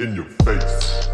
In 0.00 0.16
your 0.16 0.26
face. 0.44 1.08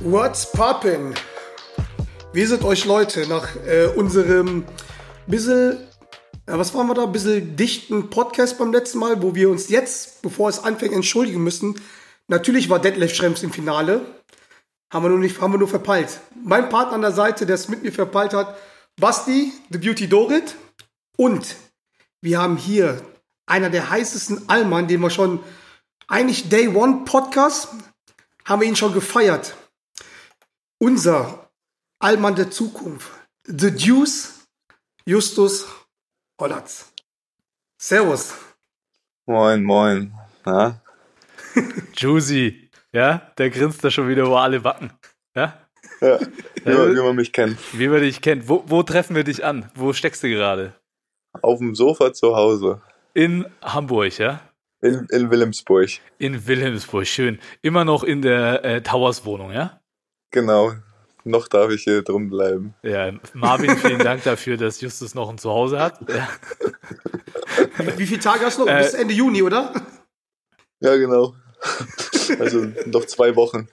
What's 0.00 0.50
poppin'? 0.50 1.14
Wie 2.32 2.44
sind 2.44 2.64
euch 2.64 2.84
Leute 2.84 3.28
nach 3.28 3.54
äh, 3.68 3.86
unserem 3.94 4.64
bisschen, 5.28 5.74
äh, 5.74 5.78
was 6.46 6.74
waren 6.74 6.88
wir 6.88 6.94
da, 6.94 7.06
bisschen 7.06 7.54
dichten 7.54 8.10
Podcast 8.10 8.58
beim 8.58 8.72
letzten 8.72 8.98
Mal, 8.98 9.22
wo 9.22 9.36
wir 9.36 9.48
uns 9.48 9.68
jetzt, 9.68 10.22
bevor 10.22 10.48
es 10.48 10.58
anfängt, 10.58 10.92
entschuldigen 10.92 11.44
müssen. 11.44 11.80
Natürlich 12.26 12.68
war 12.68 12.80
Detlef 12.80 13.14
Schrems 13.14 13.44
im 13.44 13.52
Finale. 13.52 14.04
Haben 14.92 15.04
wir 15.04 15.10
nur 15.10 15.18
nicht, 15.18 15.40
haben 15.40 15.52
wir 15.52 15.58
nur 15.58 15.68
verpeilt. 15.68 16.20
Mein 16.42 16.68
Partner 16.68 16.94
an 16.94 17.02
der 17.02 17.12
Seite, 17.12 17.44
der 17.44 17.54
es 17.54 17.68
mit 17.68 17.82
mir 17.82 17.92
verpeilt 17.92 18.32
hat, 18.32 18.56
Basti, 18.96 19.52
The 19.70 19.78
Beauty 19.78 20.08
Dorit. 20.08 20.56
Und 21.16 21.56
wir 22.22 22.40
haben 22.40 22.56
hier 22.56 23.04
einer 23.46 23.70
der 23.70 23.90
heißesten 23.90 24.48
Allmann, 24.48 24.88
den 24.88 25.00
wir 25.00 25.10
schon, 25.10 25.42
eigentlich 26.06 26.48
Day 26.48 26.68
One 26.68 27.04
Podcast, 27.04 27.68
haben 28.44 28.62
wir 28.62 28.68
ihn 28.68 28.76
schon 28.76 28.94
gefeiert. 28.94 29.56
Unser 30.78 31.50
Allmann 31.98 32.36
der 32.36 32.50
Zukunft, 32.50 33.10
The 33.44 33.70
Deuce, 33.70 34.46
Justus 35.04 35.66
Hollatz. 36.40 36.92
Servus. 37.80 38.34
Moin, 39.26 39.62
moin. 39.62 40.14
Na? 40.44 40.80
Juicy, 41.96 42.67
ja, 42.98 43.22
der 43.38 43.50
grinst 43.50 43.84
da 43.84 43.90
schon 43.90 44.08
wieder 44.08 44.24
über 44.24 44.40
alle 44.40 44.60
Backen. 44.60 44.90
Ja, 45.34 45.54
Ja, 46.00 46.18
wie, 46.64 46.74
man, 46.74 46.96
wie 46.96 47.00
man 47.00 47.16
mich 47.16 47.32
kennt. 47.32 47.56
wie 47.72 47.88
man 47.88 48.00
dich 48.00 48.20
kennt. 48.20 48.48
Wo, 48.48 48.64
wo 48.66 48.82
treffen 48.82 49.14
wir 49.16 49.24
dich 49.24 49.44
an? 49.44 49.70
Wo 49.74 49.92
steckst 49.92 50.22
du 50.22 50.28
gerade? 50.28 50.74
Auf 51.42 51.58
dem 51.58 51.74
Sofa 51.74 52.12
zu 52.12 52.34
Hause. 52.34 52.80
In 53.14 53.46
Hamburg, 53.62 54.18
ja? 54.18 54.40
In, 54.80 55.06
in 55.10 55.30
Wilhelmsburg. 55.30 55.88
In 56.18 56.46
Wilhelmsburg, 56.46 57.06
schön. 57.06 57.38
Immer 57.62 57.84
noch 57.84 58.02
in 58.04 58.22
der 58.22 58.64
äh, 58.64 58.82
Towers-Wohnung, 58.82 59.52
ja? 59.52 59.80
Genau. 60.30 60.72
Noch 61.24 61.48
darf 61.48 61.70
ich 61.70 61.82
hier 61.82 62.02
drum 62.02 62.30
bleiben. 62.30 62.74
Ja, 62.82 63.12
Marvin, 63.34 63.76
vielen 63.76 63.98
Dank 63.98 64.22
dafür, 64.24 64.56
dass 64.56 64.80
Justus 64.80 65.14
noch 65.14 65.28
ein 65.28 65.36
Zuhause 65.38 65.78
hat. 65.80 65.98
Ja, 66.08 66.28
wie 67.96 68.06
viele 68.06 68.20
Tage 68.20 68.44
hast 68.46 68.58
du 68.58 68.64
noch? 68.64 68.72
Äh, 68.72 68.78
Bis 68.82 68.94
Ende 68.94 69.14
Juni, 69.14 69.42
oder? 69.42 69.72
Ja, 70.80 70.96
genau. 70.96 71.34
Also 72.38 72.66
noch 72.84 73.06
zwei 73.06 73.36
Wochen. 73.36 73.68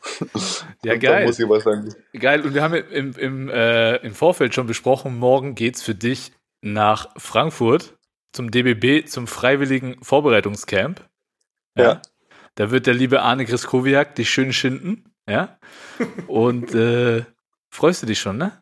ja 0.83 0.93
Und 0.93 0.99
geil. 0.99 1.25
muss 1.25 1.39
ich 1.39 1.63
sagen. 1.63 1.93
Geil. 2.17 2.41
Und 2.41 2.53
wir 2.53 2.63
haben 2.63 2.73
im, 2.73 3.11
im, 3.17 3.49
äh, 3.49 3.97
im 3.97 4.13
Vorfeld 4.13 4.55
schon 4.55 4.65
besprochen, 4.65 5.17
morgen 5.17 5.55
geht's 5.55 5.81
für 5.81 5.93
dich 5.93 6.31
nach 6.61 7.09
Frankfurt 7.17 7.97
zum 8.31 8.51
DBB, 8.51 9.07
zum 9.07 9.27
Freiwilligen 9.27 10.01
Vorbereitungscamp. 10.01 11.05
Ja. 11.77 12.01
Da 12.55 12.71
wird 12.71 12.87
der 12.87 12.93
liebe 12.93 13.21
Arne 13.21 13.45
Griskowiak 13.45 14.15
dich 14.15 14.29
schön 14.29 14.53
schinden. 14.53 15.13
Ja. 15.27 15.57
Und 16.27 16.73
äh, 16.73 17.25
freust 17.69 18.03
du 18.03 18.07
dich 18.07 18.19
schon, 18.19 18.37
ne? 18.37 18.57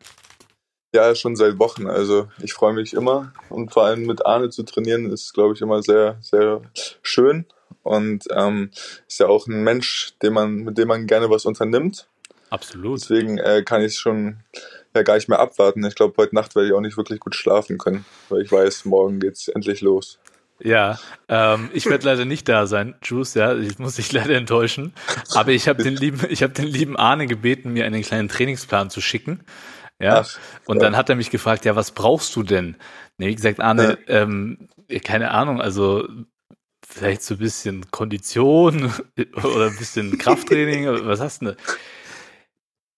Ja, 0.94 1.14
schon 1.14 1.34
seit 1.34 1.58
Wochen. 1.58 1.88
Also 1.88 2.28
ich 2.40 2.52
freue 2.52 2.72
mich 2.72 2.94
immer. 2.94 3.32
Und 3.48 3.72
vor 3.72 3.84
allem 3.84 4.06
mit 4.06 4.24
Arne 4.24 4.50
zu 4.50 4.62
trainieren 4.62 5.10
ist, 5.10 5.32
glaube 5.32 5.54
ich, 5.54 5.60
immer 5.60 5.82
sehr, 5.82 6.18
sehr 6.20 6.62
schön. 7.02 7.46
Und 7.82 8.24
ähm, 8.34 8.70
ist 9.06 9.20
ja 9.20 9.26
auch 9.26 9.46
ein 9.46 9.62
Mensch, 9.62 10.14
den 10.22 10.32
man, 10.32 10.54
mit 10.56 10.78
dem 10.78 10.88
man 10.88 11.06
gerne 11.06 11.28
was 11.28 11.44
unternimmt. 11.44 12.08
Absolut. 12.50 13.00
Deswegen 13.00 13.38
äh, 13.38 13.62
kann 13.62 13.82
ich 13.82 13.98
schon 13.98 14.38
ja 14.94 15.02
gar 15.02 15.14
nicht 15.14 15.28
mehr 15.28 15.40
abwarten. 15.40 15.84
Ich 15.84 15.94
glaube, 15.94 16.14
heute 16.18 16.34
Nacht 16.34 16.54
werde 16.54 16.68
ich 16.68 16.74
auch 16.74 16.80
nicht 16.80 16.96
wirklich 16.96 17.20
gut 17.20 17.34
schlafen 17.34 17.78
können, 17.78 18.04
weil 18.28 18.42
ich 18.42 18.52
weiß, 18.52 18.84
morgen 18.84 19.20
geht's 19.20 19.48
endlich 19.48 19.80
los. 19.80 20.18
Ja, 20.60 20.98
ähm, 21.28 21.68
ich 21.72 21.86
werde 21.86 22.06
leider 22.06 22.24
nicht 22.24 22.48
da 22.48 22.66
sein, 22.66 22.94
Juice, 23.02 23.34
ja, 23.34 23.56
ich 23.56 23.78
muss 23.78 23.96
dich 23.96 24.12
leider 24.12 24.36
enttäuschen. 24.36 24.94
Aber 25.34 25.50
ich 25.50 25.68
habe 25.68 25.82
den 25.82 25.96
lieben, 25.96 26.20
ich 26.28 26.42
habe 26.42 26.52
den 26.52 26.66
lieben 26.66 26.96
Arne 26.96 27.26
gebeten, 27.26 27.72
mir 27.72 27.84
einen 27.84 28.02
kleinen 28.02 28.28
Trainingsplan 28.28 28.88
zu 28.88 29.00
schicken. 29.00 29.40
Ja. 29.98 30.20
Ach, 30.20 30.38
und 30.66 30.76
ja. 30.76 30.84
dann 30.84 30.96
hat 30.96 31.08
er 31.08 31.16
mich 31.16 31.30
gefragt, 31.30 31.64
ja, 31.64 31.76
was 31.76 31.90
brauchst 31.90 32.34
du 32.36 32.42
denn? 32.42 32.76
Nee, 33.18 33.28
wie 33.28 33.34
gesagt, 33.34 33.60
Arne, 33.60 33.98
ähm, 34.06 34.68
keine 35.02 35.30
Ahnung, 35.32 35.60
also 35.60 36.06
vielleicht 36.94 37.22
so 37.22 37.34
ein 37.34 37.38
bisschen 37.38 37.90
Kondition 37.90 38.92
oder 39.36 39.66
ein 39.66 39.76
bisschen 39.76 40.16
Krafttraining, 40.18 40.86
was 41.06 41.20
hast 41.20 41.42
du 41.42 41.46
denn? 41.46 41.56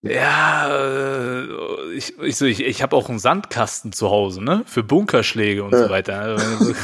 Ja, 0.03 0.69
äh, 0.69 1.93
ich, 1.95 2.17
ich, 2.19 2.37
so, 2.37 2.45
ich, 2.45 2.63
ich 2.63 2.83
habe 2.83 2.95
auch 2.95 3.09
einen 3.09 3.19
Sandkasten 3.19 3.93
zu 3.93 4.11
Hause, 4.11 4.45
ne? 4.45 4.63
Für 4.67 4.83
Bunkerschläge 4.85 5.65
und 5.65 5.73
so 5.73 5.85
Ja. 5.85 5.91
weiter. 5.91 6.21
Also, 6.21 6.75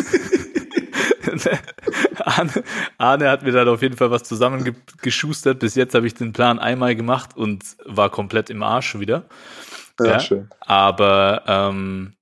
Arne, 2.25 2.53
Arne 2.99 3.31
hat 3.31 3.43
mir 3.43 3.53
dann 3.53 3.69
auf 3.69 3.83
jeden 3.83 3.97
Fall 3.97 4.11
was 4.11 4.25
zusammengeschustert. 4.25 5.61
Bis 5.61 5.75
jetzt 5.77 5.95
habe 5.95 6.07
ich 6.07 6.15
den 6.15 6.33
Plan 6.33 6.59
einmal 6.59 6.97
gemacht 6.97 7.37
und 7.37 7.65
war 7.85 8.11
komplett 8.11 8.51
im 8.51 8.63
Arsch 8.63 8.99
wieder. 8.99 9.25
Ja, 10.01 10.07
Ja. 10.07 10.19
schön. 10.19 10.49
Aber 10.61 11.43
ähm, 11.47 12.15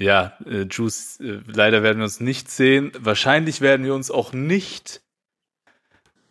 ja, 0.00 0.38
äh, 0.46 0.62
Juice, 0.70 1.20
äh, 1.20 1.40
leider 1.46 1.82
werden 1.82 1.98
wir 1.98 2.04
uns 2.04 2.20
nicht 2.20 2.50
sehen. 2.50 2.92
Wahrscheinlich 2.98 3.60
werden 3.60 3.84
wir 3.84 3.94
uns 3.94 4.10
auch 4.10 4.32
nicht 4.32 5.02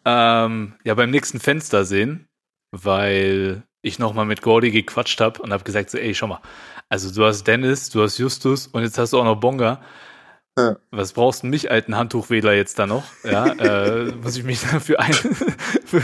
ähm, 0.06 0.76
ja, 0.84 0.94
beim 0.94 1.10
nächsten 1.10 1.40
Fenster 1.40 1.84
sehen, 1.84 2.28
weil 2.72 3.64
ich 3.82 4.00
nochmal 4.00 4.26
mit 4.26 4.42
Gordy 4.42 4.72
gequatscht 4.72 5.20
habe 5.20 5.42
und 5.42 5.52
habe 5.52 5.64
gesagt, 5.64 5.90
so, 5.90 5.98
ey, 5.98 6.16
schau 6.16 6.28
mal, 6.28 6.42
also 6.90 7.14
du 7.14 7.26
hast 7.26 7.46
Dennis, 7.46 7.90
du 7.90 8.02
hast 8.02 8.18
Justus 8.18 8.68
und 8.68 8.84
jetzt 8.84 8.98
hast 8.98 9.12
du 9.14 9.20
auch 9.20 9.26
noch 9.26 9.40
Bonga. 9.40 9.82
Ja. 10.58 10.78
Was 10.90 11.14
brauchst 11.14 11.44
du 11.44 11.48
mich, 11.48 11.70
alten 11.70 11.96
Handtuchwedler, 11.96 12.54
jetzt 12.54 12.80
da 12.80 12.88
noch? 12.88 13.04
Ja, 13.24 13.46
äh, 13.48 14.06
muss 14.24 14.38
ich 14.38 14.44
mich 14.44 14.62
da 14.62 14.80
für, 14.80 15.00
ein, 15.00 15.14
für, 15.86 16.02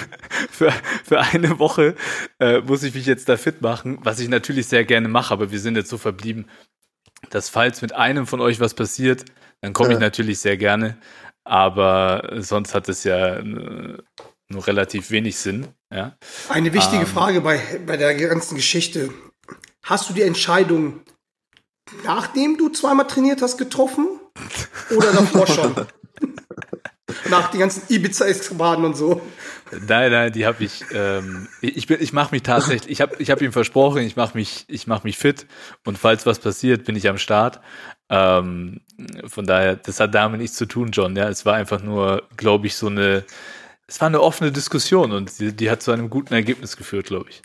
für, 0.52 0.72
für 1.04 1.20
eine 1.20 1.58
Woche, 1.58 1.96
äh, 2.40 2.60
muss 2.60 2.84
ich 2.84 2.94
mich 2.94 3.06
jetzt 3.06 3.30
da 3.30 3.38
fit 3.38 3.62
machen, 3.62 4.00
was 4.04 4.20
ich 4.20 4.28
natürlich 4.28 4.68
sehr 4.68 4.84
gerne 4.84 5.08
mache, 5.08 5.34
aber 5.34 5.52
wir 5.52 5.60
sind 5.60 5.76
jetzt 5.76 5.90
so 5.90 5.98
verblieben, 5.98 6.46
dass 7.30 7.50
falls 7.50 7.82
mit 7.82 7.94
einem 7.94 8.28
von 8.28 8.42
euch 8.42 8.60
was 8.60 8.74
passiert, 8.74 9.26
dann 9.62 9.74
komme 9.74 9.94
ich 9.94 10.00
natürlich 10.00 10.40
sehr 10.40 10.58
gerne, 10.58 10.98
aber 11.44 12.30
sonst 12.38 12.76
hat 12.76 12.90
es 12.90 13.04
ja 13.04 13.38
äh, 13.38 13.98
nur 14.50 14.68
relativ 14.68 15.12
wenig 15.12 15.38
Sinn, 15.38 15.68
ja. 15.94 16.16
Eine 16.50 16.74
wichtige 16.74 17.04
Ähm. 17.04 17.08
Frage 17.08 17.42
bei, 17.42 17.60
bei 17.86 17.98
der 17.98 18.16
ganzen 18.16 18.56
Geschichte. 18.56 19.10
Hast 19.84 20.10
du 20.10 20.14
die 20.14 20.22
Entscheidung, 20.22 21.02
nachdem 22.04 22.58
du 22.58 22.70
zweimal 22.70 23.08
trainiert 23.08 23.42
hast, 23.42 23.58
getroffen? 23.58 24.08
Oder 24.96 25.12
davor 25.12 25.48
schon? 25.48 25.76
Nach 27.30 27.52
den 27.52 27.60
ganzen 27.60 27.84
Ibiza-Eskapaden 27.90 28.86
und 28.86 28.96
so. 28.96 29.22
Nein, 29.88 30.12
nein, 30.12 30.32
die 30.32 30.46
habe 30.46 30.64
ich. 30.64 30.84
Ähm, 30.94 31.48
ich 31.62 31.88
bin, 31.88 32.02
ich 32.02 32.14
mache 32.14 32.34
mich 32.34 32.44
tatsächlich. 32.44 32.92
Ich 32.92 33.02
habe, 33.02 33.16
ich 33.20 33.32
habe 33.32 33.44
ihm 33.44 33.52
versprochen, 33.52 34.02
ich 34.02 34.16
mache 34.16 34.38
mich, 34.38 34.66
ich 34.68 34.88
mache 34.88 35.04
mich 35.04 35.18
fit 35.18 35.46
und 35.86 35.98
falls 35.98 36.26
was 36.26 36.40
passiert, 36.40 36.86
bin 36.86 36.96
ich 36.96 37.08
am 37.08 37.18
Start. 37.18 37.60
Ähm, 38.10 38.82
von 39.26 39.46
daher, 39.46 39.76
das 39.76 40.00
hat 40.00 40.14
damit 40.14 40.42
nichts 40.42 40.58
zu 40.58 40.66
tun, 40.66 40.92
John. 40.92 41.16
Ja, 41.16 41.30
es 41.30 41.46
war 41.46 41.56
einfach 41.56 41.82
nur, 41.82 42.28
glaube 42.38 42.68
ich, 42.68 42.76
so 42.76 42.88
eine. 42.88 43.24
Es 43.88 44.00
war 44.00 44.08
eine 44.08 44.22
offene 44.22 44.52
Diskussion 44.52 45.12
und 45.12 45.40
die, 45.40 45.54
die 45.54 45.70
hat 45.70 45.82
zu 45.82 45.92
einem 45.92 46.10
guten 46.10 46.34
Ergebnis 46.34 46.78
geführt, 46.78 47.08
glaube 47.08 47.30
ich. 47.30 47.42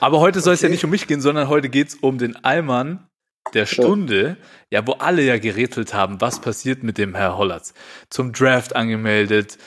Aber 0.00 0.18
heute 0.20 0.40
soll 0.40 0.54
es 0.54 0.62
ja 0.62 0.68
nicht 0.68 0.84
um 0.84 0.90
mich 0.90 1.06
gehen, 1.06 1.20
sondern 1.20 1.48
heute 1.48 1.68
geht's 1.68 1.94
um 1.94 2.18
den 2.18 2.44
Allmann 2.44 3.06
der 3.54 3.66
Stunde, 3.66 4.36
ja, 4.70 4.86
wo 4.86 4.92
alle 4.92 5.22
ja 5.22 5.38
gerätselt 5.38 5.94
haben, 5.94 6.20
was 6.20 6.40
passiert 6.40 6.82
mit 6.82 6.98
dem 6.98 7.14
Herr 7.14 7.36
Hollatz. 7.36 7.74
Zum 8.08 8.32
Draft 8.32 8.76
angemeldet, 8.76 9.58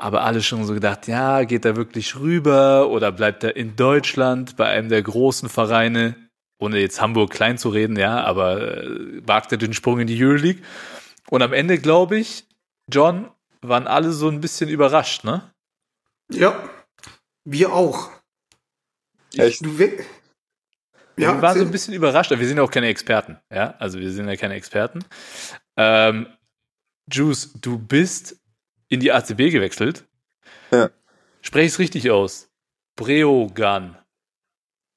aber 0.00 0.22
alle 0.22 0.42
schon 0.42 0.64
so 0.64 0.72
gedacht, 0.74 1.06
ja, 1.08 1.44
geht 1.44 1.64
er 1.64 1.76
wirklich 1.76 2.16
rüber 2.16 2.88
oder 2.88 3.12
bleibt 3.12 3.44
er 3.44 3.54
in 3.56 3.76
Deutschland 3.76 4.56
bei 4.56 4.66
einem 4.66 4.88
der 4.88 5.02
großen 5.02 5.48
Vereine, 5.48 6.16
ohne 6.58 6.78
jetzt 6.78 7.00
Hamburg 7.00 7.30
klein 7.30 7.58
zu 7.58 7.68
reden, 7.68 7.96
ja, 7.98 8.22
aber 8.24 8.82
äh, 8.82 9.26
wagt 9.26 9.52
er 9.52 9.58
den 9.58 9.74
Sprung 9.74 10.00
in 10.00 10.06
die 10.06 10.22
Euroleague. 10.22 10.62
Und 11.28 11.42
am 11.42 11.52
Ende, 11.52 11.78
glaube 11.78 12.18
ich, 12.18 12.46
John, 12.90 13.30
waren 13.60 13.86
alle 13.86 14.12
so 14.12 14.28
ein 14.28 14.40
bisschen 14.40 14.70
überrascht, 14.70 15.22
ne? 15.24 15.52
Ja, 16.32 16.58
wir 17.44 17.72
auch. 17.72 18.10
Echt? 19.36 19.64
Du 19.64 19.78
we- 19.78 19.98
Ja, 21.18 21.34
wir 21.34 21.42
waren 21.42 21.58
so 21.58 21.64
ein 21.64 21.70
bisschen 21.70 21.92
überrascht, 21.94 22.32
aber 22.32 22.40
wir 22.40 22.48
sind 22.48 22.56
ja 22.56 22.62
auch 22.62 22.70
keine 22.70 22.86
Experten, 22.88 23.38
ja, 23.52 23.74
also 23.78 23.98
wir 24.00 24.10
sind 24.10 24.28
ja 24.28 24.36
keine 24.36 24.54
Experten. 24.54 25.04
Ähm, 25.76 26.26
Juice, 27.12 27.52
du 27.60 27.78
bist 27.78 28.40
in 28.90 29.00
die 29.00 29.10
ACB 29.12 29.50
gewechselt. 29.50 30.04
Ja. 30.70 30.90
Sprech 31.40 31.68
es 31.68 31.78
richtig 31.78 32.10
aus. 32.10 32.50
Breogan. 32.96 33.96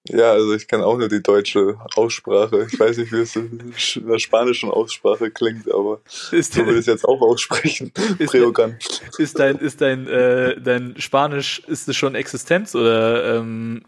Ja, 0.09 0.31
also 0.31 0.53
ich 0.53 0.67
kann 0.67 0.81
auch 0.81 0.97
nur 0.97 1.07
die 1.07 1.23
deutsche 1.23 1.77
Aussprache. 1.95 2.67
Ich 2.69 2.77
weiß 2.77 2.97
nicht, 2.97 3.13
wie 3.13 3.21
es 3.21 3.37
in 3.37 3.73
der 4.05 4.19
spanischen 4.19 4.69
Aussprache 4.69 5.31
klingt, 5.31 5.71
aber 5.71 6.01
Ist, 6.31 6.53
so 6.55 6.59
würde 6.65 6.73
ich 6.73 6.79
es 6.79 6.85
jetzt 6.87 7.05
auch 7.05 7.21
aussprechen. 7.21 7.93
Ist- 8.19 8.31
Preogan. 8.31 8.77
ist 9.17 9.39
dein, 9.39 9.57
ist 9.59 9.79
dein, 9.79 10.05
äh, 10.07 10.59
dein 10.59 10.95
Spanisch, 10.99 11.59
ist 11.67 11.87
es 11.87 11.95
schon 11.95 12.15
Existenz 12.15 12.75
oder 12.75 13.37
ähm, 13.37 13.85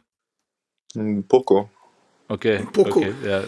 Ein 0.96 1.28
Poco. 1.28 1.69
okay, 2.30 2.66
Poco. 2.72 3.00
okay, 3.00 3.13
ja. 3.25 3.44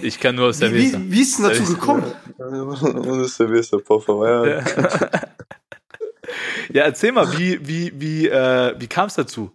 Ich 0.00 0.18
kann 0.18 0.36
nur 0.36 0.48
Wie, 0.48 0.52
Cerveza. 0.54 0.98
wie, 1.00 1.12
wie 1.12 1.20
ist 1.20 1.38
es 1.38 1.46
dazu 1.46 1.74
gekommen? 1.74 2.10
Und 2.38 3.20
das 3.22 3.36
Cerveza, 3.36 3.76
por 3.84 4.00
favor. 4.02 4.48
Ja. 4.48 4.64
Ja, 6.78 6.84
erzähl 6.84 7.10
mal, 7.10 7.36
wie, 7.36 7.58
wie, 7.66 7.92
wie, 7.96 8.28
äh, 8.28 8.72
wie 8.78 8.86
kam 8.86 9.06
es 9.06 9.14
dazu? 9.14 9.50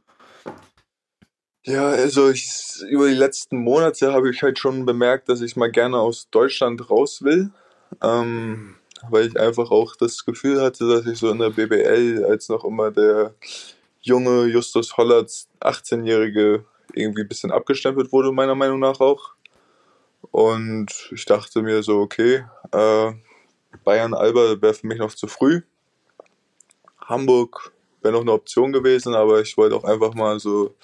Ja, 1.64 1.88
also 1.88 2.30
ich, 2.30 2.54
über 2.90 3.08
die 3.08 3.16
letzten 3.16 3.60
Monate 3.60 4.12
habe 4.12 4.30
ich 4.30 4.44
halt 4.44 4.60
schon 4.60 4.86
bemerkt, 4.86 5.30
dass 5.30 5.40
ich 5.40 5.56
mal 5.56 5.72
gerne 5.72 6.00
aus 6.00 6.30
Deutschland 6.32 6.90
raus 6.90 7.22
will. 7.22 7.52
Ähm, 8.02 8.76
weil 9.10 9.28
ich 9.28 9.40
einfach 9.40 9.72
auch 9.72 9.96
das 9.96 10.26
Gefühl 10.26 10.60
hatte, 10.60 10.86
dass 10.86 11.06
ich 11.06 11.18
so 11.18 11.32
in 11.32 11.40
der 11.40 11.52
BBL 11.52 12.26
als 12.26 12.50
noch 12.50 12.66
immer 12.66 12.92
der 12.92 13.34
junge 14.02 14.48
Justus 14.48 14.98
Hollatz 14.98 15.48
18-Jährige 15.62 16.66
irgendwie 16.92 17.22
ein 17.22 17.30
bisschen 17.30 17.54
abgestempelt 17.54 18.12
wurde, 18.12 18.34
meiner 18.34 18.56
Meinung 18.56 18.82
nach 18.82 19.00
auch. 19.00 19.32
Und 20.32 21.10
ich 21.14 21.24
dachte 21.24 21.62
mir 21.62 21.84
so, 21.84 22.02
okay, 22.02 22.44
äh, 22.74 23.14
Bayern 23.86 24.14
Alba 24.14 24.62
wäre 24.62 24.74
für 24.74 24.88
mich 24.88 25.00
noch 25.00 25.16
zu 25.16 25.28
früh. 25.28 25.62
Hamburg 27.06 27.72
wäre 28.02 28.14
noch 28.14 28.22
eine 28.22 28.32
Option 28.32 28.72
gewesen, 28.74 29.16
aber 29.16 29.42
ich 29.42 29.58
wollte 29.58 29.76
auch 29.76 29.84
einfach 29.84 30.14
mal 30.14 30.40
so 30.40 30.76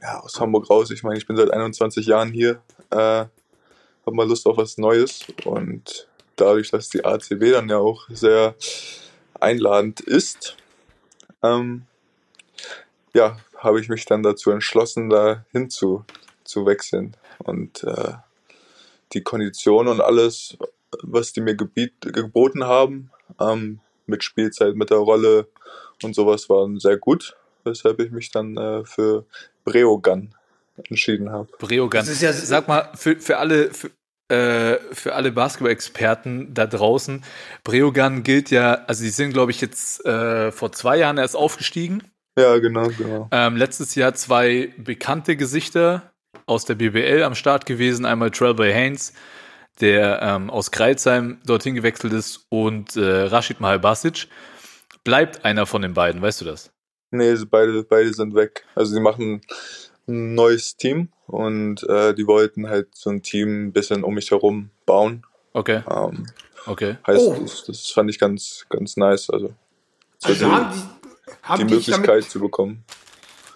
ja, 0.00 0.20
aus 0.20 0.40
Hamburg 0.40 0.68
raus. 0.70 0.90
Ich 0.90 1.02
meine, 1.02 1.18
ich 1.18 1.26
bin 1.26 1.36
seit 1.36 1.52
21 1.52 2.06
Jahren 2.06 2.32
hier, 2.32 2.62
äh, 2.90 2.96
habe 2.96 3.30
mal 4.06 4.28
Lust 4.28 4.46
auf 4.46 4.56
was 4.56 4.78
Neues 4.78 5.26
und 5.44 6.08
dadurch, 6.36 6.70
dass 6.70 6.88
die 6.88 7.04
ACB 7.04 7.52
dann 7.52 7.68
ja 7.68 7.78
auch 7.78 8.08
sehr 8.08 8.54
einladend 9.40 10.00
ist, 10.00 10.56
ähm, 11.42 11.86
ja, 13.14 13.38
habe 13.56 13.80
ich 13.80 13.88
mich 13.88 14.04
dann 14.04 14.22
dazu 14.22 14.50
entschlossen, 14.50 15.08
da 15.08 15.44
hin 15.52 15.70
zu, 15.70 16.04
wechseln 16.54 17.16
und 17.38 17.82
äh, 17.84 18.14
die 19.12 19.22
Konditionen 19.22 19.92
und 19.92 20.00
alles, 20.00 20.56
was 21.02 21.32
die 21.32 21.40
mir 21.40 21.54
gebiet, 21.54 21.92
geboten 22.00 22.64
haben, 22.64 23.10
ähm, 23.40 23.80
mit 24.06 24.24
Spielzeit, 24.24 24.74
mit 24.76 24.90
der 24.90 24.98
Rolle 24.98 25.48
und 26.02 26.14
sowas, 26.14 26.48
waren 26.48 26.78
sehr 26.78 26.96
gut, 26.96 27.36
weshalb 27.64 28.00
ich 28.00 28.10
mich 28.10 28.30
dann 28.30 28.56
äh, 28.56 28.84
für 28.84 29.24
Breogan 29.64 30.34
entschieden 30.88 31.30
habe. 31.30 31.48
Breogan. 31.58 32.00
Das 32.00 32.08
ist 32.08 32.22
ja- 32.22 32.32
Sag 32.32 32.68
mal, 32.68 32.90
für, 32.94 33.16
für 33.18 33.38
alle, 33.38 33.70
für, 33.72 33.90
äh, 34.32 34.78
für 34.92 35.14
alle 35.14 35.32
Basketball-Experten 35.32 36.52
da 36.54 36.66
draußen, 36.66 37.24
Breogan 37.64 38.22
gilt 38.22 38.50
ja, 38.50 38.84
also 38.86 39.02
die 39.02 39.10
sind, 39.10 39.32
glaube 39.32 39.50
ich, 39.52 39.60
jetzt 39.60 40.04
äh, 40.04 40.52
vor 40.52 40.72
zwei 40.72 40.98
Jahren 40.98 41.18
erst 41.18 41.36
aufgestiegen. 41.36 42.02
Ja, 42.38 42.58
genau, 42.58 42.88
genau. 42.88 43.28
Ähm, 43.32 43.56
letztes 43.56 43.94
Jahr 43.94 44.14
zwei 44.14 44.72
bekannte 44.76 45.36
Gesichter 45.36 46.12
aus 46.44 46.66
der 46.66 46.74
BBL 46.74 47.22
am 47.22 47.34
Start 47.34 47.64
gewesen. 47.64 48.04
Einmal 48.04 48.30
Trellboy 48.30 48.70
Haynes, 48.72 49.14
der 49.80 50.20
ähm, 50.22 50.50
aus 50.50 50.70
Kreilsheim 50.70 51.38
dorthin 51.46 51.74
gewechselt 51.74 52.12
ist, 52.12 52.46
und 52.48 52.96
äh, 52.96 53.22
Rashid 53.24 53.60
Mahal 53.60 53.78
Basic. 53.78 54.28
Bleibt 55.04 55.44
einer 55.44 55.66
von 55.66 55.82
den 55.82 55.94
beiden, 55.94 56.20
weißt 56.22 56.40
du 56.40 56.44
das? 56.46 56.70
Nee, 57.10 57.34
beide, 57.48 57.84
beide 57.84 58.12
sind 58.12 58.34
weg. 58.34 58.64
Also 58.74 58.94
sie 58.94 59.00
machen 59.00 59.40
ein 60.08 60.34
neues 60.34 60.76
Team 60.76 61.10
und 61.26 61.82
äh, 61.88 62.14
die 62.14 62.26
wollten 62.26 62.68
halt 62.68 62.88
so 62.94 63.10
ein 63.10 63.22
Team 63.22 63.66
ein 63.66 63.72
bisschen 63.72 64.02
um 64.04 64.14
mich 64.14 64.30
herum 64.30 64.70
bauen. 64.84 65.24
Okay, 65.52 65.82
Ähm, 65.88 66.26
okay. 66.66 66.96
heißt, 67.06 67.20
Oh. 67.20 67.36
das, 67.40 67.64
das 67.64 67.90
fand 67.90 68.10
ich 68.10 68.18
ganz, 68.18 68.66
ganz 68.68 68.96
nice. 68.96 69.30
Also, 69.30 69.54
so 70.18 70.28
Also 70.28 70.44
die, 70.44 70.50
haben 70.50 70.72
die, 70.72 70.78
die 71.28 71.32
haben, 71.42 71.58
die 71.68 71.74
dich 71.76 71.86
Möglichkeit 71.88 72.08
damit, 72.08 72.30
zu 72.30 72.40
bekommen. 72.40 72.84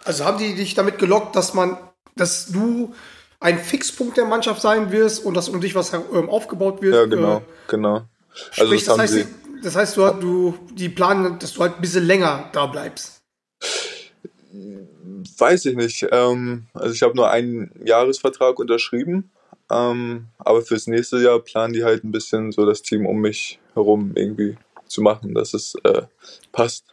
also 0.05 0.25
haben 0.25 0.39
die 0.39 0.55
dich 0.55 0.75
damit 0.75 0.99
gelockt, 0.99 1.35
dass 1.37 1.53
man, 1.55 1.77
dass 2.17 2.47
du 2.47 2.95
ein 3.41 3.59
Fixpunkt 3.59 4.17
der 4.17 4.27
Mannschaft 4.27 4.61
sein 4.63 4.93
wirst 4.93 5.25
und 5.25 5.35
dass 5.35 5.49
um 5.49 5.61
dich 5.61 5.75
was 5.75 5.93
ähm, 5.93 6.29
aufgebaut 6.29 6.83
wird? 6.83 6.95
Ja, 6.95 7.05
genau, 7.07 7.39
Äh, 7.39 7.41
genau. 7.69 7.95
Also 8.57 8.67
sprich, 8.67 8.85
das 8.85 8.87
das, 8.97 8.99
heißt, 8.99 9.13
sie. 9.15 9.25
die- 9.25 9.63
das 9.63 9.77
heißt, 9.77 9.97
du, 9.99 10.09
du 10.13 10.55
die 10.75 10.89
planen, 10.89 11.39
dass 11.39 11.53
du 11.53 11.61
halt 11.61 11.75
ein 11.77 11.81
bisschen 11.83 12.07
länger 12.07 12.49
da 12.53 12.65
bleibst. 12.67 13.21
Weiß 15.39 15.67
ich 15.67 15.77
nicht. 15.77 16.07
Ähm, 16.11 16.67
also 16.75 16.95
ich 16.95 17.03
habe 17.03 17.15
nur 17.15 17.31
einen 17.31 17.71
Jahresvertrag 17.85 18.59
unterschrieben. 18.59 19.31
Ähm, 19.71 20.27
aber 20.39 20.63
fürs 20.63 20.87
nächste 20.87 21.19
Jahr 21.19 21.39
planen 21.41 21.73
die 21.75 21.85
halt 21.85 22.05
ein 22.05 22.11
bisschen 22.11 22.53
so 22.53 22.67
das 22.67 22.83
Team 22.83 23.07
um 23.07 23.21
mich 23.21 23.59
herum 23.75 24.13
irgendwie 24.17 24.57
zu 24.87 25.03
machen, 25.03 25.35
dass 25.35 25.55
es 25.55 25.75
äh, 25.85 26.03
passt. 26.53 26.87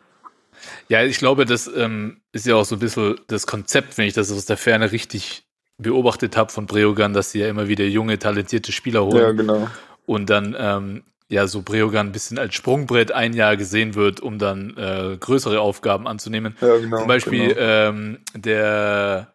Ja, 0.89 1.03
ich 1.03 1.17
glaube, 1.17 1.45
das 1.45 1.67
ähm, 1.73 2.21
ist 2.33 2.45
ja 2.45 2.55
auch 2.55 2.65
so 2.65 2.75
ein 2.75 2.79
bisschen 2.79 3.15
das 3.27 3.47
Konzept, 3.47 3.97
wenn 3.97 4.07
ich 4.07 4.13
das 4.13 4.31
aus 4.31 4.45
der 4.45 4.57
Ferne 4.57 4.91
richtig 4.91 5.46
beobachtet 5.77 6.35
habe 6.35 6.51
von 6.51 6.65
Breogan, 6.65 7.13
dass 7.13 7.31
sie 7.31 7.39
ja 7.39 7.47
immer 7.47 7.68
wieder 7.68 7.85
junge, 7.85 8.18
talentierte 8.19 8.71
Spieler 8.71 9.06
holen 9.06 9.18
Ja, 9.18 9.31
genau. 9.31 9.69
und 10.06 10.29
dann 10.29 10.56
ähm, 10.57 11.03
ja 11.29 11.45
so 11.47 11.62
Breogan 11.62 12.07
ein 12.07 12.12
bisschen 12.12 12.38
als 12.39 12.56
Sprungbrett 12.56 13.12
ein 13.12 13.33
Jahr 13.33 13.57
gesehen 13.57 13.95
wird, 13.95 14.19
um 14.19 14.39
dann 14.39 14.75
äh, 14.77 15.18
größere 15.19 15.59
Aufgaben 15.59 16.07
anzunehmen. 16.07 16.56
Ja, 16.62 16.77
genau. 16.77 16.97
Zum 17.00 17.07
Beispiel 17.07 17.50
Genau. 17.50 17.59
ähm, 17.59 18.18
der, 18.35 19.33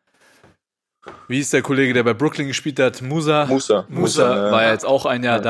wie 1.29 1.41
ist 1.41 1.53
der 1.53 1.63
Kollege, 1.63 1.95
der 1.95 2.05
bei 2.05 2.15
Brooklyn 2.15 2.47
gespielt 2.47 2.79
hat? 2.79 3.03
Musa. 3.03 3.47
Musa. 3.47 3.87
Musa 3.89 4.47
ja. 4.47 4.53
war 4.53 4.63
ja 4.63 4.73
jetzt 4.73 4.85
auch 4.87 5.07
ein 5.07 5.25
Jahr 5.25 5.39
Ja. 5.39 5.43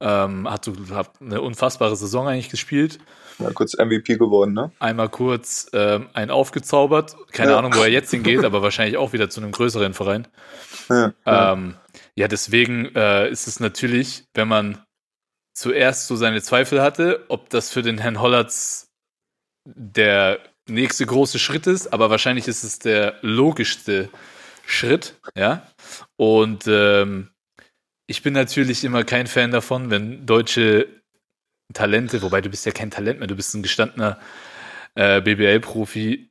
da, 0.00 0.24
ähm, 0.26 0.50
hat, 0.50 0.64
so, 0.64 0.72
hat 0.94 1.20
eine 1.20 1.40
unfassbare 1.40 1.96
Saison 1.96 2.26
eigentlich 2.28 2.48
gespielt. 2.50 2.98
Ja, 3.38 3.50
kurz 3.50 3.74
MVP 3.76 4.16
geworden, 4.16 4.52
ne? 4.52 4.70
Einmal 4.78 5.08
kurz 5.08 5.68
ähm, 5.72 6.08
einen 6.14 6.30
aufgezaubert. 6.30 7.16
Keine 7.32 7.52
Ja. 7.52 7.58
Ahnung, 7.58 7.74
wo 7.74 7.80
er 7.80 7.90
jetzt 7.90 8.10
hingeht, 8.12 8.44
aber 8.44 8.62
wahrscheinlich 8.62 8.96
auch 8.96 9.12
wieder 9.12 9.28
zu 9.28 9.40
einem 9.40 9.50
größeren 9.50 9.92
Verein. 9.92 10.28
Ja, 10.88 11.12
Ähm, 11.26 11.74
deswegen 12.16 12.94
äh, 12.94 13.28
ist 13.28 13.48
es 13.48 13.58
natürlich, 13.58 14.24
wenn 14.34 14.48
man 14.48 14.78
zuerst 15.52 16.06
so 16.06 16.16
seine 16.16 16.42
Zweifel 16.42 16.80
hatte, 16.80 17.24
ob 17.28 17.50
das 17.50 17.70
für 17.70 17.82
den 17.82 17.98
Herrn 17.98 18.20
Hollatz 18.20 18.92
der 19.66 20.38
nächste 20.68 21.04
große 21.04 21.38
Schritt 21.38 21.66
ist, 21.66 21.92
aber 21.92 22.10
wahrscheinlich 22.10 22.48
ist 22.48 22.64
es 22.64 22.78
der 22.78 23.16
logischste 23.22 24.04
Schritt, 24.04 24.10
ja. 25.34 25.66
Und 26.16 26.64
ähm, 26.66 27.30
ich 28.06 28.22
bin 28.22 28.34
natürlich 28.34 28.84
immer 28.84 29.04
kein 29.04 29.26
Fan 29.26 29.50
davon, 29.50 29.90
wenn 29.90 30.26
deutsche 30.26 30.88
Talente, 31.72 32.22
wobei 32.22 32.40
du 32.40 32.50
bist 32.50 32.66
ja 32.66 32.72
kein 32.72 32.90
Talent 32.90 33.18
mehr, 33.18 33.28
du 33.28 33.36
bist 33.36 33.54
ein 33.54 33.62
gestandener 33.62 34.18
äh, 34.94 35.20
BBL-Profi, 35.20 36.30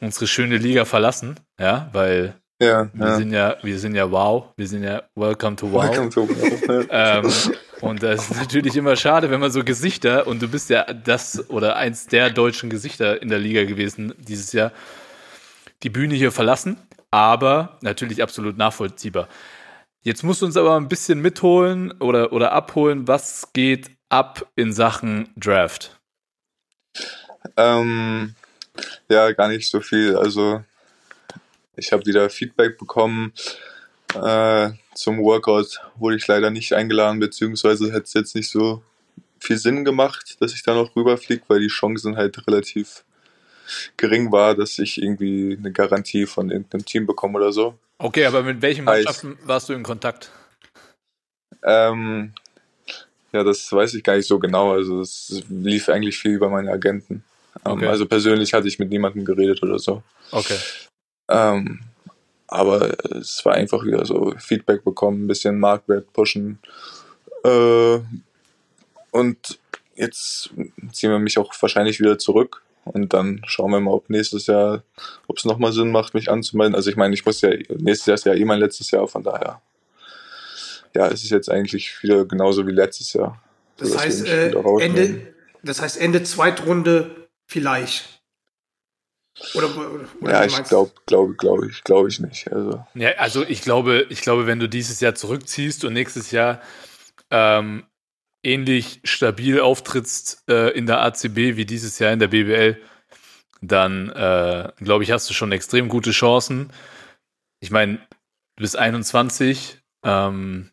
unsere 0.00 0.26
schöne 0.26 0.56
Liga 0.56 0.84
verlassen, 0.84 1.38
ja, 1.58 1.90
weil 1.92 2.34
ja. 2.60 2.88
wir 2.92 3.06
ja. 3.06 3.16
sind 3.16 3.32
ja, 3.32 3.56
wir 3.62 3.78
sind 3.78 3.94
ja 3.94 4.10
wow, 4.10 4.46
wir 4.56 4.66
sind 4.66 4.82
ja 4.82 5.02
welcome 5.14 5.56
to 5.56 5.70
wow. 5.70 5.84
Welcome 5.84 6.10
to 6.10 6.28
wow. 6.28 6.86
Ähm, 6.90 7.32
und 7.80 8.02
das 8.02 8.30
ist 8.30 8.36
natürlich 8.36 8.76
immer 8.76 8.96
schade, 8.96 9.30
wenn 9.30 9.40
man 9.40 9.50
so 9.50 9.64
Gesichter, 9.64 10.26
und 10.26 10.42
du 10.42 10.48
bist 10.48 10.70
ja 10.70 10.84
das 10.84 11.48
oder 11.50 11.76
eins 11.76 12.06
der 12.06 12.30
deutschen 12.30 12.70
Gesichter 12.70 13.20
in 13.22 13.28
der 13.28 13.38
Liga 13.38 13.64
gewesen 13.64 14.14
dieses 14.18 14.52
Jahr, 14.52 14.72
die 15.82 15.90
Bühne 15.90 16.14
hier 16.14 16.30
verlassen, 16.32 16.76
aber 17.10 17.78
natürlich 17.82 18.22
absolut 18.22 18.56
nachvollziehbar. 18.56 19.28
Jetzt 20.02 20.22
musst 20.22 20.40
du 20.40 20.46
uns 20.46 20.56
aber 20.56 20.76
ein 20.76 20.88
bisschen 20.88 21.20
mitholen 21.20 21.92
oder, 22.00 22.32
oder 22.32 22.52
abholen, 22.52 23.06
was 23.06 23.52
geht 23.52 23.90
ab 24.08 24.50
in 24.56 24.72
Sachen 24.72 25.28
Draft. 25.36 25.98
Ähm, 27.56 28.34
ja, 29.08 29.32
gar 29.32 29.48
nicht 29.48 29.68
so 29.68 29.80
viel. 29.80 30.16
Also 30.16 30.64
ich 31.76 31.92
habe 31.92 32.06
wieder 32.06 32.30
Feedback 32.30 32.78
bekommen. 32.78 33.32
Äh, 34.14 34.70
zum 34.94 35.18
Workout 35.18 35.80
wurde 35.96 36.16
ich 36.16 36.26
leider 36.26 36.50
nicht 36.50 36.72
eingeladen, 36.72 37.20
beziehungsweise 37.20 37.92
hätte 37.92 38.04
es 38.04 38.14
jetzt 38.14 38.34
nicht 38.34 38.50
so 38.50 38.82
viel 39.38 39.56
Sinn 39.56 39.84
gemacht, 39.84 40.36
dass 40.40 40.52
ich 40.52 40.62
da 40.62 40.74
noch 40.74 40.94
rüberfliege, 40.96 41.44
weil 41.48 41.60
die 41.60 41.68
Chancen 41.68 42.16
halt 42.16 42.46
relativ 42.46 43.04
gering 43.96 44.32
war, 44.32 44.54
dass 44.54 44.78
ich 44.78 45.00
irgendwie 45.00 45.56
eine 45.58 45.72
Garantie 45.72 46.26
von 46.26 46.50
irgendeinem 46.50 46.84
Team 46.84 47.06
bekomme 47.06 47.38
oder 47.38 47.52
so. 47.52 47.74
Okay, 47.98 48.24
aber 48.24 48.42
mit 48.42 48.62
welchen 48.62 48.84
Heißt- 48.84 49.04
Mannschaften 49.04 49.38
warst 49.44 49.68
du 49.68 49.72
in 49.74 49.82
Kontakt? 49.82 50.30
Ähm, 51.62 52.32
ja, 53.32 53.44
das 53.44 53.70
weiß 53.70 53.94
ich 53.94 54.02
gar 54.02 54.16
nicht 54.16 54.26
so 54.26 54.38
genau. 54.38 54.72
Also 54.72 55.00
es 55.00 55.44
lief 55.48 55.88
eigentlich 55.88 56.18
viel 56.18 56.32
über 56.32 56.48
meine 56.48 56.70
Agenten. 56.70 57.22
Ähm, 57.64 57.72
Okay. 57.72 57.86
Also 57.86 58.06
persönlich 58.06 58.54
hatte 58.54 58.68
ich 58.68 58.78
mit 58.78 58.88
niemandem 58.90 59.24
geredet 59.24 59.62
oder 59.62 59.78
so. 59.78 60.02
Okay. 60.30 60.56
Ähm, 61.28 61.80
aber 62.46 62.96
es 63.16 63.44
war 63.44 63.54
einfach 63.54 63.84
wieder 63.84 64.04
so 64.06 64.34
Feedback 64.38 64.82
bekommen, 64.82 65.24
ein 65.24 65.28
bisschen 65.28 65.58
Marktwert 65.60 66.12
pushen. 66.12 66.58
Äh, 67.44 67.98
und 69.12 69.58
jetzt 69.94 70.50
ziehen 70.92 71.10
wir 71.10 71.18
mich 71.18 71.38
auch 71.38 71.52
wahrscheinlich 71.60 72.00
wieder 72.00 72.18
zurück. 72.18 72.62
Und 72.84 73.12
dann 73.12 73.42
schauen 73.46 73.70
wir 73.70 73.80
mal, 73.80 73.92
ob 73.92 74.10
nächstes 74.10 74.46
Jahr, 74.46 74.82
ob 75.26 75.38
es 75.38 75.44
nochmal 75.44 75.72
Sinn 75.72 75.90
macht, 75.90 76.14
mich 76.14 76.30
anzumelden. 76.30 76.74
Also 76.74 76.90
ich 76.90 76.96
meine, 76.96 77.14
ich 77.14 77.24
muss 77.24 77.40
ja, 77.40 77.50
nächstes 77.78 78.06
Jahr 78.06 78.14
ist 78.14 78.26
ja 78.26 78.34
eh 78.34 78.44
mein 78.44 78.58
letztes 78.58 78.90
Jahr, 78.90 79.06
von 79.06 79.22
daher. 79.22 79.60
Ja, 80.94 81.06
es 81.08 81.22
ist 81.22 81.30
jetzt 81.30 81.50
eigentlich 81.50 82.02
wieder 82.02 82.24
genauso 82.24 82.66
wie 82.66 82.72
letztes 82.72 83.12
Jahr. 83.12 83.40
Das 83.76 83.96
heißt, 83.96 84.26
äh. 84.26 84.50
Ende, 84.80 85.34
das 85.62 85.80
heißt 85.80 86.00
Ende 86.00 86.22
Zweitrunde 86.22 87.28
vielleicht. 87.46 88.20
Oder, 89.54 89.68
oder 90.20 90.32
Ja, 90.32 90.44
ich 90.44 90.62
glaube, 90.64 90.92
glaube, 91.06 91.34
glaube 91.34 91.68
ich, 91.70 91.82
glaube 91.84 92.08
ich 92.08 92.20
nicht. 92.20 92.52
Also, 92.52 92.84
Ja, 92.94 93.10
also 93.18 93.42
ich 93.42 93.62
glaube, 93.62 94.06
ich 94.10 94.20
glaube, 94.20 94.46
wenn 94.46 94.58
du 94.58 94.68
dieses 94.68 95.00
Jahr 95.00 95.14
zurückziehst 95.14 95.84
und 95.84 95.92
nächstes 95.92 96.30
Jahr 96.30 96.60
ähm, 97.30 97.84
ähnlich 98.42 99.00
stabil 99.04 99.60
auftrittst 99.60 100.44
äh, 100.48 100.70
in 100.70 100.86
der 100.86 101.02
ACB 101.02 101.56
wie 101.56 101.66
dieses 101.66 101.98
Jahr 101.98 102.12
in 102.12 102.18
der 102.18 102.28
BBL, 102.28 102.80
dann 103.60 104.08
äh, 104.10 104.72
glaube 104.78 105.04
ich, 105.04 105.10
hast 105.10 105.28
du 105.28 105.34
schon 105.34 105.52
extrem 105.52 105.88
gute 105.88 106.12
Chancen. 106.12 106.72
Ich 107.60 107.70
meine, 107.70 107.96
du 108.56 108.62
bist 108.62 108.76
21, 108.76 109.78
ähm, 110.04 110.70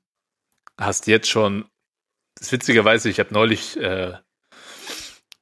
hast 0.79 1.07
jetzt 1.07 1.29
schon, 1.29 1.65
das 2.35 2.47
ist 2.47 2.51
witzigerweise, 2.53 3.09
ich 3.09 3.19
habe 3.19 3.33
neulich 3.33 3.77
äh, 3.77 4.13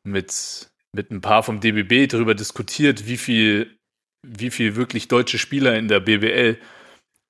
mit, 0.03 0.71
mit 0.91 1.11
ein 1.11 1.21
paar 1.21 1.43
vom 1.43 1.59
DBB 1.59 2.11
darüber 2.11 2.33
diskutiert, 2.33 3.05
wie 3.05 3.17
viel, 3.17 3.77
wie 4.23 4.49
viel 4.49 4.75
wirklich 4.75 5.07
deutsche 5.07 5.37
Spieler 5.37 5.77
in 5.77 5.87
der 5.87 5.99
BBL 5.99 6.57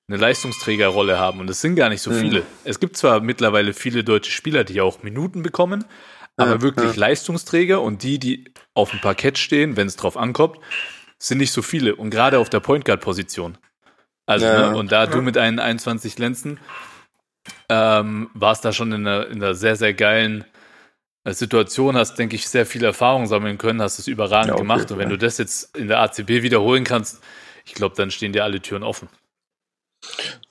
eine 0.08 0.18
Leistungsträgerrolle 0.18 1.18
haben. 1.18 1.40
Und 1.40 1.50
es 1.50 1.60
sind 1.60 1.74
gar 1.76 1.88
nicht 1.88 2.02
so 2.02 2.10
Mhm. 2.10 2.20
viele. 2.20 2.42
Es 2.64 2.78
gibt 2.78 2.96
zwar 2.96 3.20
mittlerweile 3.20 3.72
viele 3.72 4.04
deutsche 4.04 4.30
Spieler, 4.30 4.64
die 4.64 4.80
auch 4.80 5.02
Minuten 5.02 5.42
bekommen, 5.42 5.84
aber 6.36 6.52
Ja, 6.52 6.62
wirklich 6.62 6.94
ja. 6.94 7.00
Leistungsträger 7.00 7.80
und 7.82 8.02
die, 8.02 8.18
die 8.18 8.44
auf 8.74 8.90
dem 8.90 9.00
Parkett 9.00 9.38
stehen, 9.38 9.76
wenn 9.76 9.86
es 9.88 9.96
drauf 9.96 10.16
ankommt, 10.16 10.58
sind 11.18 11.38
nicht 11.38 11.52
so 11.52 11.62
viele. 11.62 11.96
Und 11.96 12.10
gerade 12.10 12.38
auf 12.38 12.50
der 12.50 12.60
Point 12.60 12.84
Guard 12.84 13.00
Position. 13.00 13.58
Also, 14.26 14.46
Ja. 14.46 14.70
ne, 14.70 14.78
und 14.78 14.92
da 14.92 15.06
du 15.06 15.22
mit 15.22 15.36
deinen 15.36 15.58
21 15.58 16.18
Lenzen 16.18 16.60
ähm, 17.68 18.30
warst 18.34 18.64
da 18.64 18.72
schon 18.72 18.92
in 18.92 19.06
einer, 19.06 19.26
in 19.28 19.42
einer 19.42 19.54
sehr, 19.54 19.76
sehr 19.76 19.94
geilen 19.94 20.44
äh, 21.24 21.32
Situation, 21.32 21.96
hast, 21.96 22.16
denke 22.16 22.36
ich, 22.36 22.48
sehr 22.48 22.66
viel 22.66 22.84
Erfahrung 22.84 23.26
sammeln 23.26 23.58
können, 23.58 23.82
hast 23.82 23.98
es 23.98 24.06
überragend 24.08 24.52
auf 24.52 24.58
gemacht. 24.58 24.90
Und 24.90 24.98
wenn 24.98 25.08
du 25.08 25.18
das 25.18 25.38
jetzt 25.38 25.76
in 25.76 25.88
der 25.88 26.00
ACB 26.00 26.42
wiederholen 26.42 26.84
kannst, 26.84 27.22
ich 27.64 27.74
glaube, 27.74 27.96
dann 27.96 28.10
stehen 28.12 28.32
dir 28.32 28.44
alle 28.44 28.60
Türen 28.60 28.82
offen. 28.84 29.08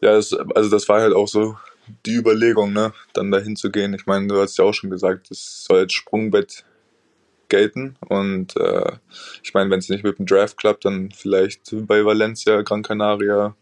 Ja, 0.02 0.16
es, 0.16 0.34
also 0.34 0.70
das 0.70 0.88
war 0.90 1.02
halt 1.02 1.14
auch 1.14 1.28
so 1.28 1.58
die 2.06 2.16
Überlegung, 2.16 2.74
ne, 2.74 2.94
dann 3.14 3.32
dahin 3.32 3.56
zu 3.56 3.72
gehen. 3.72 3.94
Ich 3.94 4.06
meine, 4.06 4.28
du 4.28 4.42
hast 4.42 4.58
ja 4.58 4.66
auch 4.66 4.74
schon 4.74 4.90
gesagt, 4.90 5.30
das 5.30 5.64
soll 5.66 5.80
als 5.80 5.94
Sprungbett 5.94 6.66
gelten. 7.50 7.96
Und 8.08 8.56
äh, 8.58 8.92
ich 9.44 9.54
meine, 9.54 9.70
wenn 9.70 9.80
es 9.80 9.90
nicht 9.90 10.04
mit 10.04 10.18
dem 10.18 10.26
Draft 10.26 10.58
klappt, 10.58 10.86
dann 10.86 11.12
vielleicht 11.12 11.62
bei 11.88 12.04
Valencia, 12.04 12.62
Gran 12.62 12.84
Canaria 12.84 13.56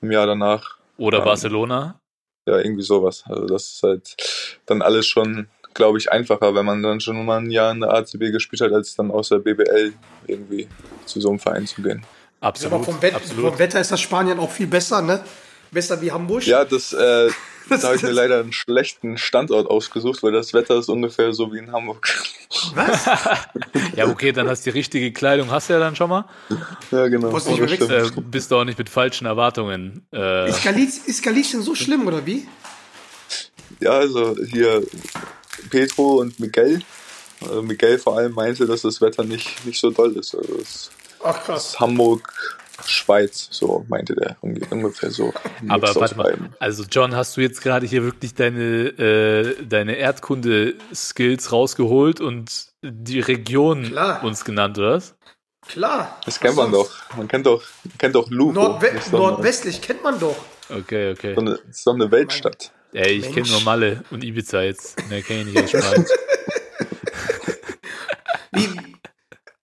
im 0.00 0.10
Jahr 0.12 0.26
danach. 0.26 0.78
Oder 0.96 1.18
Ja. 1.18 1.24
Barcelona. 1.24 2.00
Ja, 2.46 2.58
irgendwie 2.58 2.82
sowas. 2.82 3.24
Also 3.26 3.46
das 3.46 3.72
ist 3.72 3.82
halt 3.82 4.16
dann 4.66 4.82
alles 4.82 5.06
schon, 5.06 5.48
glaube 5.72 5.98
ich, 5.98 6.12
einfacher, 6.12 6.54
wenn 6.54 6.66
man 6.66 6.82
dann 6.82 7.00
schon 7.00 7.24
mal 7.24 7.38
ein 7.38 7.50
Jahr 7.50 7.72
in 7.72 7.80
der 7.80 7.92
ACB 7.92 8.30
gespielt 8.30 8.60
hat, 8.60 8.72
als 8.72 8.94
dann 8.94 9.10
aus 9.10 9.30
der 9.30 9.38
BBL 9.38 9.94
irgendwie 10.26 10.68
zu 11.06 11.20
so 11.20 11.30
einem 11.30 11.38
Verein 11.38 11.66
zu 11.66 11.82
gehen. 11.82 12.04
Absolut. 12.44 12.74
aber 12.74 12.84
vom, 12.84 13.02
Wett, 13.02 13.14
absolut. 13.14 13.50
vom 13.50 13.58
Wetter 13.58 13.80
ist 13.80 13.90
das 13.90 14.00
Spanien 14.00 14.38
auch 14.38 14.50
viel 14.50 14.66
besser, 14.66 15.00
ne? 15.02 15.24
Besser 15.70 16.00
wie 16.02 16.12
Hamburg. 16.12 16.46
Ja, 16.46 16.64
das, 16.64 16.92
äh, 16.92 17.30
Das 17.68 17.80
da 17.80 17.86
habe 17.88 17.96
ich 17.96 18.02
mir 18.02 18.10
leider 18.10 18.38
einen 18.40 18.52
schlechten 18.52 19.16
Standort 19.18 19.66
ausgesucht, 19.68 20.22
weil 20.22 20.32
das 20.32 20.52
Wetter 20.52 20.76
ist 20.78 20.88
ungefähr 20.88 21.32
so 21.32 21.52
wie 21.52 21.58
in 21.58 21.72
Hamburg. 21.72 22.06
Was? 22.74 23.06
Ja, 23.96 24.08
okay, 24.08 24.32
dann 24.32 24.48
hast 24.48 24.66
du 24.66 24.70
die 24.72 24.78
richtige 24.78 25.12
Kleidung, 25.12 25.50
hast 25.50 25.68
du 25.68 25.72
ja 25.74 25.78
dann 25.78 25.94
schon 25.96 26.10
mal. 26.10 26.24
ja, 26.90 27.06
genau. 27.08 27.30
Muss 27.30 27.46
nicht 27.46 27.60
Das 27.60 27.70
mehr 27.88 28.04
stimmt. 28.04 28.18
Äh, 28.18 28.20
bist 28.30 28.50
du 28.50 28.56
auch 28.56 28.64
nicht 28.64 28.78
mit 28.78 28.88
falschen 28.88 29.26
Erwartungen. 29.26 30.04
Äh, 30.12 30.50
Ist, 30.50 30.62
Galiz, 30.64 30.98
ist 31.06 31.22
Galicien 31.22 31.62
so 31.62 31.74
schlimm, 31.74 32.06
oder 32.06 32.26
wie? 32.26 32.46
Ja, 33.80 33.92
also 33.92 34.36
hier 34.50 34.82
Petro 35.70 36.16
und 36.20 36.38
Miguel. 36.40 36.82
Also 37.40 37.62
Miguel 37.62 37.98
vor 37.98 38.18
allem 38.18 38.32
meinte, 38.32 38.66
dass 38.66 38.82
das 38.82 39.00
Wetter 39.00 39.24
nicht, 39.24 39.64
nicht 39.64 39.80
so 39.80 39.90
doll 39.90 40.16
ist. 40.16 40.34
Also 40.34 40.56
es 40.60 40.90
Ach 41.24 41.42
krass. 41.42 41.78
Hamburg, 41.80 42.32
Schweiz, 42.86 43.48
so 43.50 43.84
meinte 43.88 44.14
der 44.14 44.36
unge- 44.42 44.70
ungefähr 44.70 45.10
so. 45.10 45.32
Aber 45.68 45.94
warte 45.94 46.16
mal, 46.16 46.36
also 46.58 46.84
John, 46.90 47.14
hast 47.14 47.36
du 47.36 47.40
jetzt 47.40 47.62
gerade 47.62 47.86
hier 47.86 48.02
wirklich 48.04 48.34
deine, 48.34 48.62
äh, 48.98 49.64
deine 49.64 49.96
Erdkunde-Skills 49.96 51.50
rausgeholt 51.52 52.20
und 52.20 52.66
die 52.82 53.20
Region 53.20 53.84
Klar. 53.84 54.22
uns 54.24 54.44
genannt, 54.44 54.76
oder 54.78 54.92
was? 54.96 55.14
Klar. 55.66 56.20
Das 56.26 56.38
kennt 56.40 56.56
man 56.56 56.72
Was 56.72 56.88
doch. 56.88 57.16
Man 57.16 57.26
kennt 57.28 57.46
doch, 57.46 57.62
man 57.84 57.98
kennt 57.98 58.14
doch 58.14 58.28
Lugo. 58.30 58.52
Nordwe 58.52 58.92
Nordwestlich 59.12 59.80
kennt 59.80 60.02
man 60.02 60.18
doch. 60.20 60.36
Okay, 60.68 61.12
okay. 61.12 61.34
so 61.34 61.40
eine, 61.40 61.58
doch 61.72 61.92
eine 61.94 62.10
Weltstadt. 62.10 62.70
Ey, 62.92 63.12
ich 63.12 63.32
kenne 63.32 63.48
nur 63.48 63.60
Malle 63.62 64.04
und 64.10 64.22
Ibiza 64.22 64.62
jetzt. 64.62 65.08
Mehr 65.08 65.22
kenne 65.22 65.40
ich 65.40 65.46
nicht 65.46 65.64
aus 65.64 65.70
Spanien. 65.70 66.06
Wie, 68.52 68.93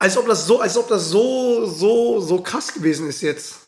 als 0.01 0.17
ob 0.17 0.27
das 0.27 0.48
so, 0.48 0.60
als 0.60 0.75
ob 0.77 0.88
das 0.88 1.10
so, 1.10 1.67
so, 1.67 2.20
so 2.20 2.41
krass 2.41 2.74
gewesen 2.74 3.08
ist 3.08 3.22
jetzt. 3.22 3.67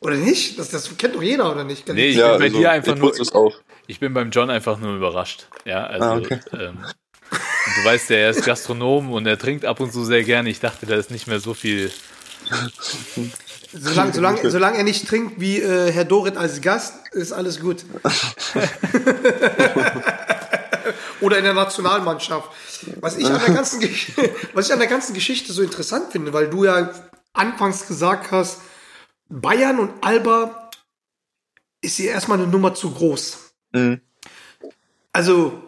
Oder 0.00 0.16
nicht? 0.16 0.58
Das, 0.58 0.68
das 0.68 0.90
kennt 0.98 1.14
doch 1.14 1.22
jeder, 1.22 1.50
oder 1.50 1.64
nicht? 1.64 1.88
Nee, 1.88 2.08
ich 2.08 2.16
ja, 2.16 2.32
bin 2.32 2.38
bei 2.38 2.44
also, 2.44 2.58
dir 2.58 2.70
einfach 2.70 2.94
ich 2.94 3.32
nur, 3.32 3.54
ich 3.86 3.98
bin 3.98 4.12
beim 4.12 4.30
John 4.30 4.50
einfach 4.50 4.78
nur 4.78 4.94
überrascht. 4.94 5.48
Ja, 5.64 5.86
also, 5.86 6.04
Ah, 6.04 6.16
okay. 6.18 6.40
ähm, 6.52 6.76
und 7.30 7.30
du 7.30 7.84
weißt 7.84 8.10
ja, 8.10 8.16
er 8.16 8.30
ist 8.30 8.44
Gastronom 8.44 9.10
und 9.10 9.26
er 9.26 9.38
trinkt 9.38 9.64
ab 9.64 9.80
und 9.80 9.90
zu 9.90 10.04
sehr 10.04 10.22
gerne. 10.22 10.50
Ich 10.50 10.60
dachte, 10.60 10.84
da 10.84 10.96
ist 10.96 11.10
nicht 11.10 11.26
mehr 11.26 11.40
so 11.40 11.54
viel. 11.54 11.90
Solange, 13.72 14.12
solange, 14.12 14.50
solange 14.50 14.76
er 14.76 14.84
nicht 14.84 15.08
trinkt 15.08 15.40
wie 15.40 15.62
äh, 15.62 15.90
Herr 15.90 16.04
Dorit 16.04 16.36
als 16.36 16.60
Gast, 16.60 16.92
ist 17.12 17.32
alles 17.32 17.58
gut. 17.58 17.86
Oder 21.20 21.38
in 21.38 21.44
der 21.44 21.54
Nationalmannschaft. 21.54 22.50
Was 23.00 23.16
ich, 23.16 23.26
an 23.26 23.40
der 23.44 23.54
ganzen, 23.54 23.80
was 24.54 24.66
ich 24.66 24.72
an 24.72 24.78
der 24.78 24.88
ganzen 24.88 25.14
Geschichte 25.14 25.52
so 25.52 25.62
interessant 25.62 26.12
finde, 26.12 26.32
weil 26.32 26.48
du 26.48 26.64
ja 26.64 26.92
anfangs 27.32 27.86
gesagt 27.86 28.30
hast, 28.30 28.60
Bayern 29.28 29.78
und 29.78 30.04
Alba 30.04 30.70
ist 31.80 31.96
hier 31.96 32.10
erstmal 32.10 32.38
eine 32.38 32.46
Nummer 32.46 32.74
zu 32.74 32.90
groß. 32.90 33.52
Mhm. 33.72 34.00
Also, 35.12 35.62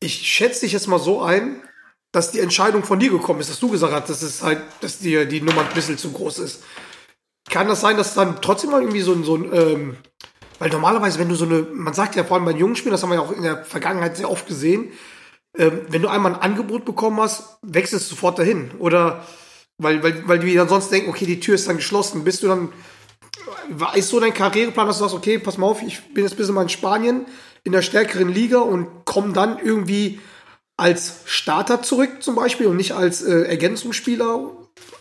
ich 0.00 0.14
schätze 0.14 0.60
dich 0.60 0.72
jetzt 0.72 0.86
mal 0.86 0.98
so 0.98 1.22
ein, 1.22 1.62
dass 2.12 2.30
die 2.30 2.40
Entscheidung 2.40 2.84
von 2.84 2.98
dir 2.98 3.10
gekommen 3.10 3.40
ist, 3.40 3.50
dass 3.50 3.60
du 3.60 3.68
gesagt 3.68 3.92
hast, 3.92 4.08
dass 4.08 4.22
es 4.22 4.42
halt, 4.42 4.62
dass 4.80 4.98
dir 4.98 5.26
die 5.26 5.40
Nummer 5.40 5.62
ein 5.62 5.74
bisschen 5.74 5.98
zu 5.98 6.12
groß 6.12 6.38
ist. 6.38 6.62
Kann 7.50 7.68
das 7.68 7.80
sein, 7.80 7.96
dass 7.96 8.14
dann 8.14 8.40
trotzdem 8.40 8.70
mal 8.70 8.80
irgendwie 8.80 9.00
so 9.00 9.12
ein, 9.12 9.24
so 9.24 9.36
ein 9.36 9.52
ähm, 9.52 9.96
weil 10.58 10.70
normalerweise, 10.70 11.18
wenn 11.18 11.28
du 11.28 11.34
so 11.34 11.44
eine, 11.44 11.66
man 11.72 11.94
sagt 11.94 12.16
ja 12.16 12.24
vor 12.24 12.36
allem 12.36 12.46
bei 12.46 12.52
jungen 12.52 12.76
Spielern, 12.76 12.92
das 12.92 13.02
haben 13.02 13.10
wir 13.10 13.16
ja 13.16 13.22
auch 13.22 13.32
in 13.32 13.42
der 13.42 13.64
Vergangenheit 13.64 14.16
sehr 14.16 14.30
oft 14.30 14.46
gesehen, 14.46 14.92
ähm, 15.56 15.82
wenn 15.88 16.02
du 16.02 16.08
einmal 16.08 16.34
ein 16.34 16.40
Angebot 16.40 16.84
bekommen 16.84 17.20
hast, 17.20 17.58
wechselst 17.62 18.10
du 18.10 18.14
sofort 18.14 18.38
dahin. 18.38 18.70
Oder 18.78 19.24
weil, 19.78 20.02
weil, 20.02 20.26
weil 20.26 20.38
die 20.40 20.54
dann 20.54 20.68
sonst 20.68 20.90
denken, 20.90 21.10
okay, 21.10 21.26
die 21.26 21.40
Tür 21.40 21.54
ist 21.54 21.68
dann 21.68 21.76
geschlossen. 21.76 22.24
Bist 22.24 22.42
du 22.42 22.48
dann, 22.48 22.72
ist 23.94 24.08
so 24.08 24.20
dein 24.20 24.34
Karriereplan, 24.34 24.86
dass 24.86 24.98
du 24.98 25.04
sagst, 25.04 25.14
okay, 25.14 25.38
pass 25.38 25.58
mal 25.58 25.66
auf, 25.66 25.82
ich 25.82 26.12
bin 26.14 26.24
jetzt 26.24 26.36
bisschen 26.36 26.54
mal 26.54 26.62
in 26.62 26.68
Spanien 26.68 27.26
in 27.64 27.72
der 27.72 27.82
stärkeren 27.82 28.28
Liga 28.28 28.58
und 28.58 29.04
komme 29.04 29.32
dann 29.32 29.58
irgendwie 29.58 30.20
als 30.76 31.22
Starter 31.24 31.82
zurück 31.82 32.22
zum 32.22 32.34
Beispiel 32.34 32.66
und 32.66 32.76
nicht 32.76 32.92
als 32.92 33.22
äh, 33.22 33.42
Ergänzungsspieler 33.42 34.52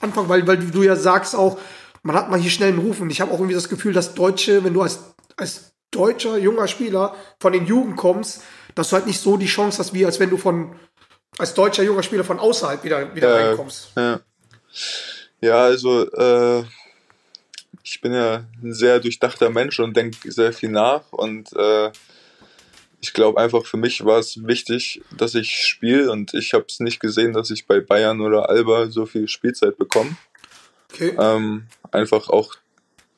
anfangen, 0.01 0.27
weil, 0.27 0.47
weil 0.47 0.57
du 0.57 0.83
ja 0.83 0.95
sagst 0.95 1.35
auch, 1.35 1.59
man 2.03 2.15
hat 2.15 2.29
mal 2.29 2.39
hier 2.39 2.51
schnell 2.51 2.69
einen 2.69 2.79
Ruf 2.79 2.99
und 2.99 3.09
ich 3.09 3.21
habe 3.21 3.31
auch 3.31 3.39
irgendwie 3.39 3.53
das 3.53 3.69
Gefühl, 3.69 3.93
dass 3.93 4.15
Deutsche, 4.15 4.63
wenn 4.63 4.73
du 4.73 4.81
als, 4.81 5.13
als 5.37 5.73
deutscher 5.91 6.37
junger 6.37 6.67
Spieler 6.67 7.15
von 7.39 7.53
den 7.53 7.65
Jugend 7.65 7.95
kommst, 7.95 8.43
dass 8.75 8.89
du 8.89 8.95
halt 8.97 9.07
nicht 9.07 9.19
so 9.19 9.37
die 9.37 9.45
Chance 9.45 9.79
hast, 9.79 9.93
wie 9.93 10.05
als 10.05 10.19
wenn 10.19 10.29
du 10.29 10.37
von 10.37 10.75
als 11.37 11.53
deutscher 11.53 11.83
junger 11.83 12.03
Spieler 12.03 12.23
von 12.23 12.39
außerhalb 12.39 12.83
wieder, 12.83 13.15
wieder 13.15 13.29
Ja, 13.29 13.47
reinkommst. 13.47 13.91
Ja, 13.95 14.19
ja 15.39 15.63
also 15.63 16.09
äh, 16.11 16.63
ich 17.83 18.01
bin 18.01 18.13
ja 18.13 18.43
ein 18.61 18.73
sehr 18.73 18.99
durchdachter 18.99 19.49
Mensch 19.49 19.79
und 19.79 19.95
denke 19.95 20.31
sehr 20.31 20.51
viel 20.51 20.69
nach 20.69 21.11
und 21.11 21.53
äh, 21.53 21.91
ich 22.99 23.13
glaube 23.13 23.39
einfach 23.39 23.65
für 23.65 23.77
mich 23.77 24.03
war 24.03 24.19
es 24.19 24.45
wichtig, 24.45 25.01
dass 25.15 25.35
ich 25.35 25.51
spiele 25.51 26.11
und 26.11 26.33
ich 26.33 26.53
habe 26.53 26.65
es 26.67 26.79
nicht 26.79 26.99
gesehen, 26.99 27.33
dass 27.33 27.51
ich 27.51 27.67
bei 27.67 27.79
Bayern 27.79 28.21
oder 28.21 28.49
Alba 28.49 28.89
so 28.89 29.05
viel 29.05 29.27
Spielzeit 29.27 29.77
bekomme. 29.77 30.17
Okay. 30.91 31.15
Ähm, 31.19 31.67
einfach 31.91 32.29
auch 32.29 32.55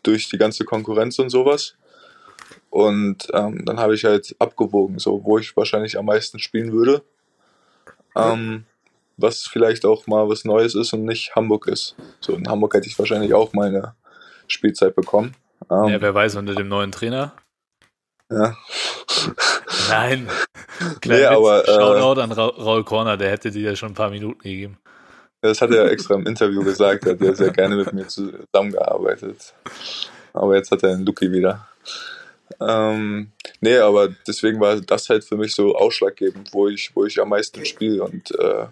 durch 0.03 0.29
die 0.29 0.37
ganze 0.37 0.65
Konkurrenz 0.65 1.19
und 1.19 1.29
sowas. 1.29 1.75
Und 2.69 3.27
ähm, 3.33 3.65
dann 3.65 3.79
habe 3.79 3.95
ich 3.95 4.05
halt 4.05 4.35
abgewogen, 4.39 4.99
so 4.99 5.23
wo 5.23 5.37
ich 5.37 5.55
wahrscheinlich 5.57 5.97
am 5.97 6.05
meisten 6.05 6.39
spielen 6.39 6.71
würde. 6.71 7.03
Ähm, 8.15 8.65
was 9.17 9.47
vielleicht 9.47 9.85
auch 9.85 10.07
mal 10.07 10.29
was 10.29 10.45
Neues 10.45 10.75
ist 10.75 10.93
und 10.93 11.05
nicht 11.05 11.35
Hamburg 11.35 11.67
ist. 11.67 11.95
So 12.19 12.33
in 12.33 12.47
Hamburg 12.47 12.73
hätte 12.73 12.87
ich 12.87 12.97
wahrscheinlich 12.97 13.33
auch 13.33 13.53
meine 13.53 13.95
Spielzeit 14.47 14.95
bekommen. 14.95 15.35
Ähm, 15.69 15.89
Ja, 15.89 16.01
wer 16.01 16.13
weiß, 16.13 16.35
unter 16.35 16.55
dem 16.55 16.67
neuen 16.67 16.91
Trainer? 16.91 17.33
ja. 18.31 18.55
Nein. 19.89 20.29
Nee, 21.05 21.25
aber, 21.25 21.67
äh, 21.67 21.73
Shoutout 21.73 22.21
an 22.21 22.31
Ra 22.31 22.45
Raul 22.45 22.85
Corner, 22.85 23.17
der 23.17 23.29
hätte 23.31 23.51
dir 23.51 23.71
ja 23.71 23.75
schon 23.75 23.89
ein 23.91 23.95
paar 23.95 24.11
Minuten 24.11 24.41
gegeben. 24.41 24.77
Das 25.41 25.61
hat 25.61 25.71
er 25.71 25.85
ja 25.85 25.91
extra 25.91 26.15
im 26.15 26.25
Interview 26.25 26.63
gesagt, 26.63 27.05
er 27.05 27.13
hat 27.13 27.21
ja 27.21 27.33
sehr 27.33 27.51
gerne 27.51 27.75
mit 27.75 27.91
mir 27.91 28.07
zusammengearbeitet. 28.07 29.53
Aber 30.31 30.55
jetzt 30.55 30.71
hat 30.71 30.83
er 30.83 30.91
einen 30.91 31.05
Luki 31.05 31.33
wieder. 31.33 31.67
Ähm, 32.61 33.31
nee, 33.61 33.77
aber 33.77 34.09
deswegen 34.27 34.59
war 34.59 34.79
das 34.81 35.09
halt 35.09 35.23
für 35.23 35.37
mich 35.37 35.53
so 35.53 35.75
ausschlaggebend, 35.75 36.53
wo 36.53 36.67
ich, 36.67 36.91
wo 36.95 37.05
ich 37.05 37.19
am 37.21 37.29
meisten 37.29 37.65
spiele. 37.65 38.03
Und 38.03 38.31
äh, 38.37 38.65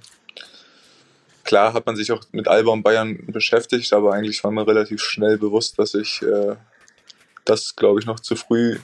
klar 1.44 1.74
hat 1.74 1.86
man 1.86 1.96
sich 1.96 2.12
auch 2.12 2.22
mit 2.32 2.48
Alba 2.48 2.72
und 2.72 2.84
Bayern 2.84 3.26
beschäftigt, 3.28 3.94
aber 3.94 4.14
eigentlich 4.14 4.44
war 4.44 4.52
mir 4.52 4.68
relativ 4.68 5.02
schnell 5.02 5.38
bewusst, 5.38 5.80
dass 5.80 5.94
ich 5.94 6.22
äh, 6.22 6.56
das, 7.46 7.76
glaube 7.76 8.00
ich, 8.00 8.06
noch 8.06 8.20
zu 8.20 8.36
früh 8.36 8.78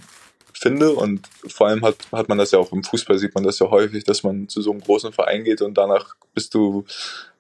finde. 0.53 0.93
Und 0.93 1.27
vor 1.48 1.67
allem 1.67 1.83
hat, 1.83 1.98
hat 2.12 2.29
man 2.29 2.38
das 2.38 2.51
ja 2.51 2.60
auch 2.60 2.72
im 2.72 2.83
Fußball, 2.83 3.17
sieht 3.17 3.36
man 3.36 3.43
das 3.43 3.60
ja 3.60 3.69
häufig, 3.69 4.05
dass 4.05 4.24
man 4.24 4.48
zu 4.48 4.62
so 4.62 4.72
einem 4.72 4.81
großen 4.81 5.12
Verein 5.12 5.43
geht 5.43 5.62
und 5.62 5.77
danach 5.77 6.15
bist 6.33 6.53
du, 6.53 6.86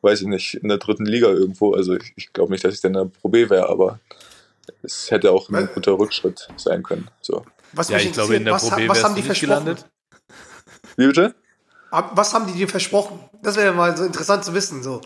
weiß 0.01 0.21
ich 0.21 0.27
nicht, 0.27 0.55
in 0.55 0.67
der 0.67 0.77
dritten 0.77 1.05
Liga 1.05 1.27
irgendwo. 1.29 1.73
Also 1.73 1.95
ich, 1.95 2.13
ich 2.17 2.33
glaube 2.33 2.51
nicht, 2.51 2.65
dass 2.65 2.73
ich 2.73 2.81
dann 2.81 2.95
in 2.95 2.99
der 2.99 3.19
Pro 3.21 3.31
wäre, 3.31 3.69
aber 3.69 3.99
es 4.81 5.11
hätte 5.11 5.31
auch 5.31 5.49
ein 5.49 5.69
guter 5.73 5.97
Rückschritt 5.97 6.47
sein 6.57 6.83
können. 6.83 7.09
So. 7.21 7.45
Was 7.73 7.89
Ja, 7.89 7.97
mich 7.97 8.07
ich 8.07 8.13
glaube, 8.13 8.35
in 8.35 8.45
der 8.45 8.53
was, 8.53 8.71
was 8.71 8.77
wärst 8.79 9.03
haben 9.03 9.15
die 9.15 9.39
gelandet. 9.39 9.85
Wie 10.95 11.07
bitte? 11.07 11.35
Was 11.89 12.33
haben 12.33 12.47
die 12.47 12.53
dir 12.53 12.67
versprochen? 12.67 13.19
Das 13.41 13.55
wäre 13.55 13.73
mal 13.73 13.95
so 13.95 14.03
interessant 14.03 14.43
zu 14.43 14.53
wissen. 14.53 14.81
So. 14.81 15.01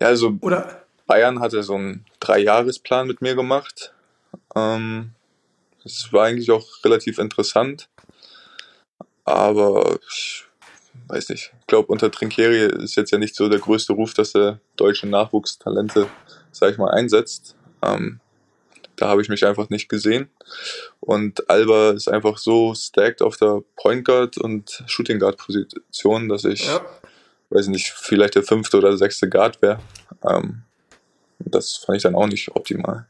Ja, 0.00 0.08
also 0.08 0.36
Oder 0.40 0.86
Bayern 1.06 1.40
hatte 1.40 1.62
so 1.62 1.74
einen 1.74 2.04
Dreijahresplan 2.20 3.06
mit 3.06 3.20
mir 3.22 3.34
gemacht. 3.34 3.92
Ähm, 4.54 5.12
das 5.82 6.12
war 6.12 6.26
eigentlich 6.26 6.50
auch 6.50 6.66
relativ 6.84 7.18
interessant. 7.18 7.88
Aber 9.24 9.98
ich 10.08 10.44
weiß 11.08 11.28
nicht, 11.30 11.52
ich 11.58 11.66
glaube, 11.66 11.88
unter 11.88 12.10
Trinkieri 12.10 12.66
ist 12.82 12.96
jetzt 12.96 13.10
ja 13.10 13.18
nicht 13.18 13.34
so 13.34 13.48
der 13.48 13.58
größte 13.58 13.92
Ruf, 13.92 14.14
dass 14.14 14.34
er 14.34 14.60
deutsche 14.76 15.06
Nachwuchstalente, 15.06 16.08
sag 16.50 16.72
ich 16.72 16.78
mal, 16.78 16.90
einsetzt. 16.90 17.56
Ähm, 17.82 18.20
da 18.96 19.08
habe 19.08 19.22
ich 19.22 19.28
mich 19.28 19.46
einfach 19.46 19.70
nicht 19.70 19.88
gesehen. 19.88 20.28
Und 21.00 21.48
Alba 21.48 21.90
ist 21.90 22.08
einfach 22.08 22.38
so 22.38 22.74
stacked 22.74 23.22
auf 23.22 23.36
der 23.36 23.62
Point 23.76 24.04
Guard 24.04 24.38
und 24.38 24.82
Shooting 24.86 25.18
Guard 25.18 25.36
Position, 25.36 26.28
dass 26.28 26.44
ich 26.44 26.66
ja. 26.66 26.80
weiß 27.50 27.68
nicht, 27.68 27.90
vielleicht 27.90 28.34
der 28.34 28.42
fünfte 28.42 28.76
oder 28.76 28.96
sechste 28.96 29.28
Guard 29.28 29.62
wäre. 29.62 29.78
Ähm, 30.28 30.62
das 31.38 31.76
fand 31.76 31.96
ich 31.96 32.02
dann 32.02 32.14
auch 32.14 32.26
nicht 32.26 32.50
optimal. 32.54 33.06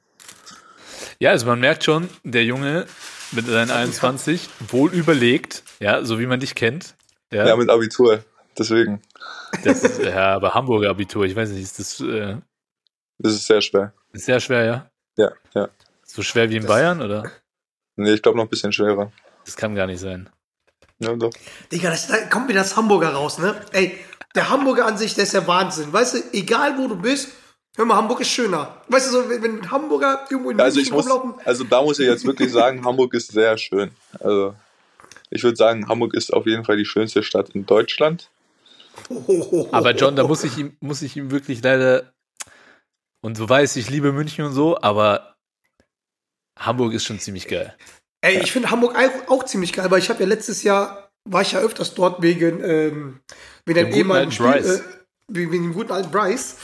Ja, 1.19 1.31
also 1.31 1.47
man 1.47 1.59
merkt 1.59 1.85
schon, 1.85 2.09
der 2.23 2.45
Junge 2.45 2.87
mit 3.33 3.47
seinen 3.47 3.71
21 3.71 4.49
wohl 4.69 4.93
überlegt, 4.93 5.63
ja, 5.81 6.05
so 6.05 6.19
wie 6.19 6.27
man 6.27 6.41
dich 6.41 6.55
kennt. 6.55 6.95
Ja, 7.33 7.47
Ja, 7.47 7.57
mit 7.57 7.69
Abitur. 7.71 8.25
Deswegen. 8.57 9.01
das 9.65 9.85
ist, 9.85 10.03
ja 10.03 10.35
aber 10.35 10.55
Hamburger 10.55 10.91
Abitur, 10.91 11.25
ich 11.25 11.37
weiß 11.37 11.51
nicht, 11.51 11.63
ist 11.63 11.79
das 11.79 12.01
äh, 12.01 12.37
Das 13.19 13.33
ist 13.33 13.47
sehr 13.47 13.61
schwer. 13.61 13.93
Ist 14.13 14.27
sehr 14.27 14.41
schwer, 14.41 14.65
ja? 14.65 14.91
Ja, 15.17 15.33
ja. 15.55 15.69
So 16.05 16.23
schwer 16.23 16.51
wie 16.51 16.57
in 16.57 16.67
Bayern, 16.67 17.03
oder? 17.03 17.31
Nee, 17.97 18.13
ich 18.13 18.23
glaube 18.23 18.39
noch 18.39 18.45
ein 18.45 18.51
bisschen 18.51 18.73
schwerer. 18.73 19.13
Das 19.45 19.57
kann 19.57 19.75
gar 19.75 19.87
nicht 19.87 20.01
sein. 20.01 20.31
Ja, 20.99 21.15
doch. 21.15 21.31
Digga, 21.71 21.91
das, 21.91 22.09
da 22.09 22.19
kommt 22.27 22.49
mir 22.49 22.55
das 22.55 22.77
Hamburger 22.77 23.11
raus, 23.11 23.39
ne? 23.39 23.61
Ey, 23.73 23.99
der 24.35 24.49
Hamburger 24.51 24.87
an 24.87 24.99
sich, 24.99 25.15
der 25.15 25.25
ist 25.25 25.35
ja 25.35 25.47
Wahnsinn. 25.47 25.93
Weißt 25.93 26.15
du, 26.15 26.19
egal 26.33 26.79
wo 26.79 26.89
du 26.89 26.97
bist, 26.97 27.31
hör 27.77 27.85
mal, 27.85 27.97
Hamburg 27.97 28.21
ist 28.21 28.31
schöner. 28.31 28.83
Weißt 28.89 29.09
du, 29.09 29.13
so, 29.13 29.31
wenn, 29.31 29.43
wenn 29.43 29.71
Hamburger 29.71 30.27
irgendwo 30.31 30.51
in 30.51 30.59
Ja, 30.59 30.65
also 30.65 30.81
ich 30.81 30.91
muss, 30.91 31.09
rumlaufen, 31.09 31.35
also 31.45 31.65
da 31.65 31.83
muss 31.83 31.99
ich 31.99 32.07
jetzt 32.07 32.25
wirklich 32.25 32.53
sagen, 32.53 32.85
Hamburg 32.85 33.15
ist 33.15 33.33
sehr 33.33 33.57
schön. 33.59 33.91
Also 34.21 34.55
ich 35.31 35.43
würde 35.43 35.57
sagen, 35.57 35.89
Hamburg 35.89 36.15
ist 36.15 36.33
auf 36.33 36.47
jeden 36.47 36.65
Fall 36.65 36.77
die 36.77 36.85
schönste 36.85 37.23
Stadt 37.23 37.51
in 37.51 37.67
Deutschland. 37.67 38.31
Aber 39.71 39.95
John, 39.95 40.17
da 40.17 40.27
muss 40.27 40.43
ich 40.43 40.59
ihm, 40.59 40.77
muss 40.81 41.03
ich 41.03 41.17
ihm 41.17 41.31
wirklich 41.31 41.63
leider, 41.63 42.13
und 43.21 43.39
du 43.39 43.49
weißt, 43.49 43.77
ich 43.77 43.91
liebe 43.91 44.13
München 44.13 44.45
und 44.45 44.53
so, 44.53 44.81
aber 44.81 45.37
Hamburg 46.59 46.93
ist 46.93 47.05
schon 47.05 47.21
ziemlich 47.21 47.49
geil. 47.49 47.75
Ey, 48.21 48.41
ich 48.43 48.53
finde 48.53 48.71
Hamburg 48.71 48.97
auch, 49.29 49.45
ziemlich 49.45 49.73
geil, 49.73 49.91
weil 49.91 50.01
ich 50.01 50.11
habe 50.11 50.21
ja 50.21 50.29
letztes 50.29 50.63
Jahr, 50.63 51.11
war 51.25 51.43
ich 51.43 51.53
ja 51.53 51.61
öfters 51.61 51.95
dort 51.95 52.21
wegen, 52.23 52.63
ähm, 52.65 53.21
wegen 53.65 53.79
dem 53.79 53.87
guten 53.87 53.99
ehemaligen 53.99 54.31
alten 54.31 54.33
Spiel, 54.33 54.47
Bryce. 54.47 54.81
äh, 54.81 54.83
wegen 55.29 55.53
dem 55.53 55.75
guten 55.75 55.93
alten 55.93 56.11
Bryce. 56.11 56.57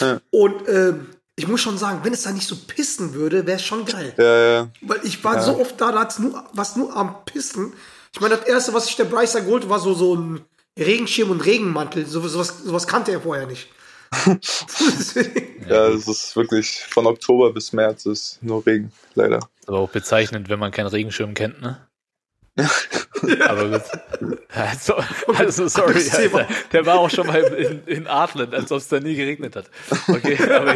Ja. 0.00 0.20
Und 0.30 0.68
ähm, 0.68 1.10
ich 1.36 1.46
muss 1.46 1.60
schon 1.60 1.78
sagen, 1.78 2.00
wenn 2.02 2.12
es 2.12 2.22
da 2.22 2.32
nicht 2.32 2.48
so 2.48 2.56
pissen 2.56 3.14
würde, 3.14 3.46
wäre 3.46 3.56
es 3.56 3.64
schon 3.64 3.84
geil. 3.86 4.12
Ja, 4.18 4.38
ja, 4.38 4.68
Weil 4.82 5.00
ich 5.04 5.22
war 5.22 5.40
so 5.40 5.58
oft 5.58 5.80
da, 5.80 5.92
da 5.92 6.00
hat's 6.00 6.18
nur, 6.18 6.44
was 6.52 6.76
nur 6.76 6.94
am 6.94 7.24
Pissen. 7.24 7.72
Ich 8.12 8.20
meine, 8.20 8.36
das 8.36 8.46
erste, 8.46 8.74
was 8.74 8.88
ich 8.88 8.96
der 8.96 9.04
Bryce 9.04 9.32
da 9.32 9.40
geholt, 9.40 9.68
war 9.68 9.78
so, 9.78 9.94
so 9.94 10.16
ein 10.16 10.44
Regenschirm 10.78 11.30
und 11.30 11.44
Regenmantel. 11.44 12.06
So, 12.06 12.26
sowas, 12.26 12.58
sowas 12.64 12.86
kannte 12.86 13.12
er 13.12 13.20
vorher 13.20 13.46
nicht. 13.46 13.68
Ja, 15.68 15.88
es 15.88 16.08
ist 16.08 16.34
wirklich 16.34 16.84
von 16.88 17.06
Oktober 17.06 17.52
bis 17.52 17.72
März 17.72 18.06
ist 18.06 18.42
nur 18.42 18.64
Regen, 18.66 18.90
leider. 19.14 19.40
Aber 19.66 19.80
auch 19.80 19.90
bezeichnend, 19.90 20.48
wenn 20.48 20.58
man 20.58 20.70
keinen 20.70 20.86
Regenschirm 20.86 21.34
kennt, 21.34 21.60
ne? 21.60 21.78
Aber 23.46 23.68
gut. 23.68 23.82
Also, 24.52 24.94
also 25.26 25.68
sorry. 25.68 26.08
Alter. 26.10 26.48
der 26.72 26.86
war 26.86 26.98
auch 26.98 27.10
schon 27.10 27.26
mal 27.26 27.40
in, 27.40 27.84
in 27.86 28.06
Adland, 28.06 28.54
als 28.54 28.72
ob 28.72 28.78
es 28.78 28.88
da 28.88 28.98
nie 28.98 29.14
geregnet 29.14 29.54
hat. 29.54 29.70
Okay, 30.08 30.36
aber, 30.50 30.74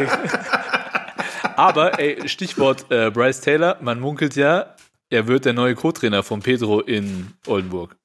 aber 1.57 1.99
ey, 1.99 2.27
Stichwort 2.29 2.85
äh, 2.89 3.09
Bryce 3.09 3.41
Taylor, 3.41 3.77
man 3.81 3.99
munkelt 3.99 4.35
ja, 4.35 4.75
er 5.09 5.27
wird 5.27 5.45
der 5.45 5.53
neue 5.53 5.75
Co-Trainer 5.75 6.23
von 6.23 6.41
Pedro 6.41 6.79
in 6.81 7.33
Oldenburg. 7.47 7.95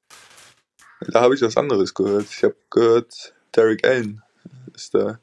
Da 1.06 1.20
habe 1.20 1.34
ich 1.34 1.42
was 1.42 1.56
anderes 1.56 1.94
gehört. 1.94 2.26
Ich 2.30 2.42
habe 2.42 2.56
gehört, 2.70 3.34
Derek 3.54 3.86
Allen 3.86 4.22
ist 4.78 4.94
da 4.94 5.18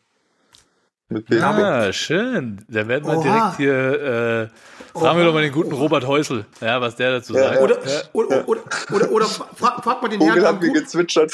mit 1.08 1.28
Pedro. 1.28 1.46
Ah, 1.46 1.94
schön. 1.94 2.66
Da 2.68 2.88
werden 2.88 3.06
wir 3.06 3.18
Oha. 3.18 3.24
direkt 3.24 3.58
hier, 3.58 4.52
äh, 4.94 5.00
fragen 5.00 5.20
wir 5.20 5.26
doch 5.26 5.34
mal 5.34 5.44
den 5.44 5.52
guten 5.52 5.72
Robert 5.72 6.06
Häusl, 6.08 6.46
ja, 6.62 6.82
was 6.82 6.96
der 6.96 7.12
dazu 7.12 7.34
sagt. 7.34 7.62
Oder, 7.62 7.78
Ja. 7.88 8.02
oder, 8.14 8.48
oder, 8.50 8.64
oder, 8.92 9.12
oder 9.12 9.26
fra 9.26 9.82
fragt 9.82 10.02
man 10.02 10.12
den 10.12 10.22
Herrn 10.22 10.44
Angulo, 10.44 10.74
gezwitschert. 10.74 11.32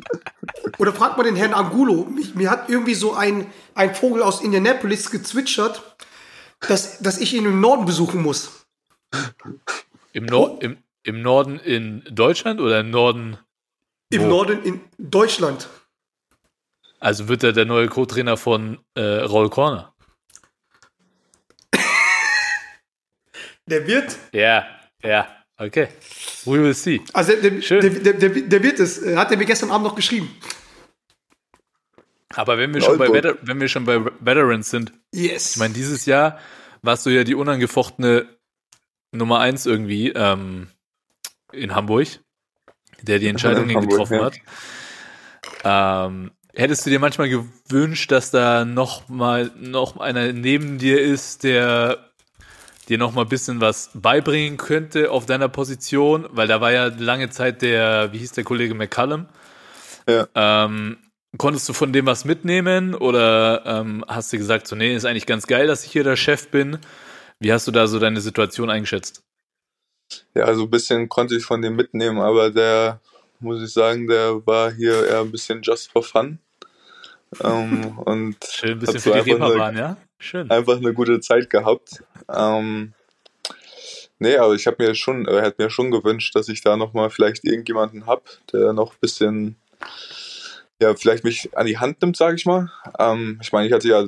oder 0.78 0.92
fragt 0.92 1.16
man 1.16 1.26
den 1.26 1.36
Herrn 1.36 1.54
Angulo. 1.54 2.04
Mich, 2.04 2.34
mir 2.34 2.50
hat 2.50 2.70
irgendwie 2.70 2.94
so 2.94 3.14
ein, 3.14 3.48
ein 3.74 3.94
Vogel 3.94 4.22
aus 4.22 4.40
Indianapolis 4.42 5.10
gezwitschert, 5.10 5.82
dass, 6.60 7.00
dass 7.00 7.18
ich 7.18 7.34
ihn 7.34 7.44
im 7.46 7.60
Norden 7.60 7.84
besuchen 7.86 8.22
muss. 8.22 8.64
Im, 10.12 10.26
Nor 10.26 10.62
im, 10.62 10.78
Im 11.02 11.20
Norden 11.20 11.58
in 11.58 12.04
Deutschland 12.10 12.60
oder 12.60 12.80
im 12.80 12.90
Norden? 12.90 13.38
Im 14.10 14.22
Wo? 14.22 14.26
Norden 14.28 14.62
in 14.62 14.80
Deutschland. 14.98 15.68
Also 17.04 17.28
wird 17.28 17.42
er 17.42 17.52
der 17.52 17.66
neue 17.66 17.88
Co-Trainer 17.88 18.38
von 18.38 18.78
äh, 18.94 19.02
Raul 19.02 19.50
Corner? 19.50 19.94
Der 23.66 23.86
wird, 23.86 24.16
Ja, 24.32 24.66
ja, 25.02 25.28
okay. 25.58 25.88
We 26.46 26.62
will 26.62 26.72
see. 26.72 27.02
also 27.12 27.34
der, 27.36 27.60
Schön. 27.60 27.80
der, 27.82 27.90
der, 27.90 28.12
der, 28.14 28.30
der 28.30 28.62
wird 28.62 28.80
es, 28.80 29.04
hat 29.16 29.30
er 29.30 29.36
mir 29.36 29.44
gestern 29.44 29.70
Abend 29.70 29.86
noch 29.86 29.94
geschrieben. 29.94 30.34
Aber 32.34 32.56
wenn 32.56 32.72
wir 32.72 32.80
schon 32.80 32.96
bei. 32.96 33.08
Veter 33.08 33.36
wenn 33.42 33.60
wir 33.60 33.68
schon 33.68 33.84
bei 33.84 34.02
Veterans 34.20 34.70
sind, 34.70 34.94
Yes. 35.14 35.52
ich 35.52 35.56
meine, 35.58 35.74
dieses 35.74 36.06
Jahr 36.06 36.38
warst 36.80 37.04
du 37.04 37.10
ja 37.10 37.22
die 37.24 37.34
unangefochtene 37.34 38.26
Nummer 39.12 39.40
eins 39.40 39.66
irgendwie 39.66 40.08
ähm, 40.08 40.68
in 41.52 41.74
Hamburg, 41.74 42.08
der 43.02 43.18
die 43.18 43.28
Hamburg, 43.28 43.90
getroffen 43.90 44.18
ja. 44.18 44.24
hat. 44.24 44.38
Ähm, 45.64 46.30
hättest 46.56 46.86
du 46.86 46.90
dir 46.90 47.00
manchmal 47.00 47.28
gewünscht, 47.28 48.10
dass 48.10 48.30
da 48.30 48.64
noch 48.64 49.08
mal 49.08 49.50
noch 49.58 49.98
einer 49.98 50.32
neben 50.32 50.78
dir 50.78 51.00
ist, 51.00 51.44
der 51.44 52.10
dir 52.88 52.98
noch 52.98 53.12
mal 53.12 53.22
ein 53.22 53.28
bisschen 53.28 53.60
was 53.60 53.90
beibringen 53.94 54.58
könnte 54.58 55.10
auf 55.10 55.26
deiner 55.26 55.48
Position, 55.48 56.26
weil 56.30 56.48
da 56.48 56.60
war 56.60 56.72
ja 56.72 56.86
lange 56.86 57.30
Zeit 57.30 57.62
der, 57.62 58.12
wie 58.12 58.18
hieß 58.18 58.32
der 58.32 58.44
Kollege 58.44 58.74
McCallum. 58.74 59.26
Ja. 60.06 60.28
Ähm, 60.34 60.98
konntest 61.38 61.68
du 61.68 61.72
von 61.72 61.92
dem 61.92 62.06
was 62.06 62.24
mitnehmen 62.24 62.94
oder 62.94 63.62
ähm, 63.64 64.04
hast 64.06 64.32
du 64.32 64.38
gesagt, 64.38 64.66
so 64.66 64.76
nee, 64.76 64.94
ist 64.94 65.06
eigentlich 65.06 65.26
ganz 65.26 65.46
geil, 65.46 65.66
dass 65.66 65.84
ich 65.84 65.92
hier 65.92 66.04
der 66.04 66.16
Chef 66.16 66.48
bin? 66.48 66.78
Wie 67.40 67.52
hast 67.52 67.66
du 67.66 67.70
da 67.70 67.86
so 67.86 67.98
deine 67.98 68.20
Situation 68.20 68.70
eingeschätzt? 68.70 69.22
Ja, 70.34 70.54
so 70.54 70.64
ein 70.64 70.70
bisschen 70.70 71.08
konnte 71.08 71.36
ich 71.36 71.44
von 71.44 71.62
dem 71.62 71.76
mitnehmen, 71.76 72.20
aber 72.20 72.50
der, 72.50 73.00
muss 73.40 73.62
ich 73.62 73.72
sagen, 73.72 74.06
der 74.06 74.46
war 74.46 74.72
hier 74.72 75.06
eher 75.06 75.20
ein 75.20 75.30
bisschen 75.30 75.62
just 75.62 75.90
for 75.90 76.02
fun. 76.02 76.38
Ähm, 77.42 77.98
und 77.98 78.36
Schön 78.50 78.72
ein 78.72 78.78
bisschen 78.78 79.00
für 79.00 79.10
die 79.10 79.16
einfach 79.18 79.34
eine- 79.34 79.44
Reeperbahn, 79.44 79.76
ja? 79.76 79.96
Schön. 80.18 80.50
einfach 80.50 80.76
eine 80.76 80.94
gute 80.94 81.20
Zeit 81.20 81.50
gehabt. 81.50 82.02
Ähm, 82.32 82.94
nee, 84.18 84.36
aber 84.36 84.54
ich 84.54 84.66
habe 84.66 84.82
mir 84.82 84.94
schon, 84.94 85.26
er 85.26 85.42
hat 85.42 85.58
mir 85.58 85.70
schon 85.70 85.90
gewünscht, 85.90 86.34
dass 86.34 86.48
ich 86.48 86.62
da 86.62 86.76
nochmal 86.76 87.10
vielleicht 87.10 87.44
irgendjemanden 87.44 88.06
hab, 88.06 88.22
der 88.52 88.72
noch 88.72 88.92
ein 88.92 88.98
bisschen, 89.00 89.56
ja, 90.80 90.94
vielleicht 90.94 91.24
mich 91.24 91.56
an 91.56 91.66
die 91.66 91.78
Hand 91.78 92.00
nimmt, 92.02 92.16
sage 92.16 92.36
ich 92.36 92.46
mal. 92.46 92.70
Ähm, 92.98 93.38
ich 93.42 93.52
meine, 93.52 93.66
ich 93.66 93.72
hatte 93.72 93.88
ja 93.88 94.06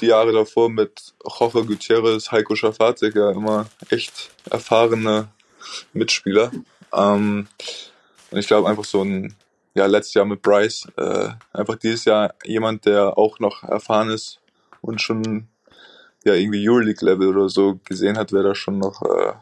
die 0.00 0.06
Jahre 0.06 0.32
davor 0.32 0.68
mit 0.68 1.14
Jorge 1.38 1.64
Gutierrez, 1.64 2.30
Heiko 2.30 2.54
Schafazik 2.54 3.14
ja 3.16 3.30
immer 3.30 3.66
echt 3.90 4.30
erfahrene 4.50 5.28
Mitspieler. 5.94 6.52
Ähm, 6.92 7.48
und 8.30 8.38
ich 8.38 8.46
glaube 8.46 8.68
einfach 8.68 8.84
so 8.84 9.02
ein, 9.02 9.34
ja, 9.76 9.84
letztes 9.86 10.14
Jahr 10.14 10.24
mit 10.24 10.40
Bryce. 10.40 10.88
Äh, 10.96 11.28
einfach 11.52 11.76
dieses 11.76 12.06
Jahr 12.06 12.34
jemand, 12.44 12.86
der 12.86 13.18
auch 13.18 13.38
noch 13.38 13.62
erfahren 13.62 14.08
ist 14.08 14.40
und 14.80 15.02
schon 15.02 15.48
ja 16.24 16.32
irgendwie 16.32 16.66
Euroleague-Level 16.66 17.28
oder 17.28 17.48
so 17.50 17.78
gesehen 17.84 18.16
hat, 18.16 18.32
wäre 18.32 18.48
das 18.48 18.58
schon 18.58 18.78
noch 18.78 19.02
äh, 19.02 19.34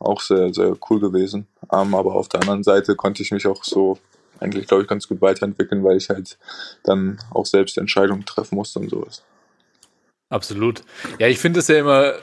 auch 0.00 0.20
sehr, 0.20 0.52
sehr 0.52 0.76
cool 0.90 0.98
gewesen. 0.98 1.46
Ähm, 1.72 1.94
aber 1.94 2.16
auf 2.16 2.28
der 2.28 2.40
anderen 2.40 2.64
Seite 2.64 2.96
konnte 2.96 3.22
ich 3.22 3.30
mich 3.30 3.46
auch 3.46 3.62
so 3.62 3.96
eigentlich, 4.40 4.66
glaube 4.66 4.82
ich, 4.82 4.88
ganz 4.88 5.06
gut 5.06 5.20
weiterentwickeln, 5.20 5.84
weil 5.84 5.98
ich 5.98 6.10
halt 6.10 6.36
dann 6.82 7.20
auch 7.30 7.46
selbst 7.46 7.78
Entscheidungen 7.78 8.26
treffen 8.26 8.56
musste 8.56 8.80
und 8.80 8.90
sowas. 8.90 9.22
Absolut. 10.30 10.82
Ja, 11.20 11.28
ich 11.28 11.38
finde 11.38 11.60
es 11.60 11.68
ja 11.68 11.78
immer 11.78 12.14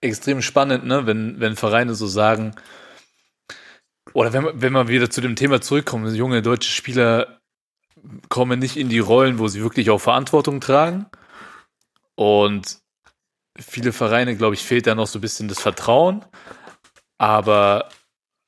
extrem 0.00 0.42
spannend, 0.42 0.84
ne, 0.86 1.06
wenn, 1.06 1.38
wenn 1.38 1.54
Vereine 1.54 1.94
so 1.94 2.08
sagen, 2.08 2.56
oder 4.14 4.32
wenn, 4.32 4.48
wenn 4.54 4.72
man 4.72 4.88
wieder 4.88 5.10
zu 5.10 5.20
dem 5.20 5.36
Thema 5.36 5.60
zurückkommt, 5.60 6.10
junge 6.14 6.40
deutsche 6.40 6.70
Spieler 6.70 7.40
kommen 8.28 8.60
nicht 8.60 8.76
in 8.76 8.88
die 8.88 9.00
Rollen, 9.00 9.38
wo 9.38 9.48
sie 9.48 9.60
wirklich 9.60 9.90
auch 9.90 9.98
Verantwortung 10.00 10.60
tragen. 10.60 11.06
Und 12.14 12.78
viele 13.58 13.92
Vereine, 13.92 14.36
glaube 14.36 14.54
ich, 14.54 14.62
fehlt 14.62 14.86
da 14.86 14.94
noch 14.94 15.08
so 15.08 15.18
ein 15.18 15.22
bisschen 15.22 15.48
das 15.48 15.60
Vertrauen. 15.60 16.24
Aber 17.18 17.88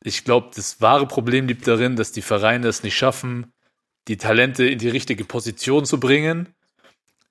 ich 0.04 0.24
glaube, 0.24 0.50
das 0.54 0.80
wahre 0.80 1.06
Problem 1.06 1.48
liegt 1.48 1.66
darin, 1.66 1.96
dass 1.96 2.12
die 2.12 2.22
Vereine 2.22 2.68
es 2.68 2.84
nicht 2.84 2.96
schaffen, 2.96 3.52
die 4.06 4.18
Talente 4.18 4.64
in 4.66 4.78
die 4.78 4.88
richtige 4.88 5.24
Position 5.24 5.84
zu 5.84 5.98
bringen, 5.98 6.54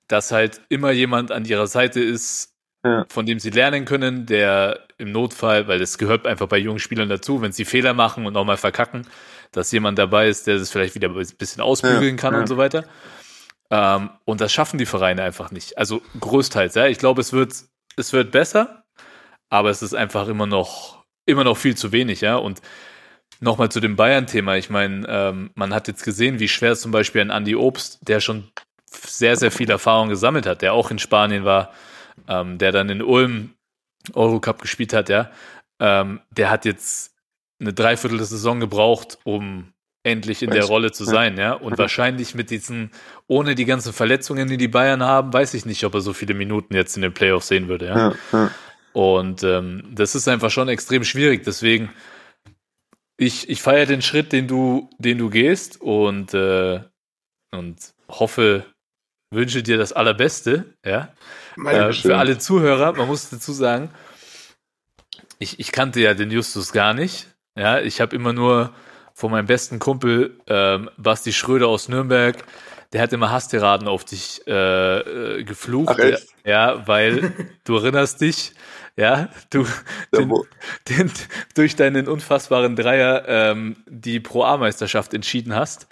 dass 0.08 0.30
halt 0.30 0.60
immer 0.68 0.90
jemand 0.90 1.32
an 1.32 1.46
ihrer 1.46 1.66
Seite 1.66 2.00
ist, 2.00 2.55
Ja. 2.86 3.04
von 3.08 3.26
dem 3.26 3.38
sie 3.38 3.50
lernen 3.50 3.84
können, 3.84 4.26
der 4.26 4.80
im 4.98 5.12
Notfall, 5.12 5.68
weil 5.68 5.78
das 5.78 5.98
gehört 5.98 6.26
einfach 6.26 6.46
bei 6.46 6.58
jungen 6.58 6.78
Spielern 6.78 7.08
dazu, 7.08 7.42
wenn 7.42 7.52
sie 7.52 7.64
Fehler 7.64 7.94
machen 7.94 8.26
und 8.26 8.32
nochmal 8.32 8.56
verkacken, 8.56 9.06
dass 9.52 9.72
jemand 9.72 9.98
dabei 9.98 10.28
ist, 10.28 10.46
der 10.46 10.58
das 10.58 10.70
vielleicht 10.70 10.94
wieder 10.94 11.08
ein 11.08 11.26
bisschen 11.38 11.62
ausbügeln 11.62 12.16
Ja, 12.16 12.20
kann 12.20 12.34
ja. 12.34 12.40
und 12.40 12.46
so 12.46 12.56
weiter. 12.56 12.84
Ähm, 13.70 14.10
und 14.24 14.40
das 14.40 14.52
schaffen 14.52 14.78
die 14.78 14.86
Vereine 14.86 15.22
einfach 15.22 15.50
nicht. 15.50 15.76
Also 15.76 16.02
größtenteils, 16.20 16.74
ja. 16.74 16.86
Ich 16.86 16.98
glaube, 16.98 17.20
es 17.20 17.32
wird, 17.32 17.52
es 17.96 18.12
wird 18.12 18.30
besser, 18.30 18.84
aber 19.50 19.70
es 19.70 19.82
ist 19.82 19.94
einfach 19.94 20.28
immer 20.28 20.46
noch, 20.46 21.04
immer 21.26 21.44
noch 21.44 21.56
viel 21.56 21.76
zu 21.76 21.92
wenig, 21.92 22.20
ja. 22.20 22.36
Und 22.36 22.60
nochmal 23.40 23.70
zu 23.70 23.80
dem 23.80 23.96
Bayern-Thema. 23.96 24.56
Ich 24.56 24.70
meine, 24.70 25.06
ähm, 25.08 25.50
man 25.54 25.74
hat 25.74 25.88
jetzt 25.88 26.04
gesehen, 26.04 26.38
wie 26.38 26.48
schwer 26.48 26.72
es 26.72 26.80
zum 26.80 26.92
Beispiel 26.92 27.20
ein 27.20 27.30
Andy 27.30 27.56
Obst, 27.56 27.98
der 28.02 28.20
schon 28.20 28.44
sehr, 28.90 29.36
sehr 29.36 29.50
viel 29.50 29.70
Erfahrung 29.70 30.08
gesammelt 30.08 30.46
hat, 30.46 30.62
der 30.62 30.72
auch 30.72 30.90
in 30.90 30.98
Spanien 30.98 31.44
war, 31.44 31.72
ähm, 32.28 32.58
der 32.58 32.72
dann 32.72 32.88
in 32.88 33.02
Ulm 33.02 33.50
Eurocup 34.14 34.60
gespielt 34.62 34.92
hat, 34.92 35.08
ja, 35.08 35.30
ähm, 35.80 36.20
der 36.30 36.50
hat 36.50 36.64
jetzt 36.64 37.14
eine 37.58 37.72
Dreiviertel 37.72 38.18
der 38.18 38.26
Saison 38.26 38.60
gebraucht, 38.60 39.18
um 39.24 39.72
endlich 40.02 40.42
in 40.42 40.50
der 40.50 40.64
Weiß- 40.64 40.68
Rolle 40.68 40.92
zu 40.92 41.04
sein, 41.04 41.36
ja. 41.36 41.54
Und 41.54 41.78
wahrscheinlich 41.78 42.34
mit 42.34 42.50
diesen, 42.50 42.92
ohne 43.26 43.54
die 43.56 43.64
ganzen 43.64 43.92
Verletzungen, 43.92 44.46
die 44.48 44.56
die 44.56 44.68
Bayern 44.68 45.02
haben, 45.02 45.32
weiß 45.32 45.54
ich 45.54 45.66
nicht, 45.66 45.82
ob 45.84 45.94
er 45.94 46.00
so 46.00 46.12
viele 46.12 46.34
Minuten 46.34 46.74
jetzt 46.74 46.96
in 46.96 47.02
den 47.02 47.12
Playoffs 47.12 47.48
sehen 47.48 47.66
würde, 47.66 47.86
ja. 47.86 47.98
Ja, 48.10 48.14
ja. 48.32 48.50
Und 48.92 49.42
ähm, 49.42 49.82
das 49.92 50.14
ist 50.14 50.28
einfach 50.28 50.50
schon 50.50 50.68
extrem 50.68 51.02
schwierig. 51.02 51.42
Deswegen, 51.44 51.90
ich, 53.16 53.48
ich 53.50 53.60
feiere 53.60 53.86
den 53.86 54.00
Schritt, 54.00 54.32
den 54.32 54.46
du, 54.46 54.88
den 54.98 55.18
du 55.18 55.28
gehst 55.28 55.80
und, 55.80 56.32
äh, 56.34 56.80
und 57.50 57.76
hoffe, 58.08 58.64
wünsche 59.30 59.62
dir 59.62 59.76
das 59.76 59.92
Allerbeste, 59.92 60.74
ja. 60.84 61.12
Äh, 61.64 61.92
für 61.92 62.16
alle 62.16 62.38
Zuhörer, 62.38 62.92
man 62.92 63.06
muss 63.06 63.30
dazu 63.30 63.52
sagen, 63.52 63.90
ich, 65.38 65.58
ich 65.60 65.72
kannte 65.72 66.00
ja 66.00 66.14
den 66.14 66.30
Justus 66.30 66.72
gar 66.72 66.94
nicht. 66.94 67.28
Ja, 67.56 67.80
ich 67.80 68.00
habe 68.00 68.14
immer 68.14 68.32
nur 68.32 68.74
von 69.14 69.30
meinem 69.30 69.46
besten 69.46 69.78
Kumpel 69.78 70.38
ähm, 70.46 70.90
Basti 70.98 71.32
Schröder 71.32 71.68
aus 71.68 71.88
Nürnberg, 71.88 72.44
der 72.92 73.02
hat 73.02 73.12
immer 73.12 73.30
Hasstiraden 73.30 73.88
auf 73.88 74.04
dich 74.04 74.42
äh, 74.46 74.98
äh, 75.38 75.44
geflucht. 75.44 75.94
Ach, 75.94 75.98
echt? 75.98 76.28
Ja, 76.44 76.86
weil 76.86 77.32
du 77.64 77.76
erinnerst 77.76 78.20
dich, 78.20 78.52
ja, 78.96 79.28
du 79.50 79.66
den, 80.14 80.32
den, 80.88 81.10
durch 81.54 81.76
deinen 81.76 82.08
unfassbaren 82.08 82.76
Dreier 82.76 83.24
ähm, 83.26 83.76
die 83.86 84.20
Pro-A-Meisterschaft 84.20 85.14
entschieden 85.14 85.54
hast 85.54 85.88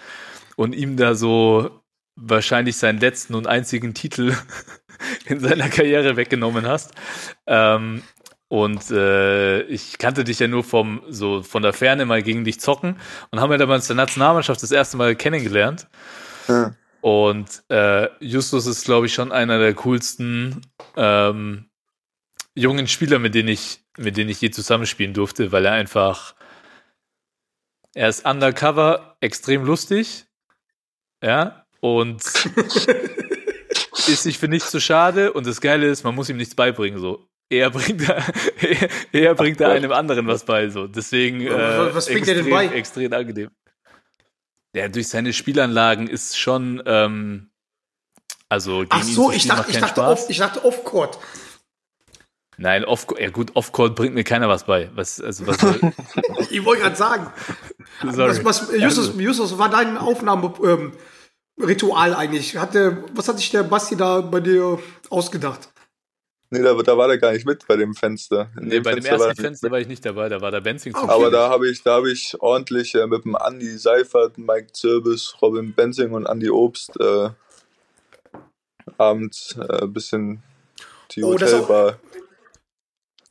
und 0.57 0.75
ihm 0.75 0.97
da 0.97 1.15
so 1.15 1.83
wahrscheinlich 2.17 2.77
seinen 2.77 3.01
letzten 3.01 3.35
und 3.35 3.47
einzigen 3.47 3.95
Titel 3.95 4.35
in 5.27 5.41
seiner 5.41 5.69
Karriere 5.69 6.17
weggenommen 6.17 6.67
hast. 6.67 6.93
Ähm, 7.47 8.03
und 8.49 8.91
äh, 8.91 9.63
ich 9.63 9.99
kannte 9.99 10.23
dich 10.23 10.39
ja 10.39 10.47
nur 10.47 10.63
vom 10.63 11.03
so 11.09 11.43
von 11.43 11.63
der 11.63 11.73
Ferne 11.73 12.05
mal 12.05 12.23
gegen 12.23 12.45
dich 12.45 12.61
zocken 12.61 13.01
und 13.31 13.41
haben 13.41 13.51
ja 13.51 13.59
damals 13.59 13.87
der 13.89 13.97
Nationalmannschaft 13.97 14.63
das 14.63 14.71
erste 14.71 14.97
Mal 14.97 15.17
kennengelernt. 15.17 15.89
Ja. 16.47 16.75
Und 17.01 17.65
äh, 17.69 18.09
Justus 18.25 18.67
ist, 18.67 18.85
glaube 18.85 19.07
ich, 19.07 19.15
schon 19.15 19.33
einer 19.33 19.59
der 19.59 19.75
coolsten 19.75 20.63
ähm, 20.97 21.69
jungen 22.55 22.87
Spieler, 22.87 23.19
mit 23.19 23.35
denen 23.35 23.49
ich, 23.49 23.85
mit 23.99 24.17
denen 24.17 24.31
ich 24.31 24.41
je 24.41 24.51
zusammenspielen 24.51 25.15
durfte, 25.15 25.53
weil 25.53 25.67
er 25.67 25.73
einfach, 25.73 26.35
er 27.95 28.09
ist 28.09 28.25
undercover 28.25 29.17
extrem 29.21 29.65
lustig, 29.65 30.27
ja, 31.23 31.64
und 31.85 32.23
ist 34.09 34.23
sich 34.23 34.39
für 34.39 34.49
nichts 34.49 34.71
zu 34.71 34.81
schade. 34.81 35.35
Und 35.35 35.47
das 35.47 35.61
Geile 35.61 35.87
ist, 35.87 36.03
man 36.03 36.15
muss 36.15 36.31
ihm 36.31 36.39
nichts 36.39 36.55
beibringen, 36.55 36.99
so. 36.99 37.29
Er 37.51 37.69
bringt, 37.69 38.09
da, 38.09 38.25
er, 39.13 39.35
bringt 39.35 39.61
da 39.61 39.69
einem 39.69 39.93
anderen 39.93 40.27
was 40.27 40.47
bei, 40.47 40.71
so. 40.71 40.87
Deswegen, 40.87 41.43
äh, 41.43 41.95
Was 41.95 42.07
bringt 42.07 42.27
er 42.27 42.37
denn 42.37 42.47
extrem, 42.47 42.51
bei? 42.71 42.75
extrem 42.75 43.13
angenehm. 43.13 43.51
Ja, 44.75 44.89
durch 44.89 45.09
seine 45.09 45.35
Spielanlagen 45.35 46.09
ist 46.09 46.39
schon, 46.39 46.83
ähm, 46.87 47.51
also 48.49 48.87
ach 48.89 49.03
so, 49.03 49.31
ich 49.31 49.47
dachte, 49.47 49.71
ich 49.71 49.79
dachte, 49.79 50.03
off, 50.05 50.31
ich 50.31 50.39
dachte 50.39 50.65
Off-Court. 50.65 51.19
Nein, 52.57 52.87
off, 52.87 53.09
ja 53.19 53.29
gut, 53.29 53.51
Off-Court 53.55 53.95
bringt 53.95 54.15
mir 54.15 54.25
keiner 54.25 54.49
was 54.49 54.65
bei. 54.65 54.91
Was, 54.95 55.21
also 55.21 55.47
was 55.47 55.59
Ich 56.51 56.65
wollte 56.65 56.83
gerade 56.83 56.97
sagen, 56.97 57.31
sorry. 58.01 58.43
was, 58.43 58.71
was, 58.71 58.73
Justus, 58.75 59.13
Justus, 59.19 59.59
war 59.59 59.69
dein 59.69 59.99
Aufnahmeritual 59.99 60.79
ähm, 60.79 60.93
Ritual 61.61 62.15
eigentlich? 62.15 62.57
Hatte, 62.57 63.05
was 63.15 63.29
hat 63.29 63.39
sich 63.39 63.51
der 63.51 63.63
Basti 63.63 63.97
da 63.97 64.21
bei 64.21 64.41
dir 64.41 64.79
ausgedacht? 65.11 65.69
Nee, 66.51 66.63
da, 66.63 66.75
da 66.75 66.97
war 66.99 67.09
der 67.09 67.19
gar 67.19 67.33
nicht 67.33 67.47
mit 67.47 67.67
bei 67.67 67.77
dem 67.77 67.95
Fenster. 67.95 68.51
In 68.61 68.69
Nee, 68.69 68.81
bei 68.81 68.95
dem 68.95 69.03
Fenster 69.03 69.19
war 69.19 69.29
ersten 69.29 69.41
er 69.43 69.45
Fenster 69.49 69.71
war 69.71 69.81
ich 69.81 69.89
nicht 69.89 70.05
dabei, 70.05 70.29
da 70.29 70.41
war 70.41 70.51
der 70.51 70.61
Benzing 70.61 70.93
zum 70.95 71.05
Okay. 71.05 71.13
Aber 71.13 71.31
da 71.31 71.49
habe 71.49 71.69
ich, 71.69 71.83
da 71.83 71.95
habe 71.95 72.13
ich 72.13 72.41
ordentlich 72.41 72.95
äh, 72.95 73.07
mit 73.07 73.25
dem 73.25 73.35
Andi 73.35 73.77
Seifert, 73.79 74.39
Mike 74.39 74.73
Zirbis, 74.73 75.35
Robin 75.43 75.73
Benzing 75.73 76.13
und 76.13 76.27
Andi 76.27 76.51
Obst 76.51 76.93
äh, 77.01 77.31
abends 78.99 79.57
äh, 79.59 79.83
ein 79.83 79.93
bisschen 79.93 80.43
die 81.13 81.25
Oh, 81.25 81.37
das 81.37 81.51
ist 81.51 81.55
auch- 81.57 81.69
Hotelbar. 81.69 81.99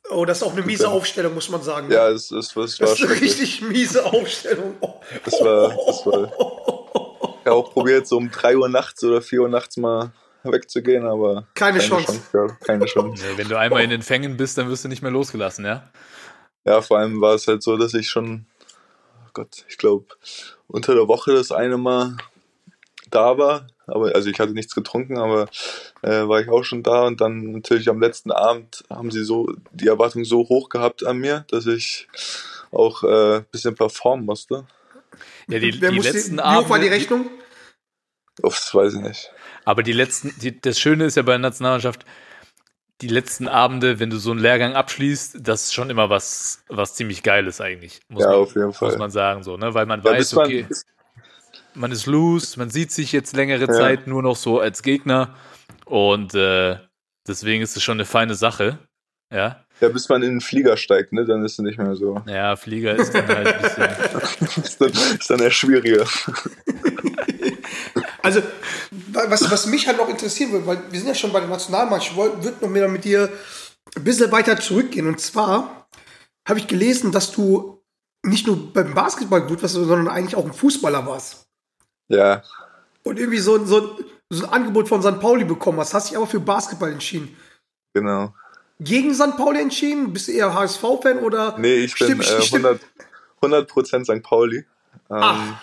Oh, 0.10 0.26
das 0.26 0.38
ist 0.40 0.44
auch 0.44 0.52
eine 0.52 0.64
miese 0.64 0.90
Aufstellung, 0.90 1.34
muss 1.34 1.50
man 1.50 1.64
sagen. 1.64 1.90
Ja, 1.90 2.10
es, 2.10 2.30
es, 2.32 2.48
es 2.50 2.56
war 2.56 2.64
das 2.64 3.00
ist 3.00 3.06
eine 3.06 3.22
richtig 3.22 3.62
miese 3.62 4.06
Aufstellung. 4.06 4.76
Oh. 4.82 4.96
Das 5.24 5.34
war, 5.40 5.70
das 5.70 6.06
war. 6.06 6.32
Ich 7.44 7.48
habe 7.48 7.58
auch 7.58 7.74
probiert, 7.74 8.08
so 8.08 8.16
um 8.16 8.32
3 8.32 8.56
Uhr 8.56 8.70
nachts 8.70 9.04
oder 9.04 9.22
4 9.22 9.42
Uhr 9.42 9.50
nachts 9.50 9.76
mal 9.76 10.14
wegzugehen, 10.44 11.06
aber 11.06 11.46
Keine 11.56 11.80
Chance. 11.80 12.22
ja, 12.32 12.48
keine 12.66 12.86
Chance. 12.86 13.22
Ja, 13.22 13.38
Wenn 13.38 13.50
du 13.50 13.60
einmal 13.60 13.84
in 13.84 13.90
den 13.90 14.02
Fängen 14.02 14.38
bist, 14.38 14.58
dann 14.58 14.70
wirst 14.70 14.86
du 14.86 14.88
nicht 14.88 15.02
mehr 15.02 15.12
losgelassen, 15.12 15.66
ja? 15.66 15.84
Ja, 16.64 16.82
vor 16.82 17.00
allem 17.00 17.20
war 17.20 17.34
es 17.34 17.46
halt 17.46 17.62
so, 17.62 17.76
dass 17.76 17.94
ich 17.96 18.10
schon, 18.10 18.46
oh 19.26 19.30
Gott, 19.34 19.66
ich 19.68 19.78
glaube, 19.78 20.06
unter 20.68 20.96
der 20.96 21.10
Woche 21.10 21.34
das 21.34 21.52
eine 21.52 21.76
Mal 21.78 22.16
da 23.12 23.38
war. 23.38 23.68
Aber, 23.88 24.16
also 24.16 24.30
ich 24.30 24.40
hatte 24.40 24.54
nichts 24.54 24.74
getrunken, 24.74 25.18
aber 25.18 25.50
äh, 26.02 26.26
war 26.26 26.40
ich 26.40 26.48
auch 26.48 26.64
schon 26.64 26.82
da 26.82 27.06
und 27.06 27.20
dann 27.20 27.52
natürlich 27.52 27.90
am 27.90 28.00
letzten 28.00 28.32
Abend 28.32 28.86
haben 28.90 29.12
sie 29.12 29.26
so 29.26 29.54
die 29.74 29.90
Erwartung 29.90 30.24
so 30.24 30.48
hoch 30.48 30.70
gehabt 30.70 31.06
an 31.06 31.18
mir, 31.18 31.44
dass 31.50 31.66
ich 31.66 32.08
auch 32.72 33.04
äh, 33.04 33.38
ein 33.40 33.46
bisschen 33.52 33.76
performen 33.76 34.26
musste. 34.26 34.66
Ja, 35.50 35.60
die, 35.60 35.82
Wer 35.82 35.90
die 35.92 35.96
muss 35.98 36.06
letzten 36.06 36.38
wie 36.38 36.42
hoch 36.42 36.70
war 36.70 36.80
die 36.80 36.88
Rechnung? 36.88 37.30
Das 38.38 38.74
weiß 38.74 38.96
ich 38.96 39.02
nicht. 39.02 39.32
aber 39.66 39.84
die 39.84 39.94
letzten, 39.94 40.34
die, 40.40 40.60
das 40.60 40.80
Schöne 40.80 41.06
ist 41.06 41.16
ja 41.18 41.22
bei 41.24 41.34
der 41.34 41.40
Nationalmannschaft, 41.40 42.06
die 43.02 43.08
letzten 43.08 43.48
Abende, 43.48 44.00
wenn 44.00 44.10
du 44.10 44.18
so 44.18 44.32
einen 44.32 44.40
Lehrgang 44.40 44.76
abschließt, 44.76 45.38
das 45.42 45.66
ist 45.66 45.74
schon 45.74 45.90
immer 45.90 46.10
was, 46.10 46.64
was 46.70 46.96
ziemlich 46.96 47.22
Geiles 47.22 47.60
eigentlich. 47.62 48.02
Muss 48.08 48.24
Ja, 48.24 48.30
man, 48.30 48.38
auf 48.40 48.56
jeden 48.56 48.74
Fall. 48.74 48.90
Muss 48.90 48.98
man 48.98 49.12
sagen, 49.12 49.44
so, 49.44 49.58
ne? 49.58 49.74
Weil 49.74 49.86
man 49.86 50.02
Da 50.02 50.12
weiß, 50.12 50.34
man, 50.34 50.46
okay, 50.46 50.68
man 51.74 51.92
ist 51.92 52.06
loose, 52.06 52.58
man 52.58 52.70
sieht 52.70 52.92
sich 52.92 53.12
jetzt 53.12 53.36
längere 53.36 53.66
Ja. 53.66 53.74
Zeit 53.74 54.08
nur 54.08 54.24
noch 54.24 54.36
so 54.36 54.60
als 54.60 54.84
Gegner 54.84 55.36
und 55.86 56.34
äh, 56.34 56.78
deswegen 57.28 57.62
ist 57.62 57.76
es 57.76 57.84
schon 57.84 57.98
eine 57.98 58.06
feine 58.06 58.36
Sache. 58.36 58.80
Ja, 59.32 59.66
ja, 59.84 59.90
bis 59.90 60.08
man 60.10 60.24
in 60.24 60.32
den 60.32 60.42
Flieger 60.42 60.78
steigt, 60.78 61.12
ne, 61.14 61.26
dann 61.26 61.44
ist 61.44 61.54
es 61.54 61.60
nicht 61.60 61.78
mehr 61.78 61.96
so. 61.96 62.22
ja, 62.26 62.56
Flieger 62.56 62.96
ist 62.96 63.14
dann 63.14 63.28
halt 63.28 63.48
ein 63.48 63.62
bisschen. 63.62 64.64
ist, 64.64 64.82
dann, 64.82 64.90
ist 65.20 65.30
dann 65.30 65.40
eher 65.40 65.52
schwieriger. 65.52 66.06
Also, 68.22 68.42
wa- 69.12 69.26
was, 69.28 69.50
was 69.52 69.66
mich 69.68 69.86
halt 69.88 69.98
noch 69.98 70.08
interessieren 70.08 70.52
würde, 70.54 70.66
weil 70.66 70.80
wir 70.90 70.98
sind 71.00 71.10
ja 71.10 71.16
schon 71.16 71.34
bei 71.34 71.42
der 71.42 71.50
Nationalmannschaft, 71.50 72.12
ich 72.12 72.18
wollte 72.18 72.44
würde 72.44 72.58
noch 72.62 72.70
mehr 72.70 72.88
mit 72.88 73.04
dir 73.04 73.30
ein 73.98 74.04
bisschen 74.04 74.32
weiter 74.32 74.58
zurückgehen. 74.60 75.08
Und 75.08 75.20
zwar 75.20 75.88
habe 76.48 76.60
ich 76.60 76.68
gelesen, 76.68 77.12
dass 77.12 77.32
du 77.32 77.82
nicht 78.26 78.48
nur 78.48 78.72
beim 78.74 78.94
Basketball 78.94 79.42
gut 79.46 79.62
warst, 79.62 79.74
sondern 79.76 80.08
eigentlich 80.08 80.36
auch 80.38 80.46
ein 80.46 80.54
Fußballer 80.54 81.06
warst. 81.06 81.44
Ja, 82.10 82.44
und 83.04 83.20
irgendwie 83.20 83.40
so, 83.40 83.56
ein- 83.58 83.66
so, 83.66 83.98
so 84.30 84.46
ein 84.46 84.50
Angebot 84.54 84.88
von 84.88 85.02
St. 85.02 85.20
Pauli 85.20 85.44
bekommen 85.44 85.80
hast, 85.80 85.94
hast 85.94 86.10
dich 86.10 86.16
aber 86.18 86.28
für 86.28 86.40
Basketball 86.40 86.92
entschieden. 86.94 87.36
genau. 87.94 88.34
Gegen 88.80 89.14
St. 89.14 89.38
Pauli 89.38 89.62
entschieden? 89.62 90.12
Bist 90.14 90.28
du 90.28 90.32
eher 90.34 90.54
HSV-Fan 90.54 91.20
oder? 91.20 91.58
Nee, 91.58 91.76
ich 91.76 91.98
bin 91.98 92.20
äh, 92.20 92.42
stimmt. 92.42 92.80
100, 93.42 93.68
100% 93.70 94.04
St. 94.18 94.24
Pauli. 94.24 94.66
Ähm, 95.10 95.56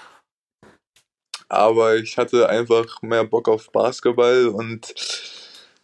aber 1.48 1.96
ich 1.96 2.16
hatte 2.16 2.48
einfach 2.48 3.02
mehr 3.02 3.24
Bock 3.24 3.48
auf 3.48 3.70
Basketball 3.72 4.46
und 4.48 4.94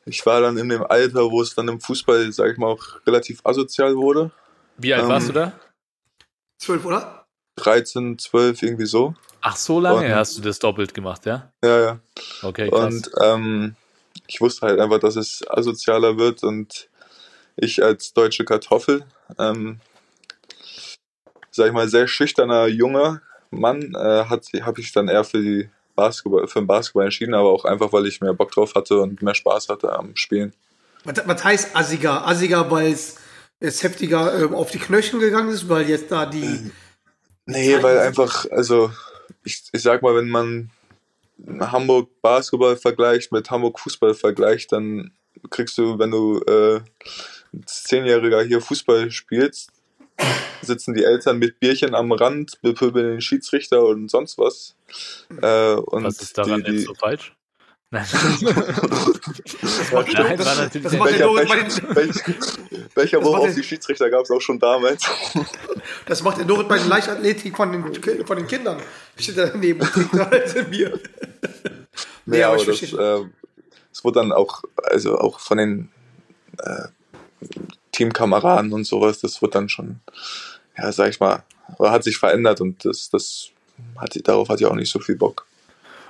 ich 0.05 0.25
war 0.25 0.41
dann 0.41 0.57
in 0.57 0.69
dem 0.69 0.85
Alter, 0.85 1.31
wo 1.31 1.43
es 1.43 1.55
dann 1.55 1.67
im 1.69 1.81
Fußball, 1.81 2.31
sag 2.33 2.53
ich 2.53 2.59
mal, 2.59 2.69
auch 2.69 2.85
relativ 3.07 3.41
asozial 3.45 3.97
wurde. 3.97 4.31
Wie 4.79 4.95
alt 4.95 5.03
Ähm, 5.05 5.09
warst 5.09 5.29
du 5.29 5.33
da? 5.33 5.53
Zwölf, 6.61 6.85
oder? 6.85 7.27
13, 7.57 8.19
12, 8.19 8.63
irgendwie 8.63 8.87
so. 8.87 9.15
Ach, 9.41 9.57
so 9.57 9.81
lange 9.81 10.07
und- 10.07 10.15
hast 10.15 10.39
du 10.39 10.43
das 10.43 10.59
doppelt 10.59 10.95
gemacht, 10.95 11.27
ja? 11.27 11.51
Ja, 11.65 11.81
ja. 11.81 11.99
Okay, 12.43 12.71
krass. 12.71 12.95
Und 12.95 13.11
ähm, 13.23 13.77
ich 14.29 14.41
wusste 14.41 14.67
halt 14.67 14.79
einfach, 14.79 15.01
dass 15.01 15.17
es 15.17 15.43
asozialer 15.49 16.17
wird 16.19 16.45
und 16.45 16.89
ich 17.57 17.83
als 17.83 18.13
deutsche 18.13 18.45
Kartoffel, 18.45 19.05
ähm, 19.39 19.81
sag 21.51 21.69
ich 21.69 21.73
mal, 21.73 21.89
sehr 21.89 22.07
schüchterner 22.07 22.67
junger 22.67 23.23
Mann, 23.51 23.95
äh, 23.95 24.25
habe 24.27 24.81
ich 24.81 24.93
dann 24.93 25.09
eher 25.09 25.25
für 25.25 25.41
die 25.41 25.71
Basketball, 25.95 26.47
für 26.47 26.61
den 26.61 26.67
Basketball 26.67 27.05
entschieden, 27.05 27.35
aber 27.35 27.51
auch 27.51 27.65
einfach, 27.65 27.93
weil 27.93 28.07
ich 28.07 28.21
mehr 28.21 28.35
Bock 28.35 28.53
drauf 28.53 28.75
hatte 28.75 29.01
und 29.01 29.23
mehr 29.23 29.35
Spaß 29.35 29.69
hatte 29.69 29.93
am 29.93 30.15
Spielen. 30.15 30.53
Was, 31.05 31.27
was 31.27 31.45
heißt 31.45 31.75
Assiger? 31.75 32.27
Assiger, 32.27 32.71
weil 32.71 32.93
es, 32.93 33.83
heftiger 33.83 34.39
ähm, 34.39 34.55
auf 34.55 34.71
die 34.71 34.79
Knöchel 34.79 35.19
gegangen 35.19 35.49
ist, 35.49 35.69
weil 35.69 35.89
jetzt 35.89 36.13
da 36.13 36.27
die. 36.27 36.71
Nee, 37.47 37.83
weil 37.83 37.99
einfach, 37.99 38.45
also 38.51 38.91
ich, 39.45 39.63
ich 39.73 39.83
sag 39.83 40.03
mal, 40.03 40.15
wenn 40.15 40.29
man 40.29 40.71
Hamburg 41.61 42.11
Basketball 42.21 42.77
vergleicht 42.77 43.33
mit 43.33 43.51
Hamburg 43.51 43.79
Fußball 43.79 44.15
vergleicht, 44.15 44.73
dann 44.73 45.13
kriegst 45.51 45.79
du, 45.79 45.99
wenn 45.99 46.11
du 46.11 46.41
äh, 46.43 46.81
Zehnjähriger 47.65 48.43
hier 48.43 48.61
Fußball 48.61 49.11
spielst, 49.11 49.71
sitzen 50.63 50.95
die 50.95 51.05
Eltern 51.05 51.39
mit 51.39 51.61
Bierchen 51.61 51.95
am 51.95 52.13
Rand, 52.13 52.61
bepöbeln 52.63 53.07
den 53.13 53.21
Schiedsrichter 53.21 53.85
und 53.85 54.11
sonst 54.11 54.39
was. 54.39 54.77
Äh, 55.43 55.75
und 55.75 56.05
Was 56.05 56.21
ist 56.23 56.37
daran 56.37 56.63
die, 56.65 56.71
die, 56.71 56.77
jetzt 56.79 56.87
so 56.87 56.95
falsch? 56.95 57.35
Nein. 57.91 58.05
Das 59.63 59.93
macht, 59.93 60.13
Nein, 60.13 60.37
das, 60.37 60.47
war 60.47 60.55
natürlich 60.57 60.83
das 60.85 60.93
welcher, 60.93 61.29
welcher, 61.35 61.95
welcher, 61.95 62.35
welcher 62.95 63.19
Das 63.19 63.27
Wurf 63.27 63.37
macht 63.39 63.49
auf 63.49 63.55
die 63.55 63.63
Schiedsrichter 63.63 64.11
gab 64.11 64.23
es 64.23 64.31
auch 64.31 64.41
schon 64.41 64.59
damals. 64.59 65.05
das 66.07 66.23
macht 66.23 66.39
der 66.39 66.45
Dorit 66.45 66.69
bei 66.69 66.79
den 66.79 66.89
Leichtathletik 66.89 67.57
von 67.57 67.71
den, 67.73 68.27
von 68.27 68.37
den 68.37 68.47
Kindern. 68.49 68.79
Steht 69.17 69.39
da 69.39 69.47
daneben 69.47 69.81
und 69.81 69.93
trinkt 69.93 70.15
da 70.15 70.29
halt 70.31 70.57
ein 70.57 70.71
Bier. 70.71 70.99
Nee, 72.27 72.39
Ja, 72.41 72.47
aber 72.49 72.55
aber 72.55 72.63
ich 72.63 72.81
das, 72.81 72.91
verstehe. 72.91 73.19
äh, 73.21 73.25
es 73.93 74.05
wurde 74.05 74.21
dann 74.21 74.33
auch, 74.33 74.63
also 74.83 75.19
auch 75.19 75.39
von 75.39 75.59
den 75.59 75.89
äh, 76.59 76.89
Teamkameraden 77.93 78.73
und 78.73 78.85
sowas, 78.85 79.21
das 79.21 79.41
wird 79.43 79.55
dann 79.55 79.69
schon, 79.69 80.01
ja, 80.77 80.91
sag 80.93 81.11
ich 81.11 81.21
mal, 81.21 81.43
hat 81.81 82.05
sich 82.05 82.19
verändert 82.19 82.61
und 82.61 82.85
das, 82.85 83.11
das 83.11 83.51
hat, 83.97 84.17
darauf 84.29 84.49
hat 84.49 84.61
ja 84.61 84.69
auch 84.69 84.75
nicht 84.75 84.91
so 84.91 84.99
viel 85.01 85.17
Bock. 85.17 85.47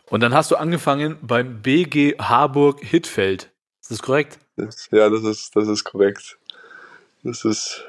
Und 0.09 0.21
dann 0.21 0.35
hast 0.35 0.51
du 0.51 0.57
angefangen 0.57 1.17
beim 1.23 1.63
BG 1.63 2.17
Harburg 2.19 2.81
Hittfeld. 2.83 3.51
Ist 3.81 3.91
das 3.91 4.03
korrekt? 4.03 4.39
Das, 4.57 4.89
ja, 4.93 5.09
das 5.11 5.25
ist, 5.25 5.55
das 5.57 5.69
ist 5.69 5.85
korrekt. 5.85 6.39
Das 7.25 7.45
ist, 7.45 7.85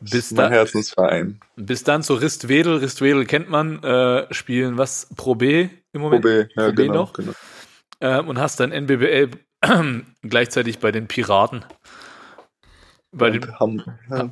das 0.00 0.10
Bis 0.10 0.14
ist 0.26 0.32
mein 0.32 0.44
dann- 0.44 0.52
Herzensverein. 0.52 1.40
Bis 1.56 1.82
dann 1.82 2.02
zu 2.02 2.14
Ristwedel. 2.14 2.76
Ristwedel 2.76 3.26
kennt 3.26 3.48
man, 3.50 3.82
äh, 3.82 4.32
spielen 4.32 4.78
was? 4.78 5.08
Pro 5.16 5.34
B 5.34 5.68
im 5.92 6.00
Moment? 6.00 6.22
Pro 6.22 6.28
B, 6.30 6.38
ja, 6.56 6.66
Pro 6.68 6.72
B 6.72 6.82
genau, 6.86 6.94
noch? 6.94 7.12
genau. 7.12 7.32
Ähm, 8.00 8.28
und 8.28 8.38
hast 8.38 8.60
dann 8.60 8.70
NBBL 8.72 9.30
gleichzeitig 10.22 10.78
bei 10.78 10.92
den 10.92 11.08
Piraten. 11.08 11.64
Bei 13.16 13.30
den 13.30 13.58
Ham 13.58 13.82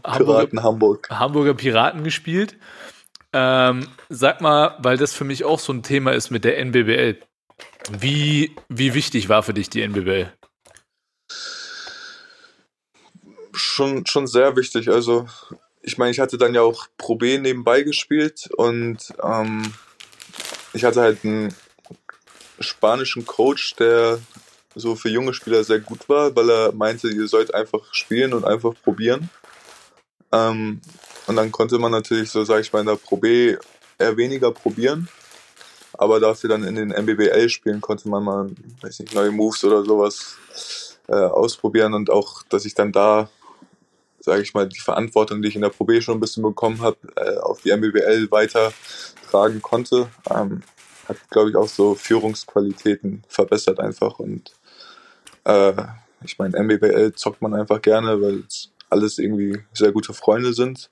Piraten 0.03 0.63
Hamburg. 0.63 1.09
Hamburger 1.11 1.55
Piraten 1.55 2.05
gespielt. 2.05 2.57
Ähm, 3.33 3.89
sag 4.09 4.41
mal, 4.41 4.77
weil 4.79 4.97
das 4.97 5.13
für 5.13 5.25
mich 5.25 5.45
auch 5.45 5.59
so 5.59 5.73
ein 5.73 5.83
Thema 5.83 6.13
ist 6.13 6.31
mit 6.31 6.45
der 6.45 6.59
NBBL. 6.59 7.19
Wie, 7.91 8.55
wie 8.69 8.95
wichtig 8.95 9.29
war 9.29 9.43
für 9.43 9.55
dich 9.55 9.71
die 9.71 9.83
NBBL? 9.83 10.31
schon, 13.57 14.07
schon 14.07 14.27
sehr 14.27 14.57
wichtig. 14.57 14.89
Also, 14.89 15.27
ich 15.83 15.99
meine, 15.99 16.11
ich 16.11 16.21
hatte 16.21 16.39
dann 16.39 16.55
ja 16.55 16.63
auch 16.63 16.87
Pro 16.97 17.17
B 17.17 17.39
nebenbei 17.39 17.83
gespielt 17.83 18.49
und 18.57 19.13
ähm, 19.23 19.73
ich 20.73 20.85
hatte 20.85 21.01
halt 21.01 21.25
einen 21.25 21.55
spanischen 22.61 23.27
Coach, 23.27 23.75
der 23.77 24.19
so 24.75 24.95
für 24.97 25.09
junge 25.09 25.35
Spieler 25.35 25.65
sehr 25.65 25.81
gut 25.81 26.09
war, 26.09 26.35
weil 26.35 26.51
er 26.51 26.73
meinte, 26.73 27.09
ihr 27.09 27.29
sollt 27.29 27.55
einfach 27.55 27.93
spielen 27.93 28.33
und 28.33 28.45
einfach 28.45 28.75
probieren. 28.83 29.31
Ähm, 30.33 30.81
und 31.27 31.37
dann 31.37 31.53
konnte 31.53 31.79
man 31.79 31.93
natürlich 31.93 32.31
so, 32.31 32.45
sag 32.45 32.61
ich 32.61 32.73
mal, 32.73 32.81
in 32.81 32.87
der 32.87 32.97
Pro 32.97 33.17
B 33.17 33.57
eher 33.99 34.17
weniger 34.17 34.51
probieren. 34.51 35.09
Aber 35.93 36.19
dafür 36.19 36.51
dann 36.51 36.65
in 36.65 36.75
den 36.75 36.89
MBBL-Spielen 36.89 37.81
konnte 37.81 38.09
man 38.09 38.25
mal, 38.25 38.51
weiß 38.81 38.99
nicht, 39.01 39.15
neue 39.15 39.31
Moves 39.31 39.63
oder 39.65 39.85
sowas 39.85 40.37
äh, 41.09 41.15
ausprobieren 41.15 41.95
und 41.95 42.11
auch, 42.11 42.43
dass 42.49 42.65
ich 42.65 42.75
dann 42.75 42.91
da, 42.91 43.31
sage 44.19 44.43
ich 44.43 44.55
mal, 44.55 44.69
die 44.69 44.81
Verantwortung, 44.81 45.41
die 45.41 45.49
ich 45.49 45.55
in 45.55 45.63
der 45.63 45.69
Pro 45.69 45.85
B 45.85 46.01
schon 46.01 46.17
ein 46.17 46.21
bisschen 46.21 46.43
bekommen 46.43 46.81
habe, 46.81 46.97
äh, 47.17 47.37
auf 47.39 47.61
die 47.63 47.71
MBBL 47.71 48.31
weitertragen 48.31 49.63
konnte, 49.63 50.09
ähm, 50.31 50.63
hat, 51.09 51.17
glaube 51.31 51.51
ich, 51.51 51.57
auch 51.57 51.69
so 51.69 51.95
Führungsqualitäten 51.95 53.23
verbessert 53.29 53.79
einfach 53.79 54.19
und 54.19 54.53
äh, 55.45 55.73
ich 56.23 56.39
meine, 56.39 56.59
MBBL 56.63 57.13
zockt 57.13 57.43
man 57.43 57.55
einfach 57.55 57.83
gerne, 57.83 58.21
weil 58.21 58.45
es 58.47 58.73
alles 58.91 59.19
irgendwie 59.19 59.61
sehr 59.73 59.93
gute 59.93 60.15
Freunde 60.15 60.53
sind 60.53 60.91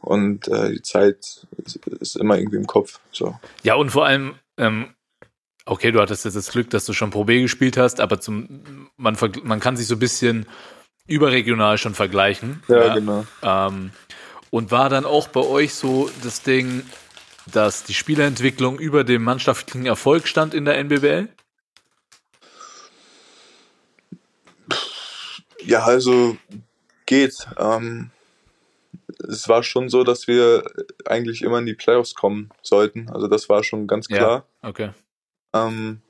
und 0.00 0.48
äh, 0.48 0.72
die 0.72 0.82
Zeit 0.82 1.46
ist, 1.64 1.76
ist 2.00 2.16
immer 2.16 2.38
irgendwie 2.38 2.56
im 2.56 2.66
Kopf. 2.66 3.00
So. 3.10 3.38
Ja, 3.62 3.74
und 3.74 3.90
vor 3.90 4.06
allem, 4.06 4.34
ähm, 4.58 4.94
okay, 5.64 5.92
du 5.92 6.00
hattest 6.00 6.24
jetzt 6.24 6.36
das 6.36 6.50
Glück, 6.50 6.70
dass 6.70 6.84
du 6.84 6.92
schon 6.92 7.10
Pro 7.10 7.24
B 7.24 7.42
gespielt 7.42 7.76
hast, 7.76 8.00
aber 8.00 8.20
zum, 8.20 8.90
man, 8.96 9.16
man 9.42 9.60
kann 9.60 9.76
sich 9.76 9.86
so 9.86 9.96
ein 9.96 10.00
bisschen 10.00 10.46
überregional 11.06 11.78
schon 11.78 11.94
vergleichen. 11.94 12.62
Ja, 12.68 12.94
genau. 12.94 13.24
Ähm, 13.42 13.90
und 14.50 14.70
war 14.70 14.88
dann 14.88 15.04
auch 15.04 15.28
bei 15.28 15.40
euch 15.40 15.74
so 15.74 16.10
das 16.22 16.42
Ding, 16.42 16.82
dass 17.50 17.84
die 17.84 17.94
Spielerentwicklung 17.94 18.78
über 18.78 19.04
dem 19.04 19.22
mannschaftlichen 19.22 19.86
Erfolg 19.86 20.28
stand 20.28 20.54
in 20.54 20.64
der 20.64 20.78
NBBL? 20.78 21.28
Ja, 25.66 25.84
also 25.84 26.36
geht. 27.06 27.46
Ähm, 27.58 28.10
es 29.28 29.48
war 29.48 29.62
schon 29.62 29.88
so, 29.88 30.04
dass 30.04 30.26
wir 30.26 30.64
eigentlich 31.04 31.42
immer 31.42 31.58
in 31.58 31.66
die 31.66 31.74
Playoffs 31.74 32.14
kommen 32.14 32.50
sollten. 32.62 33.08
Also 33.10 33.28
das 33.28 33.48
war 33.48 33.62
schon 33.62 33.86
ganz 33.86 34.08
Ja. 34.08 34.16
klar. 34.16 34.46
Okay. 34.62 34.90
Ähm, 35.52 36.00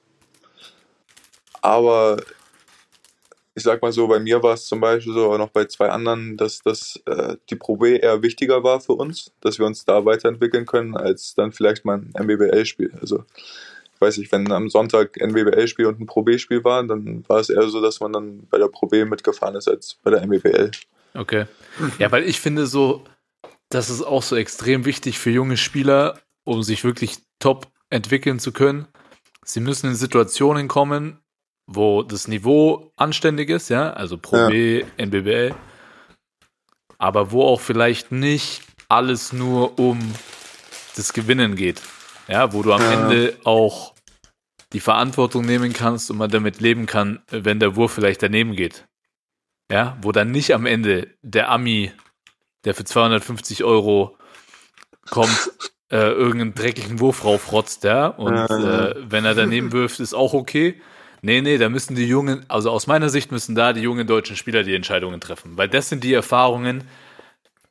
aber 1.60 2.16
ich 3.54 3.62
sag 3.62 3.82
mal 3.82 3.92
so, 3.92 4.08
bei 4.08 4.18
mir 4.18 4.42
war 4.42 4.54
es 4.54 4.66
zum 4.66 4.80
Beispiel 4.80 5.12
so, 5.12 5.26
aber 5.26 5.38
noch 5.38 5.50
bei 5.50 5.64
zwei 5.66 5.88
anderen, 5.90 6.36
dass 6.36 6.60
das 6.62 7.00
äh, 7.06 7.36
die 7.50 7.54
Pro 7.54 7.76
B 7.76 7.96
eher 7.98 8.20
wichtiger 8.22 8.64
war 8.64 8.80
für 8.80 8.94
uns, 8.94 9.30
dass 9.40 9.58
wir 9.58 9.66
uns 9.66 9.84
da 9.84 10.04
weiterentwickeln 10.04 10.66
können, 10.66 10.96
als 10.96 11.34
dann 11.34 11.52
vielleicht 11.52 11.84
mal 11.84 11.98
ein 11.98 12.12
MBBL-Spiel. 12.18 12.92
Also 13.00 13.24
weiß 14.04 14.18
nicht, 14.18 14.30
wenn 14.32 14.50
am 14.52 14.68
Sonntag 14.68 15.20
ein 15.20 15.30
MBBL-Spiel 15.30 15.86
und 15.86 16.00
ein 16.00 16.06
Pro 16.06 16.22
B-Spiel 16.22 16.62
war, 16.64 16.82
dann 16.84 17.24
war 17.28 17.40
es 17.40 17.48
eher 17.48 17.68
so, 17.68 17.80
dass 17.80 18.00
man 18.00 18.12
dann 18.12 18.46
bei 18.48 18.58
der 18.58 18.68
Pro 18.68 18.86
B 18.86 19.04
mitgefahren 19.04 19.54
ist 19.56 19.68
als 19.68 19.98
bei 20.02 20.10
der 20.10 20.26
MBBL. 20.26 20.70
Okay. 21.14 21.46
Ja, 21.98 22.10
weil 22.12 22.24
ich 22.24 22.40
finde 22.40 22.66
so, 22.66 23.04
das 23.68 23.90
ist 23.90 24.02
auch 24.02 24.22
so 24.22 24.36
extrem 24.36 24.84
wichtig 24.84 25.18
für 25.18 25.30
junge 25.30 25.56
Spieler, 25.56 26.18
um 26.44 26.62
sich 26.62 26.84
wirklich 26.84 27.18
top 27.38 27.68
entwickeln 27.90 28.38
zu 28.38 28.52
können. 28.52 28.86
Sie 29.44 29.60
müssen 29.60 29.88
in 29.88 29.94
Situationen 29.94 30.68
kommen, 30.68 31.18
wo 31.66 32.02
das 32.02 32.28
Niveau 32.28 32.92
anständig 32.96 33.50
ist, 33.50 33.70
ja, 33.70 33.92
also 33.92 34.18
Pro 34.18 34.36
Ja. 34.36 34.48
B, 34.48 34.84
NBBL, 34.96 35.54
aber 36.98 37.30
wo 37.30 37.42
auch 37.44 37.60
vielleicht 37.60 38.12
nicht 38.12 38.62
alles 38.88 39.32
nur 39.32 39.78
um 39.78 39.98
das 40.96 41.12
Gewinnen 41.12 41.56
geht. 41.56 41.80
Ja, 42.28 42.52
wo 42.52 42.62
du 42.62 42.72
am 42.72 42.80
Ja. 42.80 42.92
Ende 42.92 43.36
auch 43.44 43.93
die 44.74 44.80
Verantwortung 44.80 45.46
nehmen 45.46 45.72
kannst 45.72 46.10
und 46.10 46.18
man 46.18 46.28
damit 46.28 46.60
leben 46.60 46.86
kann, 46.86 47.22
wenn 47.30 47.60
der 47.60 47.76
Wurf 47.76 47.92
vielleicht 47.92 48.22
daneben 48.22 48.56
geht. 48.56 48.86
Ja, 49.70 49.96
wo 50.02 50.12
dann 50.12 50.30
nicht 50.32 50.52
am 50.52 50.66
Ende 50.66 51.08
der 51.22 51.50
Ami, 51.50 51.92
der 52.64 52.74
für 52.74 52.84
250 52.84 53.64
Euro 53.64 54.18
kommt, 55.08 55.52
äh, 55.90 56.10
irgendeinen 56.10 56.54
dreckigen 56.54 57.00
Wurf 57.00 57.24
raufrotzt, 57.24 57.84
ja, 57.84 58.08
und. 58.08 58.34
Äh, 58.34 58.94
wenn 59.10 59.24
er 59.24 59.34
daneben 59.34 59.72
wirft, 59.72 60.00
ist 60.00 60.12
auch 60.12 60.34
okay. 60.34 60.80
Nee, 61.22 61.40
nee, 61.40 61.56
da 61.56 61.68
müssen 61.68 61.94
die 61.94 62.06
jungen, 62.06 62.44
also 62.48 62.70
aus 62.70 62.86
meiner 62.86 63.08
Sicht 63.08 63.32
müssen 63.32 63.54
da 63.54 63.72
die 63.72 63.80
jungen 63.80 64.06
deutschen 64.06 64.36
Spieler 64.36 64.64
die 64.64 64.74
Entscheidungen 64.74 65.20
treffen, 65.20 65.56
weil 65.56 65.68
das 65.68 65.88
sind 65.88 66.04
die 66.04 66.12
Erfahrungen, 66.12 66.84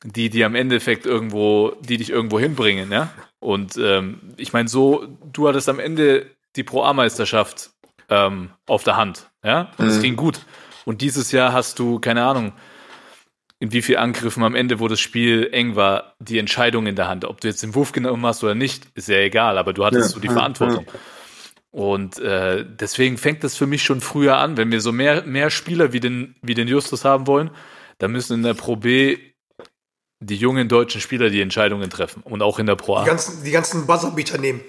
die 0.03 0.29
die 0.29 0.43
am 0.43 0.55
Endeffekt 0.55 1.05
irgendwo, 1.05 1.75
die 1.81 1.97
dich 1.97 2.09
irgendwo 2.09 2.39
hinbringen, 2.39 2.91
ja. 2.91 3.11
Und 3.39 3.77
ähm, 3.77 4.33
ich 4.37 4.53
meine, 4.53 4.69
so, 4.69 5.05
du 5.31 5.47
hattest 5.47 5.67
am 5.67 5.79
Ende 5.79 6.25
die 6.55 6.63
Pro-A-Meisterschaft 6.63 7.71
ähm, 8.09 8.51
auf 8.67 8.83
der 8.83 8.97
Hand, 8.97 9.29
ja, 9.43 9.71
und 9.77 9.87
es 9.87 9.97
Mhm. 9.97 10.01
ging 10.01 10.15
gut. 10.15 10.41
Und 10.85 11.01
dieses 11.01 11.31
Jahr 11.31 11.53
hast 11.53 11.79
du, 11.79 11.99
keine 11.99 12.23
Ahnung, 12.25 12.53
in 13.59 13.71
wie 13.71 13.81
viel 13.81 13.95
Angriffen 13.97 14.43
am 14.43 14.55
Ende, 14.55 14.79
wo 14.81 14.89
das 14.89 14.99
Spiel 14.99 15.49
eng 15.53 15.75
war, 15.77 16.15
die 16.19 16.37
Entscheidung 16.37 16.85
in 16.85 16.95
der 16.97 17.07
Hand. 17.07 17.23
Ob 17.23 17.39
du 17.39 17.47
jetzt 17.47 17.63
den 17.63 17.75
Wurf 17.75 17.93
genommen 17.93 18.25
hast 18.25 18.43
oder 18.43 18.55
nicht, 18.55 18.87
ist 18.93 19.07
ja 19.07 19.17
egal, 19.17 19.57
aber 19.57 19.71
du 19.71 19.85
hattest 19.85 20.09
Ja, 20.09 20.13
so 20.15 20.19
die 20.19 20.27
ja, 20.27 20.33
Verantwortung. 20.33 20.85
Und 21.71 22.19
äh, 22.19 22.65
deswegen 22.67 23.17
fängt 23.17 23.43
das 23.43 23.55
für 23.55 23.65
mich 23.65 23.83
schon 23.83 24.01
früher 24.01 24.37
an. 24.37 24.57
Wenn 24.57 24.71
wir 24.71 24.81
so 24.81 24.91
mehr, 24.91 25.23
mehr 25.23 25.49
Spieler 25.49 25.93
wie 25.93 26.01
den, 26.01 26.35
wie 26.41 26.53
den 26.53 26.67
Justus 26.67 27.05
haben 27.05 27.25
wollen, 27.25 27.49
dann 27.99 28.11
müssen 28.11 28.33
in 28.33 28.43
der 28.43 28.53
Pro 28.53 28.75
B 28.75 29.17
die 30.19 30.35
jungen 30.35 30.67
deutschen 30.67 31.01
Spieler 31.01 31.29
die 31.29 31.41
Entscheidungen 31.41 31.89
treffen. 31.89 32.21
Und 32.23 32.41
auch 32.41 32.59
in 32.59 32.65
der 32.65 32.75
Pro 32.75 32.95
Die 32.95 33.01
A. 33.01 33.05
ganzen, 33.05 33.43
die 33.43 33.51
ganzen 33.51 33.87
Buzzerbeater 33.87 34.37
nehmen. 34.37 34.61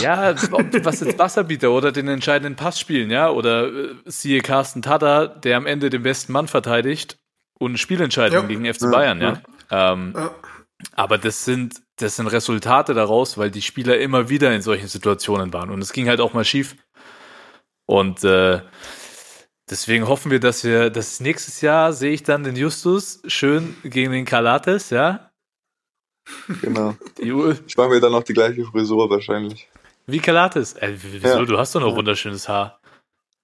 Ja, 0.00 0.34
was 0.82 1.00
jetzt 1.00 1.18
Wasserbieter 1.18 1.70
oder 1.70 1.92
den 1.92 2.08
entscheidenden 2.08 2.56
Pass 2.56 2.80
spielen, 2.80 3.10
ja, 3.10 3.30
oder 3.30 3.68
äh, 3.68 3.94
siehe 4.06 4.40
Carsten 4.40 4.82
Tada, 4.82 5.26
der 5.26 5.56
am 5.56 5.66
Ende 5.66 5.90
den 5.90 6.02
besten 6.02 6.32
Mann 6.32 6.48
verteidigt 6.48 7.18
und 7.58 7.78
Spielentscheidung 7.78 8.42
Ja. 8.42 8.46
gegen 8.48 8.64
FC 8.72 8.90
Bayern, 8.90 9.20
ja. 9.20 9.42
Ähm, 9.70 10.14
Ja. 10.16 10.30
aber 10.96 11.18
das 11.18 11.44
sind, 11.44 11.80
das 11.96 12.16
sind 12.16 12.26
Resultate 12.26 12.94
daraus, 12.94 13.38
weil 13.38 13.50
die 13.50 13.62
Spieler 13.62 13.98
immer 13.98 14.28
wieder 14.28 14.52
in 14.52 14.62
solchen 14.62 14.88
Situationen 14.88 15.52
waren. 15.52 15.70
Und 15.70 15.80
es 15.82 15.92
ging 15.92 16.08
halt 16.08 16.20
auch 16.20 16.32
mal 16.32 16.44
schief. 16.44 16.74
Und 17.86 18.24
äh, 18.24 18.62
deswegen 19.70 20.08
hoffen 20.08 20.30
wir, 20.30 20.40
dass 20.40 20.64
wir, 20.64 20.90
dass 20.90 21.20
nächstes 21.20 21.60
Jahr 21.60 21.92
sehe 21.92 22.12
ich 22.12 22.22
dann 22.22 22.42
den 22.44 22.56
Justus 22.56 23.22
schön 23.26 23.76
gegen 23.84 24.12
den 24.12 24.24
Kalates, 24.24 24.90
ja. 24.90 25.30
Genau. 26.60 26.94
U- 27.20 27.54
Ich 27.66 27.76
mache 27.76 27.88
mir 27.88 28.00
dann 28.00 28.12
noch 28.12 28.22
die 28.22 28.32
gleiche 28.34 28.64
Frisur 28.64 29.08
wahrscheinlich. 29.10 29.68
wie 30.06 30.18
Kalates. 30.20 30.74
Äh, 30.74 30.94
wieso? 31.00 31.26
Ja. 31.28 31.44
Du 31.44 31.58
hast 31.58 31.74
doch 31.74 31.80
noch 31.80 31.96
wunderschönes 31.96 32.48
Haar. 32.48 32.78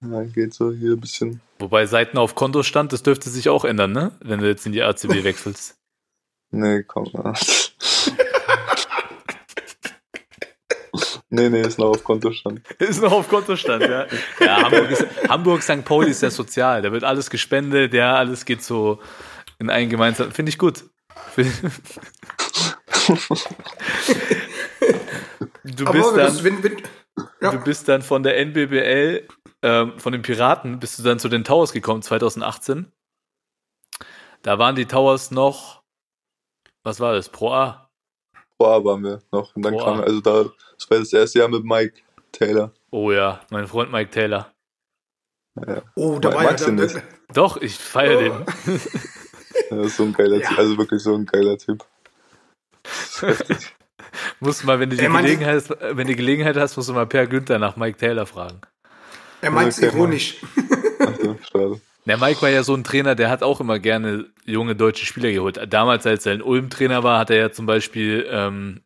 Ja, 0.01 0.23
geht 0.23 0.53
so 0.53 0.71
hier 0.71 0.91
ein 0.93 0.99
bisschen. 1.01 1.41
Wobei 1.59 1.85
Seiten 1.85 2.17
auf 2.17 2.33
Kontostand, 2.35 2.93
das 2.93 3.03
dürfte 3.03 3.29
sich 3.29 3.49
auch 3.49 3.65
ändern, 3.65 3.91
ne? 3.91 4.11
Wenn 4.21 4.39
du 4.39 4.47
jetzt 4.47 4.65
in 4.65 4.71
die 4.71 4.81
ACB 4.81 5.23
wechselst. 5.23 5.75
Nee, 6.51 6.83
komm. 6.83 7.07
ah. 7.15 7.33
nee, 11.29 11.49
nee, 11.49 11.61
ist 11.61 11.77
noch 11.77 11.89
auf 11.89 12.03
Kontostand. 12.03 12.61
Ist 12.79 13.01
noch 13.01 13.11
auf 13.11 13.27
Kontostand, 13.29 13.83
ja. 13.83 14.07
Ja, 14.39 14.63
Hamburg, 14.63 14.91
ist, 14.91 15.05
Hamburg 15.29 15.61
St. 15.63 15.85
Pauli 15.85 16.09
ist 16.11 16.21
ja 16.23 16.29
sozial. 16.31 16.81
Da 16.81 16.91
wird 16.91 17.03
alles 17.03 17.29
gespendet, 17.29 17.93
ja, 17.93 18.15
alles 18.15 18.45
geht 18.45 18.63
so 18.63 18.99
in 19.59 19.69
einen 19.69 19.89
gemeinsamen. 19.89 20.31
Finde 20.31 20.49
ich 20.49 20.57
gut. 20.57 20.85
Du 25.63 25.85
bist 25.91 26.15
dann, 26.15 26.43
wenn, 26.43 26.63
wenn, 26.63 26.77
ja. 27.41 27.51
du 27.51 27.59
bist 27.59 27.87
dann 27.87 28.01
von 28.01 28.23
der 28.23 28.37
NBBL, 28.37 29.27
ähm, 29.61 29.99
von 29.99 30.11
den 30.13 30.21
Piraten, 30.21 30.79
bist 30.79 30.99
du 30.99 31.03
dann 31.03 31.19
zu 31.19 31.29
den 31.29 31.43
Towers 31.43 31.71
gekommen, 31.73 32.01
2018. 32.01 32.91
Da 34.41 34.57
waren 34.57 34.75
die 34.75 34.85
Towers 34.85 35.31
noch, 35.31 35.83
was 36.83 36.99
war 36.99 37.13
das, 37.13 37.29
Pro 37.29 37.51
A? 37.51 37.89
Boah, 38.57 38.83
waren 38.83 39.03
wir 39.03 39.21
noch. 39.31 39.55
Und 39.55 39.63
dann 39.63 39.73
Boah. 39.73 39.83
kam, 39.85 40.01
also 40.01 40.21
da, 40.21 40.45
das 40.77 40.89
war 40.89 40.99
das 40.99 41.13
erste 41.13 41.39
Jahr 41.39 41.47
mit 41.49 41.63
Mike 41.63 42.01
Taylor. 42.31 42.71
Oh 42.91 43.11
ja, 43.11 43.41
mein 43.49 43.67
Freund 43.67 43.91
Mike 43.91 44.11
Taylor. 44.11 44.53
oh, 45.95 46.19
da 46.19 46.33
war 46.33 46.43
ja 46.43 46.49
Magst 46.51 46.67
du 46.67 46.71
nicht? 46.71 46.95
da, 46.95 47.01
Doch, 47.33 47.57
ich 47.57 47.75
feiere 47.75 48.17
Oh. 48.31 48.45
den. 48.65 48.81
Ja, 49.77 49.81
ist 49.83 49.97
so 49.97 50.03
ein 50.03 50.13
geiler 50.13 50.37
Ja. 50.39 50.47
Typ, 50.49 50.57
also 50.59 50.77
wirklich 50.77 51.01
so 51.01 51.15
ein 51.15 51.25
geiler 51.25 51.57
Typ. 51.57 51.83
Musst 54.39 54.63
du 54.63 54.67
mal, 54.67 54.79
wenn 54.79 54.89
du 54.89 54.95
die 54.95 55.03
Er 55.03 55.09
Gelegenheit, 55.11 55.63
wenn 55.91 56.07
du 56.07 56.15
Gelegenheit 56.15 56.57
hast, 56.57 56.75
musst 56.77 56.89
du 56.89 56.93
mal 56.93 57.05
Per 57.05 57.27
Günther 57.27 57.59
nach 57.59 57.75
Mike 57.75 57.97
Taylor 57.97 58.25
fragen. 58.25 58.61
er 59.41 59.51
meint 59.51 59.69
es 59.69 59.77
Okay, 59.77 59.87
ironisch. 59.87 60.37
Schade. 61.51 61.79
Der 62.05 62.17
Mike 62.17 62.41
war 62.41 62.49
ja 62.49 62.63
so 62.63 62.73
ein 62.73 62.83
Trainer, 62.83 63.13
der 63.13 63.29
hat 63.29 63.43
auch 63.43 63.59
immer 63.59 63.77
gerne 63.77 64.25
junge 64.45 64.75
deutsche 64.75 65.05
Spieler 65.05 65.31
geholt. 65.31 65.59
Damals, 65.71 66.07
als 66.07 66.25
er 66.25 66.33
in 66.33 66.41
Ulm 66.41 66.69
Trainer 66.71 67.03
war, 67.03 67.19
hat 67.19 67.29
er 67.29 67.37
ja 67.37 67.51
zum 67.51 67.65
Beispiel 67.67 68.25
ähm, 68.31 68.81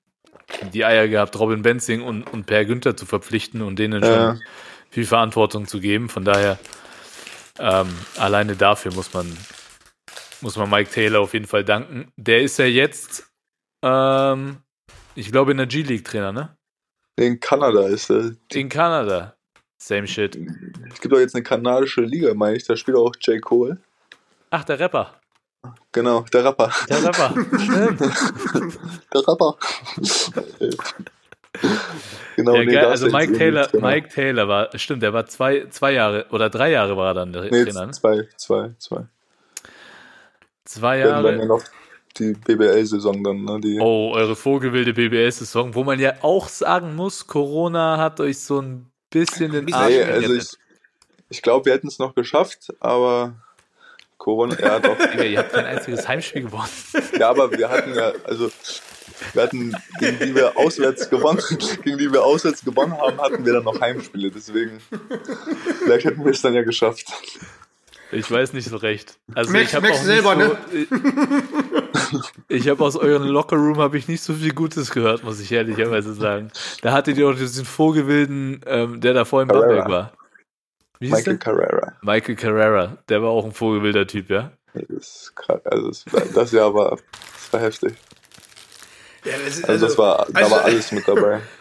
die 0.73 0.83
Eier 0.83 1.07
gehabt, 1.07 1.39
Robin 1.39 1.61
Benzing 1.61 2.01
und, 2.01 2.23
und 2.33 2.45
Per 2.45 2.65
Günther 2.65 2.97
zu 2.97 3.05
verpflichten 3.05 3.61
und 3.61 3.79
denen 3.79 4.03
Ja. 4.03 4.31
schon 4.35 4.41
viel 4.89 5.05
Verantwortung 5.05 5.67
zu 5.67 5.79
geben. 5.79 6.09
Von 6.09 6.25
daher, 6.25 6.59
ähm, 7.59 7.87
alleine 8.17 8.55
dafür 8.57 8.93
muss 8.93 9.13
man, 9.13 9.37
muss 10.43 10.57
man 10.57 10.69
Mike 10.69 10.91
Taylor 10.91 11.21
auf 11.21 11.33
jeden 11.33 11.47
Fall 11.47 11.63
danken. 11.63 12.11
Der 12.17 12.41
ist 12.41 12.59
ja 12.59 12.65
jetzt, 12.65 13.31
ähm, 13.81 14.57
ich 15.15 15.31
glaube, 15.31 15.51
in 15.51 15.57
der 15.57 15.67
G-League 15.67 16.05
Trainer, 16.05 16.31
ne? 16.31 16.55
In 17.15 17.39
Kanada 17.39 17.87
ist 17.87 18.09
er. 18.11 18.31
In 18.51 18.69
Kanada. 18.69 19.35
Same 19.81 20.07
shit. 20.07 20.35
Es 20.91 20.99
gibt 21.01 21.13
auch 21.13 21.19
jetzt 21.19 21.35
eine 21.35 21.43
kanadische 21.43 22.01
Liga, 22.01 22.33
meine 22.33 22.57
ich. 22.57 22.65
Da 22.65 22.75
spielt 22.75 22.97
auch 22.97 23.11
J. 23.21 23.41
Cole. 23.41 23.77
Ach, 24.49 24.63
der 24.63 24.79
Rapper. 24.79 25.19
Genau, 25.91 26.21
der 26.33 26.43
Rapper. 26.45 26.71
Der 26.89 27.03
Rapper. 27.03 27.33
Stimmt. 27.59 28.01
Der 29.13 29.27
Rapper. 29.27 29.57
genau, 32.35 32.55
Ja, 32.55 32.81
da 32.81 32.89
Also 32.89 33.07
Mike 33.09 33.33
Taylor. 33.37 33.69
Mike 33.73 34.09
Taylor 34.09 34.47
war, 34.47 34.75
stimmt, 34.77 35.03
der 35.03 35.13
war 35.13 35.25
zwei, 35.27 35.67
zwei 35.69 35.91
Jahre 35.93 36.25
oder 36.31 36.49
drei 36.49 36.71
Jahre 36.71 36.97
war 36.97 37.11
er 37.11 37.13
dann 37.13 37.31
der 37.31 37.43
Nee, 37.43 37.63
Trainer. 37.63 37.85
Ne? 37.85 37.91
zwei, 37.91 38.27
zwei, 38.37 38.71
zwei. 38.79 39.05
Zwei 40.73 40.99
Wir 40.99 41.13
hatten 41.13 41.23
dann 41.23 41.33
ja 41.33 41.45
Jahre. 41.45 41.47
noch 41.47 41.63
die 42.17 42.33
BBL-Saison 42.33 43.23
dann, 43.23 43.43
ne? 43.43 43.59
Die, 43.61 43.79
Oh, 43.79 44.11
eure 44.13 44.35
vogelwilde 44.35 44.93
BBL-Saison, 44.93 45.73
wo 45.75 45.83
man 45.83 45.99
ja 45.99 46.13
auch 46.21 46.47
sagen 46.47 46.95
muss, 46.95 47.27
Corona 47.27 47.97
hat 47.97 48.19
euch 48.19 48.39
so 48.39 48.59
ein 48.61 48.91
bisschen 49.09 49.51
den 49.51 49.73
Arsch 49.73 49.89
nee, 49.89 50.03
also 50.03 50.33
ich, 50.33 50.49
ich 51.29 51.41
glaube, 51.41 51.65
wir 51.65 51.73
hätten 51.73 51.87
es 51.87 51.99
noch 51.99 52.15
geschafft, 52.15 52.73
aber 52.79 53.35
Corona, 54.17 54.59
ja 54.59 54.79
doch. 54.79 54.97
Digga, 55.11 55.23
ihr 55.23 55.39
habt 55.39 55.53
kein 55.53 55.65
einziges 55.65 56.07
Heimspiel 56.07 56.43
gewonnen. 56.43 56.69
ja, 57.19 57.29
aber 57.29 57.51
wir 57.51 57.69
hatten 57.69 57.93
ja, 57.93 58.13
also 58.23 58.51
wir 59.33 59.43
hatten, 59.43 59.75
gegen 59.99 60.19
die 60.19 60.35
wir 60.35 60.57
auswärts 60.57 61.09
gewonnen, 61.09 61.41
gegen 61.83 61.97
die 61.97 62.11
wir 62.11 62.23
auswärts 62.23 62.63
gewonnen 62.63 62.97
haben, 62.97 63.19
hatten 63.19 63.45
wir 63.45 63.53
dann 63.53 63.63
noch 63.63 63.79
Heimspiele, 63.79 64.31
deswegen 64.31 64.79
vielleicht 65.83 66.05
hätten 66.05 66.23
wir 66.23 66.31
es 66.31 66.41
dann 66.41 66.53
ja 66.53 66.63
geschafft. 66.63 67.07
Ich 68.13 68.29
weiß 68.31 68.53
nicht 68.53 68.69
so 68.69 68.77
recht. 68.77 69.17
Also 69.35 69.51
Merkst- 69.53 69.61
ich 69.63 69.75
habe 69.75 69.89
auch 69.91 69.95
selber, 70.01 70.35
nicht 70.35 70.51
so, 70.69 70.97
Ich, 72.47 72.61
ich 72.63 72.69
habe 72.69 72.83
aus 72.83 72.95
euren 72.95 73.27
Lockerroom 73.27 73.77
habe 73.79 73.97
ich 73.97 74.07
nicht 74.07 74.23
so 74.23 74.33
viel 74.33 74.53
Gutes 74.53 74.91
gehört, 74.91 75.23
muss 75.23 75.39
ich 75.39 75.51
ehrlicherweise 75.51 76.13
sagen. 76.13 76.51
Da 76.81 76.91
hattet 76.93 77.17
ihr 77.17 77.27
auch 77.27 77.35
diesen 77.35 77.65
vogelwilden, 77.65 78.61
ähm, 78.65 79.01
der 79.01 79.13
da 79.13 79.25
vor 79.25 79.41
in 79.41 79.47
Carrera. 79.47 79.67
Bamberg 79.67 79.89
war. 79.89 80.13
Wie 80.99 81.09
Michael 81.09 81.23
der? 81.23 81.37
Carrera. 81.37 81.93
Michael 82.01 82.35
Carrera, 82.35 82.97
der 83.09 83.21
war 83.21 83.29
auch 83.29 83.45
ein 83.45 83.51
vogelwilder 83.53 84.05
Typ, 84.07 84.29
ja? 84.29 84.51
Das, 84.73 84.83
ist 84.89 85.35
krass, 85.35 85.61
also 85.65 85.87
das, 85.89 86.05
das 86.33 86.51
Jahr 86.51 86.73
war, 86.73 86.91
das 86.91 87.53
war 87.53 87.59
heftig. 87.59 87.93
Ja, 89.25 89.33
das, 89.45 89.57
ist- 89.59 89.69
Also 89.69 89.85
das 89.87 89.97
war, 89.97 90.27
da 90.31 90.39
also- 90.39 90.51
war 90.51 90.65
alles 90.65 90.91
mit 90.91 91.07
dabei. 91.07 91.41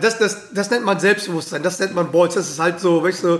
Das, 0.00 0.18
das, 0.18 0.52
das 0.52 0.68
nennt 0.72 0.84
man 0.84 0.98
Selbstbewusstsein, 0.98 1.62
das 1.62 1.78
nennt 1.78 1.94
man 1.94 2.10
Balls, 2.10 2.34
das 2.34 2.50
ist 2.50 2.58
halt 2.58 2.80
so, 2.80 3.04
weißt 3.04 3.22
du, 3.22 3.38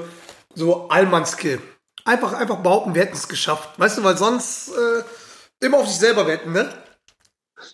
so 0.55 0.89
Allmann-Skill. 0.89 1.59
Einfach, 2.07 2.33
einfach 2.35 2.59
behaupten, 2.59 2.95
wir 2.95 3.03
hätten 3.03 3.17
es 3.17 3.29
geschafft. 3.29 3.79
Weißt 3.79 3.99
du, 3.99 4.05
weil 4.05 4.17
sonst 4.17 4.69
äh, 4.69 5.03
immer 5.65 5.79
auf 5.79 5.89
sich 5.89 5.99
selber 5.99 6.27
wetten, 6.27 6.53
ne? 6.53 6.73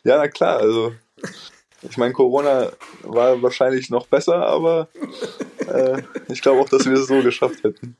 Ja, 0.04 0.16
na 0.16 0.28
klar, 0.28 0.58
also 0.58 0.94
ich 1.82 1.96
meine, 1.98 2.12
Corona 2.12 2.72
war 3.02 3.42
wahrscheinlich 3.42 3.90
noch 3.90 4.06
besser, 4.06 4.46
aber 4.46 4.88
äh, 5.66 6.02
ich 6.28 6.40
glaube 6.40 6.62
auch, 6.62 6.68
dass 6.68 6.86
wir 6.86 6.94
es 6.94 7.08
so 7.08 7.22
geschafft 7.22 7.62
hätten. 7.62 7.96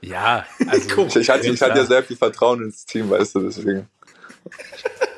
Ja, 0.00 0.46
also 0.68 1.06
Ich, 1.06 1.16
ich, 1.16 1.28
hatte, 1.30 1.48
ich 1.48 1.60
hatte 1.60 1.78
ja 1.78 1.84
sehr 1.84 2.02
viel 2.02 2.16
Vertrauen 2.16 2.62
ins 2.62 2.86
Team, 2.86 3.10
weißt 3.10 3.34
du, 3.34 3.40
deswegen. 3.40 3.88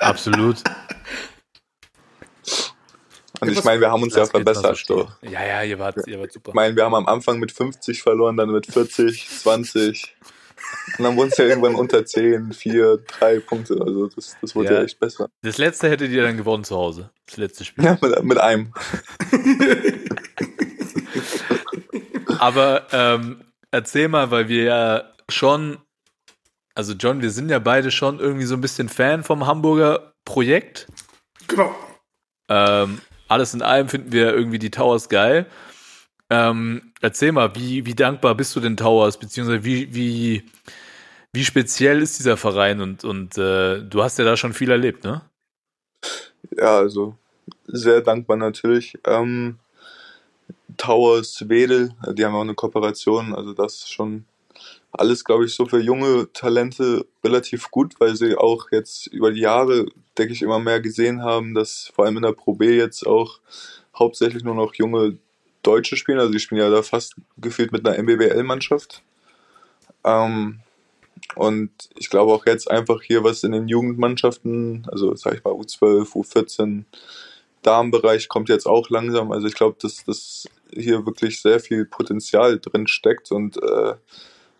absolut. 0.01 0.63
Und 3.41 3.51
ich 3.51 3.65
meine, 3.65 3.81
wir 3.81 3.91
haben 3.91 4.03
uns 4.03 4.15
ja 4.15 4.27
verbessert. 4.27 4.85
So. 4.87 5.09
Ja, 5.23 5.45
ja, 5.45 5.63
ihr 5.63 5.79
wart, 5.79 5.97
ihr 6.07 6.19
wart 6.19 6.33
super. 6.33 6.51
Ich 6.51 6.55
meine, 6.55 6.77
wir 6.77 6.85
haben 6.85 6.95
am 6.95 7.07
Anfang 7.07 7.39
mit 7.39 7.53
50 7.53 8.03
verloren, 8.03 8.37
dann 8.37 8.51
mit 8.51 8.67
40, 8.67 9.29
20. 9.29 10.17
Und 10.99 11.05
dann 11.05 11.17
wurden 11.17 11.31
es 11.31 11.37
ja 11.37 11.45
irgendwann 11.45 11.75
unter 11.75 12.05
10, 12.05 12.53
4, 12.53 12.99
3 13.19 13.41
Punkte. 13.41 13.81
Also 13.81 14.09
das, 14.09 14.37
das 14.41 14.55
wurde 14.55 14.69
ja. 14.69 14.79
Ja. 14.79 14.85
echt 14.85 14.99
besser. 14.99 15.29
Das 15.43 15.59
letzte 15.59 15.89
hättet 15.89 16.11
ihr 16.11 16.23
dann 16.23 16.37
gewonnen 16.37 16.65
zu 16.65 16.77
Hause. 16.77 17.11
Das 17.27 17.37
letzte 17.37 17.65
Spiel. 17.65 17.85
Ja, 17.85 17.99
mit, 18.01 18.25
mit 18.25 18.39
einem. 18.39 18.73
Aber 22.39 22.87
ähm, 22.93 23.45
erzähl 23.71 24.09
mal, 24.09 24.31
weil 24.31 24.49
wir 24.49 24.65
ja 24.65 25.13
schon, 25.29 25.79
also 26.75 26.95
John, 26.95 27.23
wir 27.23 27.31
sind 27.31 27.51
ja 27.51 27.59
beide 27.59 27.91
schon 27.91 28.19
irgendwie 28.19 28.45
so 28.45 28.55
ein 28.55 28.61
bisschen 28.61 28.89
Fan 28.89 29.25
vom 29.25 29.47
Hamburger 29.47 30.13
Projekt. 30.25 30.87
Genau. 31.49 31.75
Ähm, 32.49 33.01
alles 33.29 33.55
in 33.55 33.63
allem 33.63 33.89
finden 33.89 34.13
wir 34.13 34.35
irgendwie 34.35 34.59
die 34.59 34.71
Towers 34.71 35.09
geil. 35.09 35.47
Ähm, 36.31 36.93
erzähl 37.01 37.33
mal, 37.33 37.55
wie, 37.55 37.87
wie 37.87 37.95
dankbar 37.95 38.35
bist 38.35 38.55
du 38.55 38.61
den 38.61 38.77
Towers, 38.77 39.19
beziehungsweise 39.19 39.65
wie, 39.65 39.95
wie, 39.95 40.45
wie 41.33 41.45
speziell 41.45 42.03
ist 42.03 42.19
dieser 42.19 42.37
Verein 42.37 42.81
und, 42.81 43.05
und 43.05 43.39
äh, 43.39 43.83
du 43.83 44.03
hast 44.03 44.19
ja 44.19 44.25
da 44.25 44.37
schon 44.37 44.53
viel 44.53 44.71
erlebt, 44.71 45.05
ne? 45.05 45.23
Ja, 46.57 46.79
also 46.79 47.17
sehr 47.67 48.01
dankbar 48.01 48.37
natürlich. 48.37 48.99
Ähm, 49.07 49.59
Towers, 50.77 51.49
Wedel, 51.49 51.95
die 52.13 52.25
haben 52.25 52.35
auch 52.35 52.43
eine 52.43 52.55
Kooperation, 52.55 53.35
also 53.35 53.53
das 53.53 53.75
ist 53.75 53.93
schon 53.93 54.25
alles, 54.93 55.25
glaube 55.25 55.45
ich, 55.45 55.55
so 55.55 55.67
für 55.67 55.81
junge 55.81 56.29
Talente 56.33 57.07
relativ 57.25 57.71
gut, 57.71 57.95
weil 58.01 58.17
sie 58.17 58.37
auch 58.37 58.71
jetzt 58.71 59.07
über 59.09 59.33
die 59.33 59.41
Jahre, 59.41 59.87
denke 60.19 60.33
ich, 60.33 60.43
immer 60.43 60.59
mehr 60.59 60.81
gesehen 60.81 61.23
haben, 61.23 61.55
dass 61.55 61.91
vor 61.95 62.05
allem 62.05 62.17
in 62.17 62.23
der 62.23 62.33
Pro 62.33 62.55
B 62.55 62.77
jetzt 62.77 63.07
auch 63.07 63.41
hauptsächlich 63.97 64.45
nur 64.45 64.55
noch 64.55 64.75
junge 64.75 65.19
Deutsche 65.63 65.97
spielen. 65.97 66.19
Also 66.19 66.33
die 66.33 66.41
spielen 66.41 66.61
ja 66.61 66.71
da 66.71 66.83
fast 66.83 67.15
gefühlt 67.37 67.73
mit 67.73 67.87
einer 67.87 68.01
MBBL-Mannschaft. 68.03 69.03
Ähm, 70.05 70.61
und 71.35 71.71
ich 71.97 72.11
glaube 72.11 72.33
auch 72.33 72.47
jetzt 72.47 72.71
einfach 72.71 73.03
hier, 73.03 73.25
was 73.25 73.45
in 73.45 73.53
den 73.53 73.69
Jugendmannschaften, 73.69 74.87
also 74.91 75.15
sag 75.15 75.35
ich 75.35 75.45
mal 75.45 75.53
U12, 75.53 76.13
U14, 76.13 76.85
Damenbereich 77.63 78.29
kommt 78.29 78.49
jetzt 78.49 78.67
auch 78.67 78.89
langsam. 78.89 79.33
Also 79.33 79.47
ich 79.47 79.55
glaube, 79.55 79.77
dass, 79.81 80.05
dass 80.05 80.49
hier 80.73 81.05
wirklich 81.07 81.43
sehr 81.43 81.61
viel 81.61 81.85
Potenzial 81.85 82.59
drin 82.59 82.87
steckt 82.87 83.33
und 83.33 83.57
äh, 83.63 83.95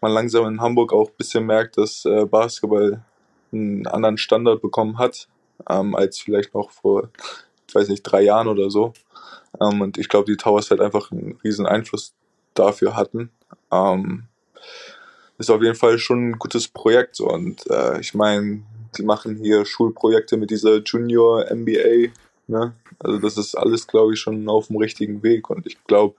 man 0.01 0.13
langsam 0.13 0.47
in 0.47 0.61
Hamburg 0.61 0.93
auch 0.93 1.09
ein 1.09 1.17
bisschen 1.17 1.47
merkt, 1.47 1.79
dass 1.79 2.05
äh, 2.05 2.25
Basketball 2.25 3.03
einen 3.53 3.87
anderen 3.87 4.19
Standard 4.19 4.61
bekommen 4.61 4.99
hat, 4.99 5.29
ähm, 5.69 5.95
als 5.95 6.19
vielleicht 6.19 6.55
noch 6.55 6.71
vor, 6.71 7.09
ich 7.67 7.75
weiß 7.75 7.89
nicht, 7.89 8.03
drei 8.03 8.23
Jahren 8.23 8.49
oder 8.49 8.71
so. 8.71 8.93
Ähm, 9.61 9.81
und 9.81 9.99
ich 9.99 10.09
glaube, 10.09 10.31
die 10.31 10.37
Towers 10.37 10.71
halt 10.71 10.81
einfach 10.81 11.11
einen 11.11 11.39
riesen 11.43 11.67
Einfluss 11.67 12.15
dafür 12.55 12.97
hatten. 12.97 13.31
Ähm, 13.73 14.25
ist 15.39 15.51
auf 15.51 15.63
jeden 15.63 15.77
Fall 15.77 15.99
schon 15.99 16.31
ein 16.31 16.39
gutes 16.39 16.69
Projekt 16.69 17.21
und 17.21 17.65
äh, 17.71 18.01
ich 18.01 18.13
meine, 18.15 18.63
die 18.97 19.05
machen 19.05 19.37
hier 19.37 19.65
Schulprojekte 19.65 20.37
mit 20.37 20.51
dieser 20.51 20.79
Junior 20.79 21.45
MBA. 21.55 22.11
Ne? 22.49 22.75
Also 22.99 23.19
das 23.19 23.39
ist 23.39 23.55
alles, 23.55 23.87
glaube 23.87 24.15
ich, 24.15 24.21
schon 24.21 24.49
auf 24.49 24.67
dem 24.67 24.77
richtigen 24.77 25.23
Weg 25.23 25.49
und 25.49 25.67
ich 25.67 25.83
glaube, 25.85 26.17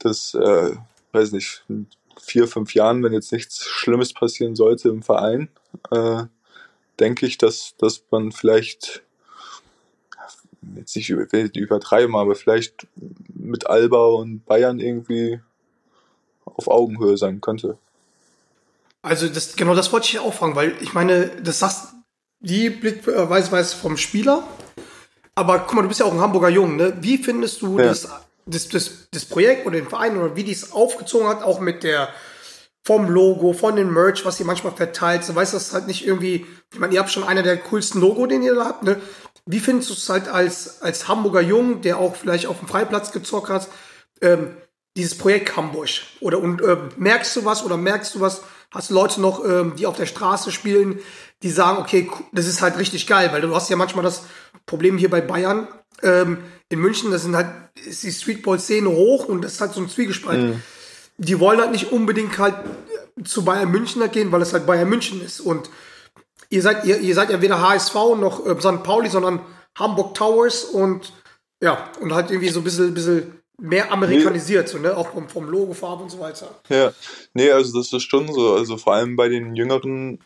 dass, 0.00 0.34
äh, 0.34 0.76
weiß 1.12 1.32
nicht, 1.32 1.64
in 1.68 1.86
vier, 2.20 2.46
fünf 2.46 2.74
Jahren, 2.74 3.02
wenn 3.02 3.12
jetzt 3.12 3.32
nichts 3.32 3.64
Schlimmes 3.64 4.12
passieren 4.12 4.54
sollte 4.54 4.90
im 4.90 5.02
Verein, 5.02 5.48
äh, 5.90 6.24
denke 7.00 7.26
ich, 7.26 7.38
dass, 7.38 7.74
dass 7.78 8.02
man 8.10 8.32
vielleicht 8.32 9.02
jetzt 10.76 10.96
nicht 10.96 11.10
übertreiben, 11.10 12.16
aber 12.16 12.34
vielleicht 12.34 12.86
mit 13.34 13.66
Alba 13.66 14.06
und 14.06 14.44
Bayern 14.46 14.78
irgendwie 14.78 15.40
auf 16.44 16.68
Augenhöhe 16.68 17.16
sein 17.16 17.40
könnte. 17.40 17.78
Also 19.02 19.28
das, 19.28 19.56
genau 19.56 19.74
das 19.74 19.92
wollte 19.92 20.08
ich 20.08 20.18
auch 20.20 20.32
fragen, 20.32 20.54
weil 20.54 20.74
ich 20.80 20.94
meine, 20.94 21.26
das 21.42 21.58
sagst 21.58 21.88
die 22.40 22.70
Blickweise 22.70 23.50
weiß 23.50 23.74
vom 23.74 23.96
Spieler, 23.96 24.46
aber 25.34 25.60
guck 25.60 25.74
mal, 25.74 25.82
du 25.82 25.88
bist 25.88 26.00
ja 26.00 26.06
auch 26.06 26.12
ein 26.12 26.20
Hamburger 26.20 26.48
Jung, 26.48 26.76
ne? 26.76 26.96
Wie 27.00 27.18
findest 27.18 27.62
du 27.62 27.78
Ja. 27.78 27.86
das, 27.86 28.08
das, 28.46 28.68
das, 28.68 29.08
das 29.10 29.24
Projekt 29.24 29.66
oder 29.66 29.76
den 29.76 29.88
Verein 29.88 30.16
oder 30.16 30.36
wie 30.36 30.44
die 30.44 30.52
es 30.52 30.72
aufgezogen 30.72 31.28
hat, 31.28 31.42
auch 31.42 31.60
mit 31.60 31.82
der 31.82 32.08
vom 32.84 33.08
Logo, 33.08 33.52
von 33.52 33.76
den 33.76 33.92
Merch, 33.92 34.24
was 34.24 34.40
ihr 34.40 34.46
manchmal 34.46 34.74
verteilt, 34.74 35.24
so 35.24 35.34
weißt 35.34 35.52
du, 35.52 35.56
das 35.56 35.72
halt 35.72 35.86
nicht 35.86 36.06
irgendwie, 36.06 36.46
ich 36.72 36.78
meine, 36.78 36.94
ihr 36.94 37.00
habt 37.00 37.10
schon 37.10 37.24
einer 37.24 37.42
der 37.42 37.56
coolsten 37.56 38.00
Logo, 38.00 38.26
den 38.26 38.42
ihr 38.42 38.54
da 38.54 38.64
habt, 38.64 38.82
ne? 38.82 39.00
Wie 39.44 39.60
findest 39.60 39.90
du 39.90 39.94
es 39.94 40.08
halt 40.08 40.28
als, 40.28 40.82
als 40.82 41.08
Hamburger 41.08 41.40
Jung, 41.40 41.80
der 41.80 41.98
auch 41.98 42.14
vielleicht 42.14 42.46
auf 42.46 42.60
dem 42.60 42.68
Freiplatz 42.68 43.10
gezockt 43.10 43.48
hat, 43.48 43.68
ähm, 44.20 44.56
dieses 44.96 45.18
Projekt 45.18 45.56
Hamburg? 45.56 45.88
Oder 46.20 46.38
und 46.38 46.62
äh, 46.62 46.76
merkst 46.96 47.34
du 47.36 47.44
was 47.44 47.64
oder 47.64 47.76
merkst 47.76 48.14
du 48.14 48.20
was? 48.20 48.42
Hast 48.70 48.90
du 48.90 48.94
Leute 48.94 49.20
noch, 49.20 49.44
ähm, 49.44 49.74
die 49.76 49.86
auf 49.86 49.96
der 49.96 50.06
Straße 50.06 50.52
spielen, 50.52 51.00
die 51.42 51.50
sagen, 51.50 51.78
okay, 51.78 52.08
das 52.32 52.46
ist 52.46 52.62
halt 52.62 52.78
richtig 52.78 53.08
geil, 53.08 53.30
weil 53.32 53.40
du 53.40 53.54
hast 53.54 53.68
ja 53.68 53.76
manchmal 53.76 54.04
das 54.04 54.22
Problem 54.64 54.96
hier 54.96 55.10
bei 55.10 55.20
Bayern. 55.20 55.66
Ähm, 56.02 56.38
in 56.68 56.78
München, 56.78 57.10
das 57.10 57.22
sind 57.22 57.34
halt, 57.34 57.48
ist 57.84 58.04
die 58.04 58.12
Streetball-Szene 58.12 58.88
hoch 58.88 59.24
und 59.24 59.42
das 59.42 59.54
ist 59.54 59.60
halt 59.60 59.72
so 59.72 59.80
ein 59.80 59.88
Zwiegespalt. 59.88 60.56
Die 61.18 61.38
wollen 61.40 61.60
halt 61.60 61.72
nicht 61.72 61.92
unbedingt 61.92 62.38
halt 62.38 62.54
zu 63.24 63.44
Bayern 63.44 63.70
München 63.70 64.02
gehen, 64.10 64.32
weil 64.32 64.42
es 64.42 64.52
halt 64.52 64.66
Bayern 64.66 64.88
München 64.88 65.22
ist. 65.22 65.40
Und 65.40 65.68
ihr 66.50 66.62
seid, 66.62 66.84
ihr, 66.84 66.98
ihr 66.98 67.14
seid 67.14 67.30
ja 67.30 67.40
weder 67.40 67.60
HSV 67.60 67.94
noch 67.94 68.46
äh, 68.46 68.58
St. 68.60 68.82
Pauli, 68.82 69.08
sondern 69.08 69.40
Hamburg 69.76 70.14
Towers 70.14 70.64
und 70.64 71.12
ja, 71.60 71.90
und 72.00 72.12
halt 72.12 72.30
irgendwie 72.30 72.48
so 72.48 72.60
ein 72.60 72.64
bisschen, 72.64 72.92
bisschen 72.92 73.42
mehr 73.58 73.92
amerikanisiert, 73.92 74.68
so, 74.68 74.78
ne? 74.78 74.96
Auch 74.96 75.12
vom, 75.12 75.28
vom 75.28 75.48
Logo, 75.48 75.72
Farbe 75.72 76.02
und 76.02 76.10
so 76.10 76.18
weiter. 76.18 76.48
Ja, 76.68 76.92
nee, 77.34 77.50
also 77.50 77.78
das 77.78 77.92
ist 77.92 78.02
schon 78.02 78.32
so. 78.32 78.54
Also 78.54 78.76
vor 78.76 78.94
allem 78.94 79.14
bei 79.14 79.28
den 79.28 79.54
Jüngeren, 79.54 80.18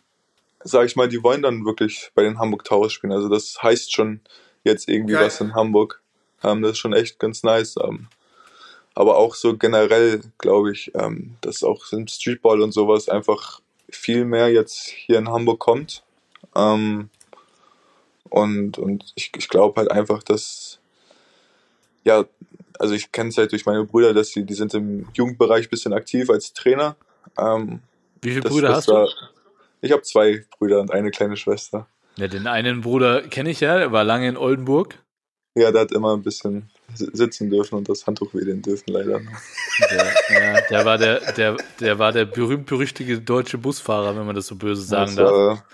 sag 0.63 0.87
ich 0.87 0.95
mal, 0.95 1.07
die 1.07 1.21
wollen 1.21 1.43
dann 1.43 1.63
wirklich 1.63 2.11
bei 2.15 2.23
den 2.23 2.39
Hamburg 2.39 2.63
Towers 2.63 2.91
spielen. 2.91 3.13
Also 3.13 3.29
das 3.29 3.61
heißt 3.61 3.93
schon 3.93 4.21
jetzt 4.63 4.89
irgendwie 4.89 5.13
Geil. 5.13 5.25
was 5.25 5.39
in 5.39 5.53
Hamburg. 5.53 6.01
Ähm, 6.43 6.63
das 6.63 6.71
ist 6.71 6.77
schon 6.79 6.93
echt 6.93 7.19
ganz 7.19 7.43
nice. 7.43 7.75
Ähm, 7.81 8.07
aber 8.97 9.15
auch 9.17 9.35
so 9.35 9.55
generell, 9.55 10.21
glaube 10.39 10.71
ich, 10.71 10.91
ähm, 10.95 11.35
dass 11.41 11.61
auch 11.63 11.91
im 11.91 12.07
Streetball 12.07 12.61
und 12.63 12.71
sowas 12.71 13.09
einfach 13.09 13.61
viel 13.91 14.25
mehr 14.25 14.49
jetzt 14.49 14.87
hier 14.87 15.19
in 15.19 15.29
Hamburg 15.29 15.59
kommt. 15.59 16.01
Ähm, 16.55 17.11
und, 18.29 18.79
und 18.79 19.13
ich, 19.15 19.31
ich 19.37 19.49
glaube 19.49 19.79
halt 19.79 19.91
einfach, 19.91 20.23
dass, 20.23 20.79
ja, 22.05 22.25
also 22.79 22.95
ich 22.95 23.11
kenne 23.11 23.29
es 23.29 23.37
halt 23.37 23.51
durch 23.51 23.67
meine 23.67 23.83
Brüder, 23.85 24.15
dass 24.15 24.31
die, 24.31 24.43
die 24.43 24.55
sind 24.55 24.73
im 24.73 25.07
Jugendbereich 25.13 25.67
ein 25.67 25.69
bisschen 25.69 25.93
aktiv 25.93 26.29
als 26.31 26.53
Trainer. 26.53 26.95
Ähm, 27.37 27.81
Wie 28.23 28.29
viele 28.31 28.41
das- 28.41 28.51
Brüder 28.51 28.67
das 28.69 28.77
hast 28.77 28.87
du? 28.87 28.93
war- 28.93 29.09
Ich 29.81 29.91
habe 29.91 30.01
zwei 30.01 30.43
Brüder 30.57 30.81
und 30.81 30.89
eine 30.91 31.11
kleine 31.11 31.37
Schwester. 31.37 31.87
Ja, 32.17 32.27
den 32.27 32.47
einen 32.47 32.81
Bruder 32.81 33.21
kenne 33.21 33.51
ich 33.51 33.59
ja, 33.59 33.77
der 33.77 33.91
war 33.91 34.03
lange 34.03 34.27
in 34.27 34.37
Oldenburg. 34.37 34.97
Ja, 35.55 35.71
der 35.71 35.81
hat 35.81 35.91
immer 35.91 36.15
ein 36.17 36.23
bisschen 36.23 36.67
sitzen 36.93 37.49
dürfen 37.49 37.75
und 37.75 37.89
das 37.89 38.05
Handtuch 38.07 38.33
wedeln 38.33 38.61
dürfen, 38.61 38.91
leider. 38.93 39.19
Der, 39.89 40.13
ja, 40.55 40.61
der 40.69 40.85
war 40.85 40.97
der, 40.97 41.31
der, 41.33 41.57
der 41.79 41.99
war 41.99 42.11
der 42.11 42.25
berühmt-berüchtigte 42.25 43.19
deutsche 43.21 43.57
Busfahrer, 43.57 44.15
wenn 44.17 44.25
man 44.25 44.35
das 44.35 44.47
so 44.47 44.55
böse 44.55 44.81
sagen 44.81 45.15
Das 45.15 45.15
darf. 45.15 45.31
war- 45.31 45.65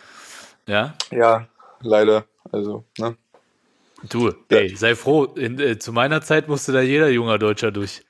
Ja? 0.68 0.94
ja, 1.12 1.48
leider. 1.82 2.26
Also, 2.52 2.84
ne? 2.98 3.16
Du, 4.10 4.34
ey, 4.50 4.76
sei 4.76 4.96
froh. 4.96 5.26
In, 5.26 5.60
äh, 5.60 5.80
zu 5.80 5.94
meiner 5.94 6.22
Zeit 6.22 6.50
musste 6.50 6.74
da 6.74 6.82
jeder 6.82 7.08
junger 7.10 7.38
Deutscher 7.38 7.72
durch. 7.72 8.04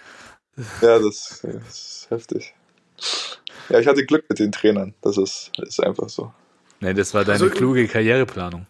Ja, 0.81 0.97
das, 0.99 1.41
das 1.43 1.53
ist 1.67 2.07
heftig. 2.09 2.53
Ja, 3.69 3.79
ich 3.79 3.85
hatte 3.87 4.05
Glück 4.05 4.25
mit 4.27 4.39
den 4.39 4.51
Trainern. 4.51 4.93
Das 5.01 5.17
ist, 5.17 5.51
ist 5.61 5.79
einfach 5.83 6.09
so. 6.09 6.33
Nee, 6.79 6.93
das 6.95 7.13
war 7.13 7.23
deine 7.25 7.43
Also- 7.43 7.49
kluge 7.55 7.87
Karriereplanung. 7.87 8.65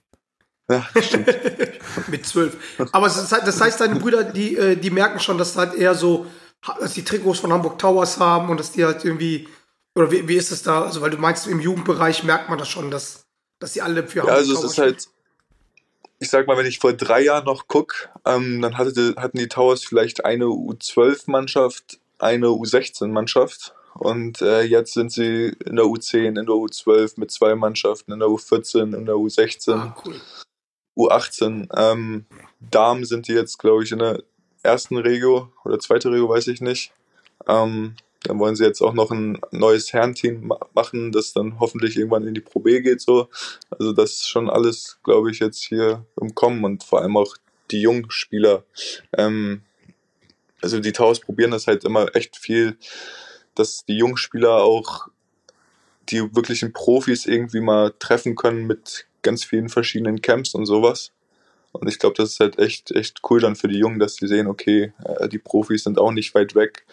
Ja, 0.69 0.85
stimmt. 1.01 1.27
Mit 2.07 2.25
zwölf. 2.25 2.57
Aber 2.91 3.13
halt, 3.13 3.47
das 3.47 3.61
heißt, 3.61 3.81
deine 3.81 3.99
Brüder, 3.99 4.23
die, 4.23 4.55
äh, 4.55 4.75
die 4.75 4.89
merken 4.89 5.19
schon, 5.19 5.37
dass 5.37 5.57
halt 5.57 5.73
eher 5.73 5.95
so, 5.95 6.25
dass 6.79 6.93
die 6.93 7.03
Trikots 7.03 7.39
von 7.39 7.51
Hamburg 7.51 7.77
Towers 7.77 8.19
haben 8.19 8.49
und 8.49 8.59
dass 8.59 8.71
die 8.71 8.85
halt 8.85 9.03
irgendwie, 9.03 9.47
oder 9.95 10.11
wie, 10.11 10.27
wie 10.27 10.35
ist 10.35 10.51
es 10.51 10.63
da? 10.63 10.83
Also, 10.83 11.01
weil 11.01 11.11
du 11.11 11.17
meinst, 11.17 11.47
im 11.47 11.59
Jugendbereich 11.59 12.23
merkt 12.23 12.49
man 12.49 12.57
das 12.57 12.69
schon, 12.69 12.91
dass, 12.91 13.25
dass 13.59 13.73
die 13.73 13.81
alle 13.81 14.07
für 14.07 14.19
Ja, 14.19 14.33
also 14.33 14.53
es 14.53 14.63
ist 14.63 14.77
halt, 14.77 15.07
ich 16.19 16.29
sag 16.29 16.47
mal, 16.47 16.57
wenn 16.57 16.65
ich 16.65 16.79
vor 16.79 16.93
drei 16.93 17.21
Jahren 17.21 17.45
noch 17.45 17.67
guck, 17.67 18.09
ähm, 18.25 18.61
dann 18.61 18.77
hatte, 18.77 19.15
hatten 19.17 19.37
die 19.37 19.49
Towers 19.49 19.83
vielleicht 19.83 20.23
eine 20.23 20.45
U12-Mannschaft, 20.45 21.99
eine 22.19 22.47
U16-Mannschaft 22.47 23.73
und 23.95 24.41
äh, 24.41 24.61
jetzt 24.61 24.93
sind 24.93 25.11
sie 25.11 25.49
in 25.65 25.75
der 25.75 25.85
U10, 25.85 26.27
in 26.27 26.35
der 26.35 26.45
U12 26.45 27.19
mit 27.19 27.31
zwei 27.31 27.55
Mannschaften, 27.55 28.13
in 28.13 28.19
der 28.19 28.29
U14, 28.29 28.95
in 28.95 29.05
der 29.05 29.15
U16. 29.15 29.73
Ah, 29.73 29.95
cool. 30.05 30.15
U18. 30.97 31.67
Ähm, 31.75 32.25
Damen 32.59 33.05
sind 33.05 33.27
die 33.27 33.33
jetzt, 33.33 33.59
glaube 33.59 33.83
ich, 33.83 33.91
in 33.91 33.99
der 33.99 34.23
ersten 34.63 34.97
Regio 34.97 35.51
oder 35.65 35.79
zweite 35.79 36.09
Regio, 36.11 36.29
weiß 36.29 36.47
ich 36.47 36.61
nicht. 36.61 36.93
Ähm, 37.47 37.95
dann 38.23 38.39
wollen 38.39 38.55
sie 38.55 38.63
jetzt 38.63 38.81
auch 38.81 38.93
noch 38.93 39.11
ein 39.11 39.39
neues 39.51 39.91
Herrenteam 39.91 40.47
ma 40.47 40.57
machen, 40.73 41.11
das 41.11 41.33
dann 41.33 41.59
hoffentlich 41.59 41.97
irgendwann 41.97 42.25
in 42.25 42.33
die 42.33 42.41
Pro 42.41 42.59
B 42.59 42.81
geht. 42.81 43.01
So. 43.01 43.29
Also 43.69 43.91
das 43.91 44.11
ist 44.11 44.29
schon 44.29 44.49
alles, 44.49 44.97
glaube 45.03 45.31
ich, 45.31 45.39
jetzt 45.39 45.61
hier 45.61 46.05
im 46.19 46.33
Kommen 46.33 46.63
und 46.63 46.83
vor 46.83 47.01
allem 47.01 47.17
auch 47.17 47.35
die 47.71 47.81
jungen 47.81 48.09
Spieler. 48.09 48.63
Ähm, 49.17 49.63
also 50.61 50.79
die 50.79 50.93
Towers 50.93 51.19
probieren 51.19 51.51
das 51.51 51.67
halt 51.67 51.83
immer 51.83 52.15
echt 52.15 52.37
viel, 52.37 52.77
dass 53.55 53.85
die 53.85 53.97
jungen 53.97 54.17
Spieler 54.17 54.63
auch 54.63 55.07
die 56.09 56.35
wirklichen 56.35 56.71
Profis 56.71 57.25
irgendwie 57.25 57.59
mal 57.59 57.93
treffen 57.99 58.35
können 58.35 58.65
mit 58.65 59.05
ganz 59.23 59.43
vielen 59.43 59.69
verschiedenen 59.69 60.21
Camps 60.21 60.53
und 60.53 60.65
sowas. 60.65 61.11
Und 61.71 61.87
ich 61.87 61.97
glaube, 61.97 62.15
das 62.15 62.33
ist 62.33 62.39
halt 62.39 62.59
echt, 62.59 62.91
echt 62.91 63.21
cool 63.29 63.39
dann 63.41 63.55
für 63.55 63.67
die 63.67 63.79
Jungen, 63.79 63.99
dass 63.99 64.15
die 64.15 64.27
sehen, 64.27 64.47
okay, 64.47 64.93
äh, 65.03 65.27
die 65.27 65.39
Profis 65.39 65.83
sind 65.83 65.97
auch 65.97 66.11
nicht 66.11 66.35
weit 66.35 66.53
weg. 66.53 66.85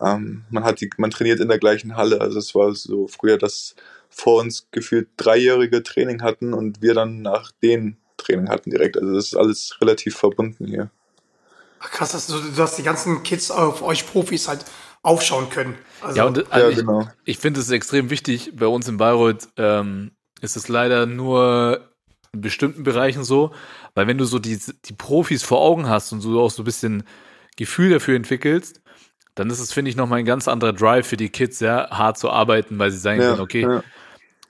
Ähm, 0.00 0.44
man 0.50 0.64
hat 0.64 0.80
die, 0.80 0.90
man 0.96 1.10
trainiert 1.10 1.40
in 1.40 1.48
der 1.48 1.58
gleichen 1.58 1.96
Halle. 1.96 2.20
Also 2.20 2.38
es 2.38 2.54
war 2.54 2.74
so 2.74 3.06
früher, 3.06 3.36
dass 3.36 3.76
vor 4.08 4.40
uns 4.40 4.66
gefühlt 4.70 5.08
dreijährige 5.16 5.82
Training 5.82 6.22
hatten 6.22 6.54
und 6.54 6.80
wir 6.80 6.94
dann 6.94 7.20
nach 7.20 7.52
denen 7.62 7.98
Training 8.16 8.48
hatten 8.48 8.70
direkt. 8.70 8.96
Also 8.96 9.14
das 9.14 9.26
ist 9.26 9.36
alles 9.36 9.76
relativ 9.80 10.16
verbunden 10.16 10.66
hier. 10.66 10.90
Ach, 11.80 11.90
krass, 11.90 12.12
dass, 12.12 12.26
du, 12.26 12.38
dass 12.56 12.76
die 12.76 12.82
ganzen 12.82 13.22
Kids 13.24 13.50
auf 13.50 13.82
euch 13.82 14.06
Profis 14.06 14.48
halt 14.48 14.64
aufschauen 15.02 15.50
können. 15.50 15.76
Also, 16.00 16.16
Ja, 16.16 16.24
und 16.24 16.50
also 16.50 16.66
Ja, 16.66 16.70
ich, 16.70 16.78
genau. 16.78 17.08
ich 17.24 17.38
finde 17.38 17.60
es 17.60 17.70
extrem 17.70 18.08
wichtig. 18.08 18.52
Bei 18.54 18.66
uns 18.66 18.88
in 18.88 18.96
Bayreuth 18.96 19.48
ähm, 19.58 20.12
ist 20.44 20.56
es 20.56 20.68
leider 20.68 21.06
nur 21.06 21.90
in 22.32 22.40
bestimmten 22.40 22.82
Bereichen 22.84 23.24
so, 23.24 23.52
weil 23.94 24.06
wenn 24.06 24.18
du 24.18 24.24
so 24.24 24.38
die, 24.38 24.58
die 24.84 24.92
Profis 24.94 25.42
vor 25.42 25.60
Augen 25.60 25.88
hast 25.88 26.12
und 26.12 26.20
so 26.20 26.40
auch 26.40 26.50
so 26.50 26.62
ein 26.62 26.66
bisschen 26.66 27.04
Gefühl 27.56 27.90
dafür 27.90 28.16
entwickelst, 28.16 28.82
dann 29.34 29.50
ist 29.50 29.60
es, 29.60 29.72
finde 29.72 29.90
ich, 29.90 29.96
nochmal 29.96 30.20
ein 30.20 30.24
ganz 30.24 30.48
anderer 30.48 30.72
Drive 30.72 31.06
für 31.06 31.16
die 31.16 31.28
Kids, 31.30 31.60
ja, 31.60 31.90
hart 31.90 32.18
zu 32.18 32.30
arbeiten, 32.30 32.78
weil 32.78 32.90
sie 32.90 32.98
sagen 32.98 33.20
Ja, 33.20 33.28
können, 33.28 33.40
okay, 33.40 33.62
ja. 33.62 33.82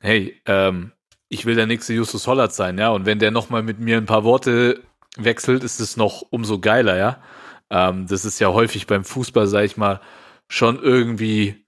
hey, 0.00 0.40
ähm, 0.46 0.92
ich 1.28 1.46
will 1.46 1.54
der 1.56 1.66
nächste 1.66 1.94
Justus 1.94 2.26
Hollert 2.26 2.54
sein, 2.54 2.78
ja, 2.78 2.90
und 2.90 3.06
wenn 3.06 3.18
der 3.18 3.30
nochmal 3.30 3.62
mit 3.62 3.80
mir 3.80 3.96
ein 3.96 4.06
paar 4.06 4.24
Worte 4.24 4.82
wechselt, 5.16 5.64
ist 5.64 5.80
es 5.80 5.96
noch 5.96 6.22
umso 6.30 6.58
geiler, 6.60 6.96
ja. 6.96 7.22
Ähm, 7.70 8.06
das 8.06 8.24
ist 8.24 8.40
ja 8.40 8.48
häufig 8.52 8.86
beim 8.86 9.04
Fußball, 9.04 9.46
sag 9.46 9.64
ich 9.64 9.76
mal, 9.76 10.00
schon 10.48 10.80
irgendwie 10.82 11.64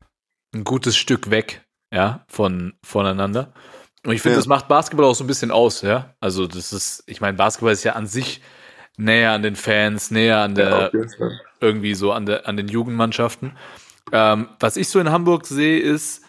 ein 0.55 0.65
gutes 0.65 0.97
Stück 0.97 1.31
weg, 1.31 1.67
ja, 1.93 2.25
von, 2.29 2.75
voneinander. 2.85 3.53
Und 4.07 4.13
ich 4.15 4.23
finde, 4.23 4.35
Ja. 4.35 4.39
das 4.39 4.47
macht 4.47 4.69
Basketball 4.69 5.07
auch 5.07 5.15
so 5.15 5.25
ein 5.25 5.27
bisschen 5.27 5.51
aus, 5.51 5.83
ja. 5.83 6.15
Also, 6.21 6.47
das 6.47 6.73
ist, 6.73 7.03
ich 7.07 7.21
meine, 7.21 7.37
Basketball 7.37 7.73
ist 7.73 7.83
ja 7.83 7.95
an 7.95 8.07
sich 8.07 8.41
näher 8.97 9.33
an 9.33 9.43
den 9.43 9.57
Fans, 9.57 10.13
näher 10.13 10.39
an 10.39 10.55
der, 10.55 10.93
Ja, 10.95 11.31
irgendwie 11.61 11.95
so 11.95 12.13
an, 12.13 12.25
der, 12.25 12.47
an 12.47 12.57
den 12.57 12.69
Jugendmannschaften. 12.69 13.57
Ähm, 14.13 14.49
was 14.61 14.77
ich 14.77 14.89
so 14.89 15.01
in 15.01 15.11
Hamburg 15.11 15.47
sehe, 15.47 15.81
ist, 15.81 16.23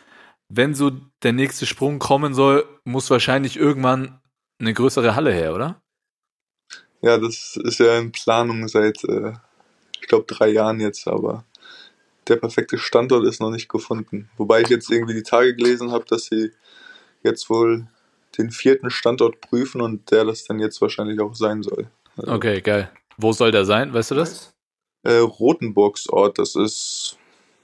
wenn 0.50 0.74
so 0.74 0.92
der 1.22 1.34
nächste 1.34 1.68
Sprung 1.68 2.00
kommen 2.00 2.34
soll, 2.34 2.66
muss 2.84 3.10
wahrscheinlich 3.12 3.58
irgendwann 3.58 4.20
eine 4.60 4.74
größere 4.74 5.16
Halle 5.16 5.32
her, 5.32 5.54
oder? 5.54 5.80
Ja, 7.02 7.20
das 7.20 7.60
ist 7.64 7.80
ja 7.80 8.00
in 8.00 8.12
Planung 8.12 8.68
seit, 8.68 9.04
äh, 9.04 9.34
ich 10.02 10.08
glaube, 10.08 10.26
drei 10.28 10.48
Jahren 10.48 10.80
jetzt, 10.80 11.08
aber 11.08 11.44
der 12.28 12.38
perfekte 12.38 12.80
Standort 12.80 13.26
ist 13.26 13.40
noch 13.40 13.52
nicht 13.52 13.70
gefunden. 13.70 14.30
Wobei 14.38 14.62
ich 14.62 14.70
jetzt 14.70 14.90
irgendwie 14.90 15.14
die 15.14 15.24
Tage 15.24 15.56
gelesen 15.56 15.92
habe, 15.92 16.06
dass 16.06 16.26
sie 16.26 16.52
jetzt 17.24 17.50
wohl 17.50 17.88
den 18.38 18.52
vierten 18.52 18.90
Standort 18.90 19.42
prüfen 19.42 19.82
und 19.82 20.12
der 20.12 20.26
das 20.26 20.44
dann 20.44 20.60
jetzt 20.60 20.82
wahrscheinlich 20.82 21.20
auch 21.20 21.36
sein 21.36 21.64
soll. 21.64 21.90
Also, 22.18 22.32
Okay, 22.32 22.62
geil. 22.62 22.92
Wo 23.18 23.34
soll 23.34 23.52
der 23.52 23.66
sein? 23.66 23.94
Weißt 23.94 24.12
du 24.12 24.16
das? 24.16 24.54
Äh, 25.04 25.18
Rotenburgsort, 25.18 26.38
das 26.38 26.56
ist, 26.56 27.18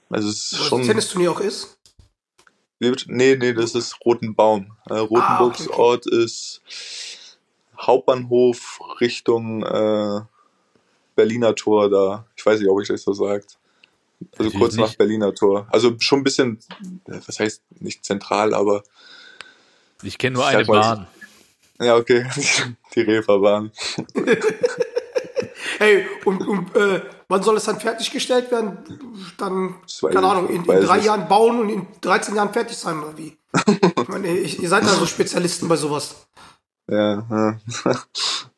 also 0.09 0.29
es 0.29 0.51
ist 0.51 0.53
Wo 0.53 0.57
das 0.59 0.67
schon. 0.69 0.83
Tennisturnier 0.83 1.31
auch 1.31 1.39
ist. 1.39 1.77
Nee, 2.79 3.35
nee, 3.37 3.53
das 3.53 3.75
ist 3.75 3.97
Rotenbaum. 4.03 4.75
Äh, 4.89 4.95
Rotenburgsort 4.95 6.05
ist 6.07 6.61
Hauptbahnhof 7.79 8.79
Richtung 8.99 9.63
äh, 9.63 10.21
Berliner 11.15 11.55
Tor 11.55 11.89
da. 11.89 12.25
Ich 12.35 12.45
weiß 12.45 12.59
nicht, 12.59 12.69
ob 12.69 12.81
ich 12.81 12.87
das 12.87 13.03
so 13.03 13.13
sagt. 13.13 13.57
Also 14.31 14.43
Natürlich 14.43 14.59
kurz 14.59 14.75
nach 14.75 14.87
nicht. 14.87 14.97
Berliner 14.97 15.33
Tor. 15.33 15.67
Also 15.69 15.95
schon 15.99 16.19
ein 16.19 16.23
bisschen, 16.23 16.59
äh, 17.07 17.19
was 17.25 17.39
heißt 17.39 17.61
nicht 17.79 18.03
zentral, 18.05 18.53
aber 18.53 18.83
Ich 20.03 20.17
kenne 20.17 20.35
nur 20.35 20.43
Sag 20.43 20.55
eine 20.55 20.65
mal, 20.65 20.79
Bahn. 20.81 21.07
ja, 21.79 21.95
okay, 21.95 22.25
die 22.95 23.01
Reeperbahn. 23.01 23.71
Hey, 25.79 26.05
und, 26.25 26.41
und 26.47 26.75
äh, 26.75 27.01
wann 27.27 27.41
soll 27.41 27.57
es 27.57 27.63
dann 27.65 27.79
fertiggestellt 27.79 28.51
werden? 28.51 28.77
Dann, 29.37 29.75
Das 29.83 30.03
weiß 30.03 30.13
keine 30.13 30.27
ich- 30.27 30.31
Ahnung, 30.31 30.49
in, 30.49 30.55
in 30.57 30.81
drei 30.85 30.99
ich. 30.99 31.05
Jahren 31.05 31.27
bauen 31.27 31.59
und 31.61 31.69
in 31.69 31.87
13 32.01 32.35
Jahren 32.35 32.53
fertig 32.53 32.77
sein 32.77 32.99
oder 32.99 33.17
wie? 33.17 33.35
ich 34.01 34.07
meine, 34.07 34.27
ich, 34.37 34.61
ihr 34.61 34.69
seid 34.69 34.83
ja 34.83 34.89
so 34.89 35.05
Spezialisten 35.05 35.67
bei 35.67 35.75
sowas. 35.75 36.27
Ja, 36.89 37.25
ja. 37.29 37.59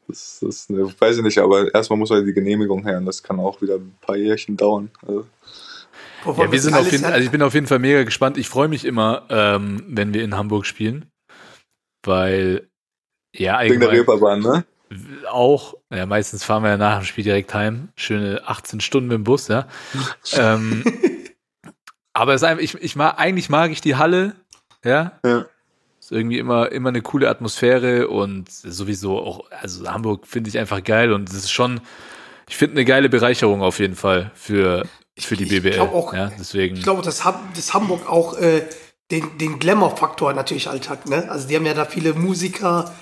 Das 0.08 0.40
ist, 0.44 0.70
ne, 0.70 0.94
weiß 1.00 1.18
ich 1.18 1.24
nicht, 1.24 1.40
aber 1.40 1.74
erstmal 1.74 1.98
muss 1.98 2.12
halt 2.12 2.28
die 2.28 2.34
Genehmigung 2.34 2.84
her 2.84 2.98
und 3.00 3.08
das 3.08 3.24
kann 3.24 3.40
auch 3.40 3.60
wieder 3.64 3.76
ein 3.76 3.96
paar 4.02 4.16
Jährchen 4.16 4.56
dauern. 4.56 4.92
Also, 5.02 5.26
Ja, 6.26 6.38
wir 6.38 6.48
das 6.48 6.62
sind 6.62 6.76
auf 6.76 6.92
jeden, 6.92 7.06
also 7.06 7.20
ich 7.26 7.32
bin 7.32 7.42
auf 7.42 7.56
jeden 7.56 7.66
Fall 7.66 7.80
mega 7.80 8.04
gespannt. 8.04 8.38
Ich 8.38 8.48
freue 8.48 8.68
mich 8.68 8.86
immer, 8.86 9.24
ähm, 9.30 9.84
wenn 9.88 10.14
wir 10.14 10.24
in 10.24 10.36
Hamburg 10.38 10.68
spielen, 10.68 11.06
weil 12.08 12.68
ja 13.36 13.60
wegen 13.62 13.80
der 13.80 13.90
allgemein 13.90 13.90
Reeperbahn, 13.90 14.40
ne? 14.42 14.66
auch, 15.30 15.76
ja, 15.92 16.06
meistens 16.06 16.44
fahren 16.44 16.64
wir 16.64 16.70
ja 16.70 16.78
nach 16.78 17.00
dem 17.00 17.06
Spiel 17.06 17.24
direkt 17.24 17.54
heim, 17.54 17.90
schöne 17.96 18.42
18 18.46 18.80
Stunden 18.82 19.08
mit 19.10 19.16
dem 19.16 19.24
Bus, 19.24 19.48
ja. 19.48 19.68
ähm, 20.38 20.84
aber 22.14 22.34
es 22.34 22.42
ist 22.42 22.48
einfach, 22.48 22.64
ich, 22.64 22.76
ich 22.76 22.96
mag, 22.96 23.20
eigentlich 23.20 23.50
mag 23.50 23.72
ich 23.72 23.82
die 23.82 23.96
Halle, 23.96 24.36
ja. 24.84 25.14
Ja. 25.26 25.46
Ist 26.00 26.12
irgendwie 26.12 26.38
immer, 26.38 26.72
immer 26.72 26.90
eine 26.90 27.02
coole 27.02 27.28
Atmosphäre 27.30 28.08
und 28.10 28.50
sowieso 28.52 29.18
auch, 29.20 29.50
also 29.50 29.90
Hamburg 29.92 30.28
finde 30.28 30.50
ich 30.50 30.58
einfach 30.60 30.84
geil 30.84 31.12
und 31.12 31.28
es 31.30 31.36
ist 31.36 31.52
schon, 31.52 31.82
ich 32.48 32.56
finde 32.56 32.76
eine 32.76 32.86
geile 32.86 33.10
Bereicherung 33.10 33.64
auf 33.64 33.80
jeden 33.80 33.96
Fall 33.96 34.30
für, 34.36 34.86
für 35.18 35.36
die 35.36 35.46
Ich 35.46 35.50
BBL. 35.50 35.72
glaub 35.72 35.94
auch- 35.94 36.14
ja, 36.14 36.32
deswegen. 36.38 36.76
Ich 36.78 36.84
glaube, 36.84 37.02
dass, 37.02 37.26
Ham- 37.26 37.50
dass 37.56 37.74
Hamburg 37.74 38.08
auch 38.08 38.38
äh, 38.38 38.62
den, 39.12 39.38
den 39.38 39.60
Glamour-Faktor 39.60 40.34
natürlich 40.34 40.68
halt 40.68 40.90
hat. 40.90 41.08
Ne? 41.08 41.30
Also 41.30 41.48
die 41.48 41.56
haben 41.56 41.66
ja 41.66 41.74
da 41.74 41.86
viele 41.86 42.14
Musiker, 42.14 42.94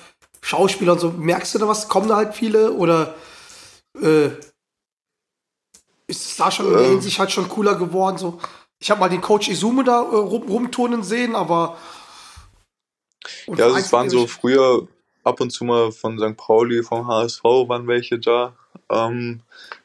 Schauspieler 0.42 0.94
und 0.94 1.00
so. 1.00 1.12
Merkst 1.12 1.56
du 1.56 1.60
da 1.60 1.68
was? 1.68 1.88
Kommen 1.88 2.10
da 2.10 2.18
halt 2.18 2.36
viele? 2.36 2.74
Oder 2.74 3.16
äh, 4.02 4.28
ist 6.08 6.26
es 6.26 6.36
da 6.36 6.52
schon 6.52 6.68
in 6.68 6.74
der 6.74 6.82
Ähm. 6.82 6.90
Hinsicht 6.92 7.20
halt 7.20 7.32
schon 7.32 7.48
cooler 7.48 7.76
geworden? 7.76 8.18
So? 8.18 8.40
Ich 8.80 8.92
habe 8.92 9.00
mal 9.00 9.10
den 9.10 9.22
Coach 9.22 9.48
Izume 9.48 9.84
da 9.84 10.02
äh, 10.02 10.16
rum, 10.16 10.44
rumturnen 10.44 11.04
sehen, 11.04 11.36
aber 11.36 11.78
Ja, 13.48 13.66
also 13.66 13.78
es 13.78 13.94
waren 13.94 14.10
so 14.10 14.28
früher 14.28 14.88
ab 15.24 15.40
und 15.40 15.52
zu 15.52 15.64
mal 15.64 15.94
von 15.94 16.20
St. 16.20 16.36
Pauli, 16.36 16.84
vom 16.84 17.08
HSV 17.08 17.44
waren 17.44 17.88
welche 17.88 18.20
da. 18.20 18.54
Ähm, 18.90 19.42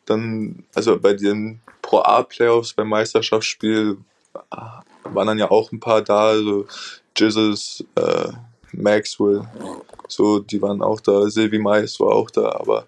dann, 0.07 0.64
also 0.75 0.99
bei 0.99 1.12
den 1.12 1.61
Pro 1.81 2.01
A 2.01 2.25
Playoffs 2.25 2.73
beim 2.73 2.89
Meisterschaftsspiel 2.89 3.99
waren 4.51 5.26
dann 5.26 5.39
ja 5.39 5.51
auch 5.51 5.72
ein 5.72 5.81
paar 5.81 6.03
da, 6.03 6.29
also 6.29 6.66
Jizzes, 7.16 7.85
äh, 7.97 8.29
Maxwell, 8.72 9.47
so, 10.09 10.41
die 10.41 10.61
waren 10.62 10.83
auch 10.83 11.01
da, 11.01 11.29
Silvi 11.31 11.59
Mais 11.59 11.99
war 12.01 12.14
auch 12.14 12.31
da, 12.31 12.53
aber 12.53 12.87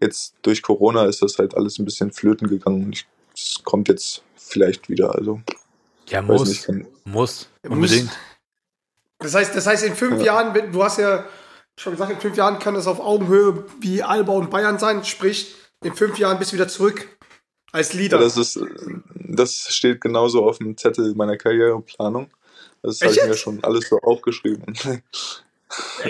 jetzt 0.00 0.34
durch 0.42 0.62
Corona 0.62 1.04
ist 1.04 1.22
das 1.22 1.38
halt 1.38 1.56
alles 1.56 1.78
ein 1.78 1.84
bisschen 1.84 2.12
flöten 2.12 2.48
gegangen. 2.48 2.92
Ich- 2.92 3.06
Es 3.36 3.60
kommt 3.64 3.88
jetzt 3.88 4.22
vielleicht 4.36 4.88
wieder, 4.88 5.12
also 5.14 5.40
Ja, 6.08 6.22
muss. 6.22 6.46
nicht, 6.48 6.64
kann, 6.64 6.86
Muss. 7.04 7.48
Ja, 7.64 7.70
Unbedingt. 7.70 8.10
Das 9.18 9.34
heißt, 9.34 9.56
das 9.56 9.66
heißt, 9.66 9.82
in 9.84 9.94
fünf 9.96 10.22
Jahren, 10.22 10.54
wenn- 10.54 10.70
du 10.70 10.84
hast 10.84 10.98
ja 10.98 11.24
schon 11.76 11.94
gesagt, 11.94 12.12
in 12.12 12.20
fünf 12.20 12.36
Jahren 12.36 12.58
kann 12.60 12.74
das 12.74 12.86
auf 12.86 13.00
Augenhöhe 13.00 13.64
wie 13.80 14.02
Alba 14.04 14.32
und 14.34 14.50
Bayern 14.50 14.78
sein. 14.78 15.04
Sprich, 15.04 15.54
in 15.82 15.94
fünf 15.94 16.18
Jahren 16.18 16.38
bist 16.38 16.52
du 16.52 16.56
wieder 16.56 16.68
zurück 16.68 17.08
als 17.74 17.92
Leader. 17.92 18.16
Ja, 18.18 18.22
das 18.24 18.36
ist, 18.36 18.58
das 19.14 19.66
steht 19.74 20.00
genauso 20.00 20.44
auf 20.48 20.58
dem 20.58 20.76
Zettel 20.76 21.14
meiner 21.14 21.36
Karriereplanung. 21.36 22.30
Das 22.82 23.00
habe 23.00 23.12
ich 23.12 23.24
mir 23.24 23.34
schon 23.36 23.62
alles 23.64 23.88
so 23.88 23.98
aufgeschrieben. 24.00 24.74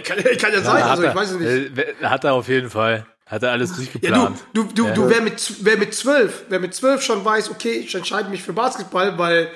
kann, 0.05 0.19
kann 0.39 0.53
ja 0.53 0.61
sein, 0.63 0.83
also 0.83 1.03
ich 1.05 1.15
weiß 1.15 1.31
es 1.33 1.39
nicht. 1.39 1.79
Äh, 1.79 1.95
Hat 2.05 2.25
er 2.25 2.35
auf 2.35 2.49
jeden 2.49 2.71
Fall. 2.71 3.07
Hat 3.27 3.43
er 3.43 3.53
alles 3.53 3.71
Ja, 3.71 3.77
durchgeplant. 3.77 4.39
du, 4.53 4.65
du, 4.65 4.73
du, 4.75 4.87
Ja. 4.89 4.93
du 4.95 5.09
wer, 5.09 5.23
mit, 5.23 5.53
wer 5.65 5.79
mit 5.79 5.95
zwölf, 5.95 6.45
wer 6.51 6.61
mit 6.61 6.75
zwölf 6.75 7.01
schon 7.03 7.25
weiß, 7.25 7.51
okay, 7.51 7.73
ich 7.73 7.95
entscheide 7.95 8.29
mich 8.29 8.43
für 8.43 8.53
Basketball, 8.53 9.17
weil, 9.17 9.49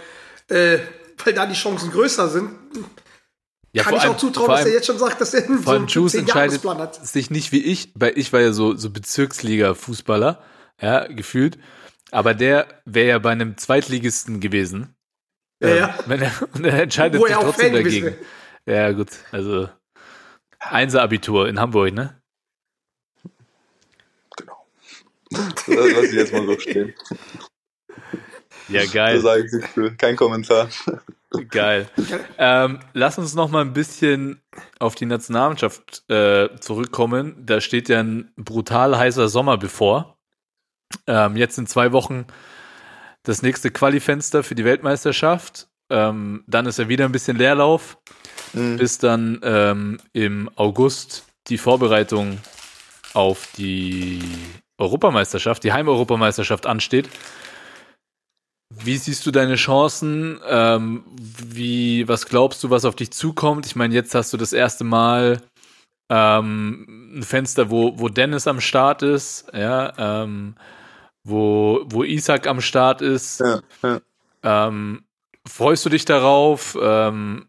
äh, 0.48 0.78
weil 1.22 1.34
da 1.34 1.44
die 1.44 1.54
Chancen 1.54 1.90
größer 1.90 2.28
sind, 2.28 2.50
ja, 3.72 3.82
kann 3.82 3.94
ich 3.96 4.00
allem- 4.00 4.12
auch 4.12 4.16
zutrauen, 4.16 4.48
dass 4.48 4.64
er 4.64 4.72
jetzt 4.72 4.86
schon 4.86 4.98
sagt, 4.98 5.20
dass 5.20 5.34
er 5.34 5.46
so 5.46 5.54
Vor 5.58 5.72
allem 5.74 5.82
einen 5.82 5.88
Juice 5.88 6.14
entscheidet 6.14 6.62
10-Jahres-Plan 6.62 6.78
hat. 6.78 7.06
sich 7.06 7.30
nicht 7.30 7.52
wie 7.52 7.62
ich, 7.62 7.92
weil 7.94 8.16
ich 8.16 8.32
war 8.32 8.40
ja 8.40 8.52
so, 8.52 8.74
so 8.74 8.88
Bezirksliga-Fußballer, 8.88 10.38
ja, 10.80 11.06
gefühlt. 11.08 11.58
Aber 12.10 12.34
der 12.34 12.66
wäre 12.84 13.08
ja 13.08 13.18
bei 13.18 13.30
einem 13.30 13.56
Zweitligisten 13.56 14.40
gewesen. 14.40 14.94
Ja, 15.60 15.68
Ähm, 15.68 15.76
ja. 15.76 15.98
Wenn 16.06 16.22
er, 16.22 16.32
und 16.54 16.64
er 16.64 16.82
entscheidet 16.82 17.20
Wo 17.20 17.26
sich 17.26 17.34
er 17.34 17.40
trotzdem 17.42 17.72
Fan 17.72 17.84
dagegen. 17.84 18.14
Ja, 18.66 18.92
gut. 18.92 19.08
Also 19.32 19.68
Einser-Abitur 20.60 21.48
in 21.48 21.58
Hamburg, 21.60 21.92
ne? 21.94 22.20
genau. 24.36 24.66
Das 25.30 25.66
lasse 25.66 26.06
ich 26.06 26.12
jetzt 26.12 26.32
mal 26.32 26.46
so 26.46 26.58
stehen. 26.58 26.94
Ja, 28.68 28.84
geil. 28.84 29.20
sage 29.20 29.46
ich 29.46 29.52
nichts 29.52 29.70
für. 29.70 29.94
Kein 29.96 30.16
Kommentar. 30.16 30.68
Geil. 31.50 31.88
Ähm, 32.38 32.80
lass 32.92 33.18
uns 33.18 33.34
noch 33.34 33.50
mal 33.50 33.62
ein 33.62 33.72
bisschen 33.72 34.42
auf 34.78 34.94
die 34.94 35.06
Nationalmannschaft 35.06 36.08
äh, 36.10 36.48
zurückkommen. 36.60 37.44
Da 37.44 37.60
steht 37.60 37.88
ja 37.88 38.00
ein 38.00 38.32
brutal 38.36 38.96
heißer 38.98 39.28
Sommer 39.28 39.56
bevor. 39.58 40.17
Ähm, 41.06 41.36
jetzt 41.36 41.58
in 41.58 41.66
zwei 41.66 41.92
Wochen 41.92 42.26
das 43.22 43.42
nächste 43.42 43.70
Qualifenster 43.70 44.42
für 44.42 44.54
die 44.54 44.64
Weltmeisterschaft. 44.64 45.68
Ähm, 45.90 46.44
dann 46.46 46.66
ist 46.66 46.78
ja 46.78 46.88
wieder 46.88 47.04
ein 47.04 47.12
bisschen 47.12 47.36
Leerlauf, 47.36 47.98
Mhm. 48.54 48.76
bis 48.78 48.98
dann 48.98 49.40
ähm, 49.42 49.98
im 50.12 50.50
August 50.56 51.26
die 51.48 51.58
Vorbereitung 51.58 52.38
auf 53.14 53.48
die 53.56 54.22
Europameisterschaft, 54.78 55.64
die 55.64 55.72
Heimeuropameisterschaft 55.72 56.66
ansteht. 56.66 57.08
Wie 58.74 58.96
siehst 58.96 59.26
du 59.26 59.30
deine 59.30 59.56
Chancen? 59.56 60.40
Ähm, 60.46 61.04
wie, 61.16 62.06
was 62.06 62.26
glaubst 62.26 62.62
du, 62.62 62.70
was 62.70 62.84
auf 62.84 62.96
dich 62.96 63.10
zukommt? 63.10 63.66
Ich 63.66 63.76
meine, 63.76 63.94
jetzt 63.94 64.14
hast 64.14 64.32
du 64.32 64.36
das 64.36 64.52
erste 64.52 64.84
Mal 64.84 65.40
ähm, 66.10 67.16
ein 67.18 67.22
Fenster, 67.22 67.70
wo, 67.70 67.98
wo 67.98 68.08
Dennis 68.08 68.46
am 68.46 68.60
Start 68.60 69.02
ist, 69.02 69.46
ja, 69.52 70.22
ähm, 70.22 70.54
wo, 71.28 71.84
wo 71.86 72.04
Isaac 72.04 72.46
am 72.46 72.60
Start 72.60 73.02
ist. 73.02 73.40
Ja, 73.40 73.60
ja. 73.82 74.00
Ähm, 74.42 75.04
freust 75.46 75.84
du 75.84 75.90
dich 75.90 76.04
darauf? 76.04 76.76
Ähm, 76.80 77.48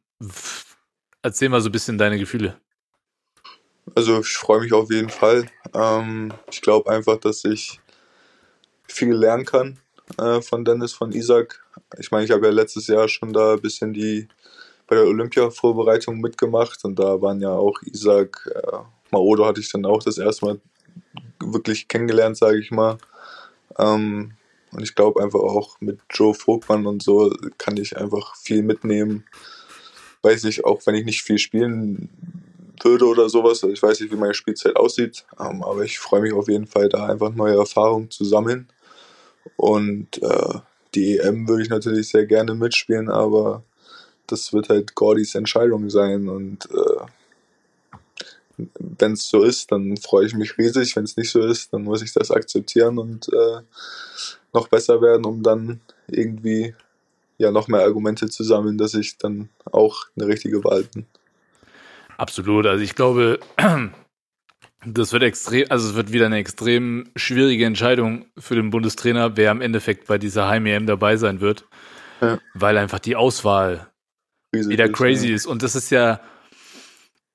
erzähl 1.22 1.50
mal 1.50 1.62
so 1.62 1.70
ein 1.70 1.72
bisschen 1.72 1.98
deine 1.98 2.18
Gefühle. 2.18 2.58
also 3.96 4.20
ich 4.20 4.38
freue 4.38 4.62
mich 4.62 4.74
auf 4.74 4.92
jeden 4.92 5.10
Fall. 5.10 5.46
Ähm, 5.74 6.34
ich 6.52 6.62
glaube 6.62 6.90
einfach, 6.92 7.18
dass 7.18 7.46
ich 7.46 7.80
viel 8.88 9.14
lernen 9.14 9.46
kann 9.46 9.78
äh, 10.18 10.42
von 10.42 10.66
Dennis, 10.66 10.94
von 10.94 11.12
Isaac. 11.12 11.64
Ich 11.98 12.12
meine, 12.12 12.26
ich 12.26 12.32
habe 12.32 12.48
ja 12.48 12.52
letztes 12.52 12.88
Jahr 12.88 13.08
schon 13.08 13.34
da 13.34 13.54
ein 13.54 13.62
bisschen 13.62 13.94
die 13.94 14.28
bei 14.88 14.96
der 14.96 15.06
Olympia-Vorbereitung 15.06 16.20
mitgemacht 16.20 16.84
und 16.84 16.98
da 16.98 17.22
waren 17.22 17.40
ja 17.42 17.52
auch 17.52 17.80
Isaac, 17.84 18.50
äh, 18.54 18.78
Maodo 19.12 19.46
hatte 19.46 19.62
ich 19.62 19.72
dann 19.72 19.86
auch 19.86 20.02
das 20.02 20.18
erste 20.18 20.46
Mal 20.46 20.60
wirklich 21.40 21.88
kennengelernt, 21.88 22.38
sage 22.38 22.60
ich 22.60 22.72
mal. 22.72 22.98
Ähm, 23.80 24.34
und 24.72 24.84
ich 24.84 24.94
glaube 24.94 25.24
einfach 25.24 25.40
auch 25.40 25.82
mit 25.82 26.00
Joe 26.12 26.34
Vogtmann 26.34 26.86
und 26.86 27.02
so 27.02 27.34
kann 27.58 27.78
ich 27.78 27.98
einfach 27.98 28.36
viel 28.36 28.62
mitnehmen. 28.62 29.26
Weiß 30.22 30.44
ich, 30.44 30.66
auch 30.66 30.86
wenn 30.86 30.96
ich 30.96 31.06
nicht 31.06 31.24
viel 31.24 31.40
spielen 31.40 32.10
würde 32.84 33.06
oder 33.06 33.30
sowas, 33.30 33.64
ich 33.64 33.82
weiß 33.82 34.00
nicht, 34.00 34.12
wie 34.12 34.18
meine 34.18 34.34
Spielzeit 34.34 34.76
aussieht, 34.76 35.26
ähm, 35.40 35.64
aber 35.64 35.84
ich 35.84 36.00
freue 36.00 36.22
mich 36.22 36.34
auf 36.34 36.48
jeden 36.48 36.68
Fall, 36.68 36.90
da 36.90 37.08
einfach 37.08 37.34
neue 37.34 37.58
Erfahrungen 37.58 38.12
zu 38.12 38.26
sammeln. 38.26 38.68
Und 39.56 40.22
äh, 40.22 40.60
die 40.96 41.18
EM 41.18 41.48
würde 41.48 41.64
ich 41.64 41.70
natürlich 41.70 42.10
sehr 42.10 42.26
gerne 42.26 42.54
mitspielen, 42.54 43.10
aber 43.10 43.64
das 44.28 44.54
wird 44.54 44.70
halt 44.70 44.96
Gordys 44.96 45.36
Entscheidung 45.36 45.90
sein 45.90 46.30
und 46.30 46.70
äh, 46.72 47.06
wenn 49.00 49.14
es 49.14 49.28
so 49.30 49.44
ist, 49.44 49.72
dann 49.72 49.98
freue 49.98 50.26
ich 50.26 50.34
mich 50.34 50.58
riesig. 50.58 50.96
Wenn 50.96 51.04
es 51.06 51.18
nicht 51.18 51.32
so 51.32 51.42
ist, 51.42 51.74
dann 51.74 51.84
muss 51.84 52.02
ich 52.02 52.14
das 52.14 52.32
akzeptieren 52.32 52.98
und 52.98 53.28
äh, 53.34 53.62
noch 54.54 54.68
besser 54.68 55.02
werden, 55.02 55.26
um 55.26 55.44
dann 55.44 55.80
irgendwie 56.08 56.74
ja 57.38 57.52
noch 57.52 57.68
mehr 57.68 57.82
Argumente 57.82 58.30
zu 58.30 58.44
sammeln, 58.44 58.78
dass 58.78 58.94
ich 58.94 59.18
dann 59.18 59.50
auch 59.72 60.06
eine 60.16 60.28
richtige 60.28 60.64
Wahl 60.64 60.84
bin. 60.84 61.06
Absolut. 62.18 62.66
Also 62.66 62.84
ich 62.84 62.96
glaube, 62.96 63.40
das 64.86 65.14
wird 65.14 65.24
extrem, 65.24 65.66
also 65.70 65.90
es 65.90 65.96
wird 65.96 66.12
wieder 66.12 66.26
eine 66.26 66.38
extrem 66.38 67.10
schwierige 67.16 67.66
Entscheidung 67.66 68.26
für 68.38 68.56
den 68.56 68.70
Bundestrainer, 68.70 69.38
wer 69.38 69.52
im 69.52 69.62
Endeffekt 69.62 70.08
bei 70.08 70.18
dieser 70.18 70.48
Heim-EM 70.48 70.86
dabei 70.86 71.16
sein 71.18 71.40
wird, 71.40 71.66
Ja. 72.22 72.40
weil 72.54 72.78
einfach 72.78 73.00
die 73.00 73.16
Auswahl 73.16 73.90
Riesig 74.54 74.72
wieder 74.72 74.86
ist, 74.86 74.94
crazy 74.94 75.30
ja. 75.30 75.36
ist. 75.36 75.46
Und 75.46 75.64
das 75.64 75.76
ist 75.76 75.92
ja, 75.92 76.20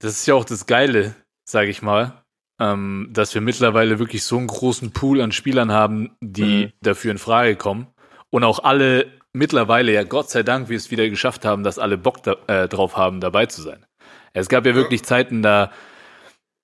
das 0.01 0.13
ist 0.13 0.27
ja 0.27 0.35
auch 0.35 0.45
das 0.45 0.67
Geile, 0.67 1.15
sage 1.45 1.71
ich 1.71 1.83
mal, 1.83 2.25
ähm, 2.61 3.09
dass 3.13 3.35
wir 3.35 3.41
mittlerweile 3.41 3.99
wirklich 3.99 4.25
so 4.25 4.39
einen 4.39 4.47
großen 4.47 4.93
Pool 4.93 5.21
an 5.21 5.33
Spielern 5.33 5.73
haben, 5.73 6.17
die 6.21 6.67
Mhm. 6.67 6.73
dafür 6.83 7.11
in 7.11 7.19
Frage 7.19 7.57
kommen. 7.57 7.89
Und 8.31 8.45
auch 8.45 8.61
alle 8.65 9.07
mittlerweile, 9.33 9.93
ja 9.93 10.05
Gott 10.05 10.31
sei 10.31 10.43
Dank, 10.43 10.69
wir 10.69 10.77
es 10.77 10.91
wieder 10.91 11.09
geschafft 11.09 11.45
haben, 11.45 11.65
dass 11.65 11.79
alle 11.79 11.99
Bock 11.99 12.23
da, 12.23 12.37
äh, 12.47 12.69
drauf 12.69 12.97
haben, 12.97 13.21
dabei 13.21 13.47
zu 13.47 13.63
sein. 13.63 13.85
Es 14.33 14.49
gab 14.49 14.67
ja 14.67 14.75
wirklich 14.75 15.03
Zeiten, 15.05 15.43
da, 15.43 15.71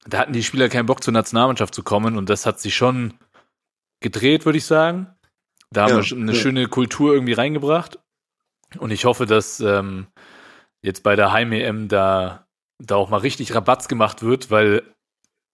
da 0.06 0.18
hatten 0.18 0.32
die 0.32 0.42
Spieler 0.42 0.68
keinen 0.68 0.86
Bock 0.86 1.02
zur 1.02 1.12
Nationalmannschaft 1.12 1.74
zu 1.74 1.82
kommen 1.82 2.16
und 2.16 2.28
das 2.30 2.46
hat 2.46 2.60
sich 2.60 2.74
schon 2.76 3.14
gedreht, 4.00 4.44
würde 4.46 4.58
ich 4.58 4.64
sagen. 4.64 5.08
Da 5.72 5.82
haben 5.82 5.90
Ja, 5.90 5.96
wir 5.96 6.02
schon 6.04 6.22
eine 6.22 6.32
ja. 6.32 6.38
schöne 6.38 6.66
Kultur 6.68 7.12
irgendwie 7.12 7.32
reingebracht. 7.34 7.98
Und 8.78 8.90
ich 8.92 9.04
hoffe, 9.04 9.26
dass 9.26 9.60
ähm, 9.60 10.06
jetzt 10.82 11.02
bei 11.02 11.16
der 11.16 11.32
Heim-EM 11.32 11.88
da, 11.88 12.46
da 12.80 12.96
auch 12.96 13.10
mal 13.10 13.18
richtig 13.18 13.54
Rabatz 13.54 13.88
gemacht 13.88 14.22
wird, 14.22 14.50
weil 14.50 14.82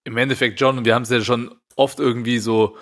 im 0.05 0.17
Endeffekt, 0.17 0.61
John, 0.61 0.79
und 0.79 0.85
wir 0.85 0.95
haben 0.95 1.03
es 1.03 1.11
ja 1.11 1.21
schon 1.21 1.55
oft 1.75 1.99
irgendwie 1.99 2.39
so 2.39 2.77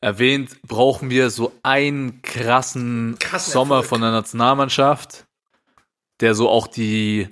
erwähnt, 0.00 0.60
brauchen 0.62 1.08
wir 1.10 1.30
so 1.30 1.52
einen 1.62 2.20
krassen, 2.22 3.16
Krassen 3.18 3.52
Sommer 3.52 3.76
Erfolg. 3.76 3.88
von 3.88 4.00
der 4.02 4.10
Nationalmannschaft, 4.10 5.24
der 6.20 6.34
so 6.34 6.48
auch 6.50 6.66
die, 6.66 7.28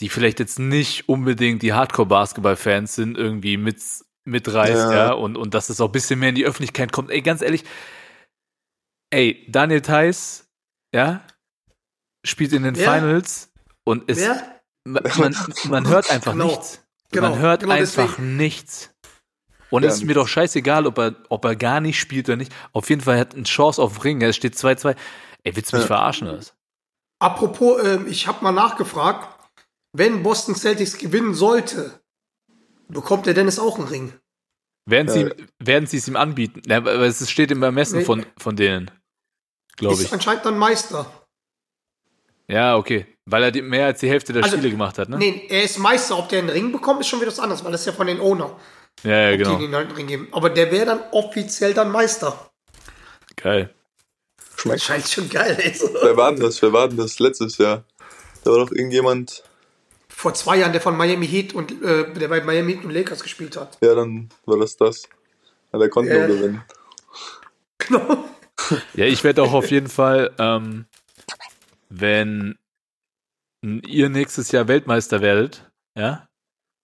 die 0.00 0.08
vielleicht 0.08 0.40
jetzt 0.40 0.58
nicht 0.58 1.08
unbedingt 1.08 1.62
die 1.62 1.72
Hardcore-Basketball-Fans 1.72 2.94
sind, 2.94 3.16
irgendwie 3.16 3.56
mit, 3.56 3.80
mitreißt, 4.24 4.90
ja, 4.90 5.06
Ja. 5.06 5.12
und, 5.12 5.36
und 5.36 5.54
dass 5.54 5.68
es 5.70 5.80
auch 5.80 5.88
ein 5.88 5.92
bisschen 5.92 6.18
mehr 6.18 6.30
in 6.30 6.34
die 6.34 6.44
Öffentlichkeit 6.44 6.92
kommt. 6.92 7.10
Ey, 7.10 7.22
ganz 7.22 7.40
ehrlich, 7.40 7.64
ey, 9.10 9.46
Daniel 9.48 9.80
Theiss, 9.80 10.48
ja, 10.94 11.24
spielt 12.26 12.52
in 12.52 12.64
den 12.64 12.76
Wer? 12.76 12.92
Finals 12.92 13.52
und 13.84 14.04
es, 14.10 14.18
Wer? 14.18 14.53
Man, 14.84 15.34
man, 15.68 15.88
hört 15.88 16.10
einfach 16.10 16.32
Genau. 16.32 16.46
nichts. 16.46 16.80
Genau, 17.10 17.30
man 17.30 17.38
hört 17.38 17.60
genau 17.62 17.72
einfach 17.74 18.06
deswegen. 18.06 18.36
nichts. 18.36 18.90
Und 19.70 19.82
Ja, 19.82 19.88
es 19.88 19.96
ist 19.96 20.04
mir 20.04 20.14
doch 20.14 20.28
scheißegal, 20.28 20.86
ob 20.86 20.98
er, 20.98 21.16
ob 21.30 21.44
er 21.44 21.56
gar 21.56 21.80
nicht 21.80 21.98
spielt 21.98 22.28
oder 22.28 22.36
nicht. 22.36 22.52
Auf 22.72 22.88
jeden 22.90 23.00
Fall 23.00 23.18
hat 23.18 23.32
er 23.32 23.36
eine 23.38 23.44
Chance 23.44 23.82
auf 23.82 24.04
Ring. 24.04 24.20
Es 24.22 24.36
steht 24.36 24.54
2-2. 24.56 24.94
Ey, 25.42 25.56
willst 25.56 25.72
du 25.72 25.76
mich 25.76 25.84
Ja. 25.84 25.86
verarschen 25.88 26.28
oder 26.28 26.38
was? 26.38 26.54
Apropos, 27.18 27.82
ähm, 27.84 28.06
ich 28.06 28.26
habe 28.26 28.42
mal 28.44 28.52
nachgefragt, 28.52 29.28
wenn 29.92 30.22
Boston 30.22 30.54
Celtics 30.54 30.98
gewinnen 30.98 31.34
sollte, 31.34 32.00
bekommt 32.88 33.26
der 33.26 33.34
Dennis 33.34 33.58
auch 33.58 33.78
einen 33.78 33.88
Ring. 33.88 34.12
Werden 34.86 35.08
sie, 35.08 35.20
Ja. 35.22 35.30
werden 35.60 35.86
sie 35.86 35.96
es 35.96 36.06
ihm 36.08 36.16
anbieten? 36.16 36.60
Ja, 36.66 36.76
aber 36.78 36.92
es 37.00 37.28
steht 37.30 37.50
im 37.50 37.62
Ermessen 37.62 38.00
Nee. 38.00 38.04
von, 38.04 38.26
von 38.36 38.54
denen. 38.56 38.90
Glaube 39.76 39.94
Ist 39.94 40.02
ich. 40.02 40.12
anscheinend 40.12 40.44
dann 40.44 40.58
Meister. 40.58 41.06
Ja, 42.48 42.76
okay. 42.76 43.06
Weil 43.26 43.42
er 43.44 43.50
die, 43.50 43.62
mehr 43.62 43.86
als 43.86 44.00
die 44.00 44.08
Hälfte 44.08 44.32
der 44.34 44.42
Also, 44.44 44.56
Spiele 44.56 44.70
gemacht 44.70 44.98
hat, 44.98 45.08
ne? 45.08 45.16
Nee, 45.16 45.46
er 45.48 45.62
ist 45.62 45.78
Meister. 45.78 46.18
Ob 46.18 46.28
der 46.28 46.40
einen 46.40 46.50
Ring 46.50 46.72
bekommt, 46.72 47.00
ist 47.00 47.08
schon 47.08 47.20
wieder 47.20 47.30
was 47.30 47.38
anderes, 47.40 47.64
weil 47.64 47.72
das 47.72 47.80
ist 47.80 47.86
ja 47.86 47.92
von 47.92 48.06
den 48.06 48.20
Owner, 48.20 48.58
ja, 49.02 49.30
ja, 49.30 49.30
die 49.32 49.38
genau. 49.38 49.58
ihn 49.60 49.74
halt 49.74 49.86
einen 49.88 49.96
Ring 49.96 50.06
geben. 50.06 50.28
Aber 50.32 50.50
der 50.50 50.70
wäre 50.70 50.84
dann 50.86 51.00
offiziell 51.12 51.72
dann 51.72 51.90
Meister. 51.90 52.50
Geil. 53.36 53.72
Schmeckt. 54.56 54.82
Scheint 54.82 55.08
schon 55.08 55.28
geil. 55.30 55.56
ey. 55.58 55.74
Wer 56.02 56.16
war 56.16 56.32
denn 56.32 56.40
das? 56.42 56.60
Wer 56.62 56.72
war 56.72 56.86
denn 56.88 56.98
das 56.98 57.18
letztes 57.18 57.56
Jahr? 57.58 57.84
Da 58.44 58.50
war 58.50 58.58
doch 58.58 58.70
irgendjemand, 58.72 59.42
Vor 60.08 60.34
zwei 60.34 60.58
Jahren, 60.58 60.72
der 60.72 60.80
von 60.82 60.96
Miami 60.96 61.26
Heat 61.26 61.54
und 61.54 61.82
äh, 61.82 62.12
der 62.12 62.28
bei 62.28 62.42
Miami 62.42 62.74
Heat 62.74 62.84
und 62.84 62.90
Lakers 62.92 63.22
gespielt 63.22 63.56
hat. 63.56 63.78
ja, 63.80 63.94
dann 63.94 64.28
war 64.44 64.58
das 64.58 64.76
das. 64.76 65.04
Ja, 65.72 65.78
der 65.78 65.88
konnte 65.88 66.12
Ja. 66.14 66.26
nur 66.26 66.36
gewinnen. 66.36 66.62
Genau. 67.78 68.24
Ja, 68.94 69.06
ich 69.06 69.24
werde 69.24 69.42
auch 69.42 69.52
auf 69.54 69.70
jeden 69.70 69.88
Fall, 69.88 70.30
ähm, 70.38 70.86
wenn 71.88 72.56
ihr 73.86 74.08
nächstes 74.08 74.52
Jahr 74.52 74.68
Weltmeister 74.68 75.20
werdet, 75.20 75.70
ja, 75.96 76.26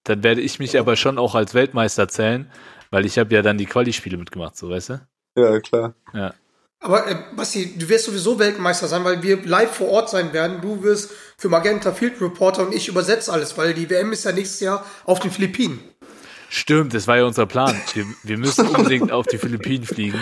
dann 0.05 0.23
werde 0.23 0.41
ich 0.41 0.59
mich 0.59 0.79
aber 0.79 0.97
schon 0.97 1.19
auch 1.19 1.35
als 1.35 1.55
Weltmeister 1.55 2.09
zählen, 2.09 2.51
weil 2.91 3.05
ich 3.05 3.19
habe 3.19 3.35
ja 3.35 3.43
dann 3.43 3.59
die 3.59 3.67
Quali-Spiele 3.67 4.17
mitgemacht, 4.17 4.57
so 4.57 4.71
weißt 4.71 4.91
du? 4.91 5.01
Ja, 5.37 5.61
klar. 5.61 5.95
Ja. 6.13 6.35
Aber 6.83 7.07
äh, 7.07 7.17
Basti, 7.37 7.79
du 7.79 7.89
wirst 7.89 8.07
sowieso 8.07 8.39
Weltmeister 8.39 8.89
sein, 8.89 9.05
weil 9.05 9.23
wir 9.23 9.45
live 9.45 9.71
vor 9.71 9.89
Ort 9.89 10.09
sein 10.09 10.33
werden. 10.33 10.63
Du 10.63 10.83
wirst 10.83 11.11
für 11.37 11.51
Magenta 11.51 11.93
Field 11.93 12.21
Reporter 12.21 12.67
und 12.67 12.75
ich 12.75 12.89
übersetze 12.89 13.31
alles, 13.33 13.59
weil 13.59 13.75
die 13.75 13.91
WM 13.91 14.13
ist 14.13 14.25
ja 14.25 14.33
nächstes 14.33 14.61
Jahr 14.61 14.85
auf 15.05 15.21
den 15.21 15.31
Philippinen. 15.31 15.79
Stimmt, 16.49 16.95
das 16.95 17.07
war 17.07 17.19
ja 17.19 17.25
unser 17.25 17.47
Plan. 17.47 17.77
Wir, 17.93 18.07
wir 18.23 18.39
müssen 18.39 18.67
unbedingt 18.67 19.13
auf 19.13 19.27
die 19.27 19.39
Philippinen 19.39 19.85
fliegen. 19.85 20.19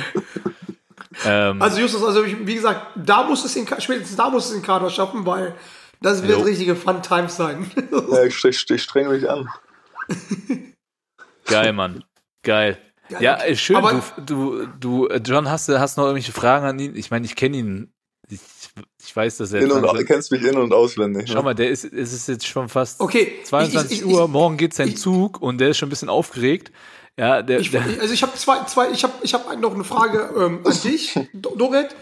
Ähm, 1.24 1.62
Also 1.62 1.80
Justus, 1.80 2.02
also 2.02 2.24
ich, 2.24 2.46
wie 2.46 2.54
gesagt, 2.56 2.88
da 2.96 3.22
muss 3.22 3.44
es 3.44 3.56
in, 3.56 3.66
spätestens 3.66 4.16
da 4.16 4.28
muss 4.28 4.50
es 4.50 4.52
in 4.54 4.62
Kader 4.62 4.90
schaffen, 4.90 5.24
weil 5.24 5.54
das 6.00 6.22
wird 6.22 6.38
Jo. 6.38 6.44
richtige 6.44 6.76
Fun 6.76 7.02
Times 7.02 7.36
sein. 7.36 7.70
Ja, 8.10 8.24
ich, 8.24 8.44
ich, 8.44 8.70
ich 8.70 8.82
strenge 8.82 9.10
mich 9.10 9.28
an. 9.28 9.48
geil, 11.44 11.72
Mann. 11.72 12.04
Geil. 12.42 12.78
Geil. 13.10 13.22
Ja, 13.22 13.36
äh, 13.42 13.56
schön. 13.56 13.76
Aber- 13.76 14.02
du, 14.18 14.66
du, 14.66 14.66
du, 14.78 15.06
äh, 15.08 15.20
John, 15.24 15.48
hast 15.50 15.68
du 15.68 15.78
hast 15.80 15.96
noch 15.96 16.04
irgendwelche 16.04 16.32
Fragen 16.32 16.66
an 16.66 16.78
ihn? 16.78 16.94
Ich 16.94 17.10
meine, 17.10 17.24
ich 17.26 17.36
kenne 17.36 17.56
ihn. 17.56 17.92
Ich, 18.30 18.40
ich 19.02 19.16
weiß, 19.16 19.38
dass 19.38 19.52
er. 19.54 19.60
In 19.62 19.70
und, 19.72 19.80
langsam- 19.82 19.96
au- 19.96 20.04
kennst 20.04 20.30
mich 20.30 20.42
in- 20.44 20.58
und 20.58 20.74
auswendig. 20.74 21.28
Schau 21.28 21.36
Ne? 21.38 21.42
mal, 21.44 21.54
der 21.54 21.70
ist, 21.70 21.84
es 21.84 22.12
ist 22.12 22.28
jetzt 22.28 22.46
schon 22.46 22.68
fast 22.68 23.00
Okay, 23.00 23.32
ich- 23.40 23.46
22 23.46 23.90
ich- 23.92 23.98
ich- 24.00 24.04
Uhr, 24.06 24.24
ich- 24.24 24.28
morgen 24.30 24.58
geht 24.58 24.74
sein 24.74 24.88
ich- 24.88 24.98
Zug 24.98 25.40
und 25.40 25.58
der 25.58 25.70
ist 25.70 25.78
schon 25.78 25.86
ein 25.86 25.90
bisschen 25.90 26.10
aufgeregt. 26.10 26.70
Ja, 27.18 27.40
der, 27.42 27.60
Ich, 27.60 27.70
der, 27.70 27.82
also 28.00 28.12
ich 28.12 28.22
habe 28.22 28.34
zwei, 28.36 28.62
zwei, 28.64 28.90
ich 28.90 29.02
habe 29.02 29.14
ich 29.22 29.32
hab 29.34 29.58
noch 29.58 29.74
eine 29.74 29.82
Frage 29.84 30.30
ähm, 30.38 30.60
an 30.64 30.72
dich, 30.84 31.18
Do- 31.32 31.56
Doret, 31.56 31.96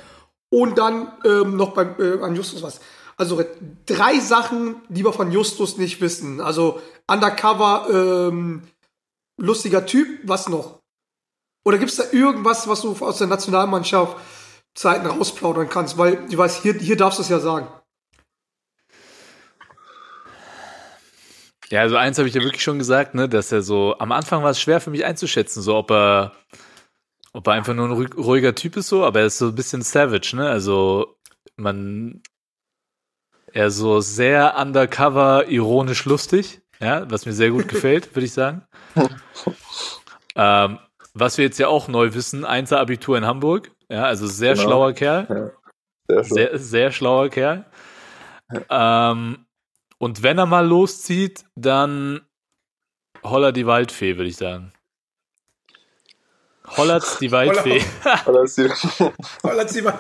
und 0.51 0.76
dann 0.76 1.12
ähm, 1.24 1.57
noch 1.57 1.72
beim, 1.72 1.94
äh, 2.01 2.20
an 2.22 2.34
Justus 2.34 2.62
was. 2.62 2.80
Also 3.17 3.43
drei 3.87 4.19
Sachen, 4.21 4.77
die 4.89 5.05
wir 5.05 5.12
von 5.12 5.33
Justus 5.33 5.79
nicht 5.79 6.01
wissen. 6.01 6.41
Also 6.41 6.83
undercover, 7.07 7.87
ähm, 7.91 8.62
lustiger 9.39 9.87
Typ, 9.87 10.21
was 10.25 10.49
noch? 10.49 10.81
Oder 11.64 11.79
gibt 11.79 11.91
es 11.91 11.97
da 11.97 12.05
irgendwas, 12.12 12.69
was 12.69 12.83
du 12.83 12.95
aus 13.01 13.19
der 13.19 13.27
Nationalmannschaft 13.27 14.17
Zeiten 14.75 15.07
rausplaudern 15.07 15.69
kannst? 15.69 15.97
Weil 15.99 16.25
ich 16.29 16.37
weiß, 16.37 16.62
hier, 16.62 16.75
hier 16.75 16.97
darfst 16.97 17.19
du 17.19 17.23
es 17.23 17.29
ja 17.29 17.41
sagen. 17.41 17.69
ja, 21.71 21.81
also 21.81 21.97
eins 21.97 22.19
habe 22.19 22.29
ich 22.29 22.35
ja 22.35 22.43
wirklich 22.43 22.62
schon 22.62 22.79
gesagt, 22.79 23.14
ne, 23.14 23.29
dass 23.29 23.51
er 23.51 23.62
so, 23.62 23.99
am 23.99 24.12
Anfang 24.12 24.43
war 24.43 24.51
es 24.51 24.61
schwer 24.61 24.81
für 24.81 24.91
mich 24.91 25.05
einzuschätzen, 25.05 25.62
so 25.62 25.75
ob 25.75 25.91
er, 25.91 26.33
ob 27.33 27.47
er 27.49 27.55
einfach 27.55 27.75
nur 27.75 27.87
ein 27.89 27.93
ruhig- 27.93 28.17
ruhiger 28.17 28.55
Typ 28.55 28.77
ist 28.77 28.89
so, 28.89 29.05
aber 29.05 29.21
er 29.21 29.27
ist 29.27 29.39
so 29.39 29.49
ein 29.49 29.55
bisschen 29.55 29.83
savage, 29.83 30.37
ne, 30.37 30.49
also 30.49 31.17
man, 31.57 32.23
er 33.57 33.69
ist 33.69 33.77
so 33.77 34.01
sehr 34.01 34.55
undercover, 34.59 35.49
ironisch 35.49 36.05
lustig, 36.05 36.61
ja, 36.79 37.11
was 37.11 37.25
mir 37.25 37.33
sehr 37.33 37.51
gut 37.51 37.69
gefällt, 37.69 38.15
würde 38.15 38.27
ich 38.27 38.33
sagen. 38.35 38.63
ähm, 40.35 40.79
was 41.15 41.39
wir 41.39 41.47
jetzt 41.47 41.59
ja 41.59 41.69
auch 41.69 41.89
neu 41.89 42.13
wissen, 42.13 42.45
Einser-Abitur 42.45 43.17
in 43.17 43.25
Hamburg, 43.25 43.71
ja, 43.89 44.05
also 44.05 44.27
sehr 44.27 44.53
Genau. 44.55 44.65
schlauer 44.67 44.93
Kerl. 44.93 45.55
Sehr 46.07 46.25
schön. 46.25 46.35
Sehr, 46.35 46.59
sehr 46.59 46.93
schlauer 46.93 47.31
Kerl. 47.31 47.65
Ähm, 48.69 49.47
und 49.99 50.23
wenn 50.23 50.37
er 50.39 50.47
mal 50.47 50.67
loszieht, 50.67 51.45
dann 51.55 52.21
Holler 53.25 53.53
die 53.53 53.67
Waldfee, 53.67 54.19
würde 54.19 54.29
ich 54.29 54.37
sagen. 54.37 54.73
Hollert's 56.77 57.19
die 57.19 57.31
Waldfee. 57.33 57.79
Die, 59.75 59.83
mal- 59.83 59.95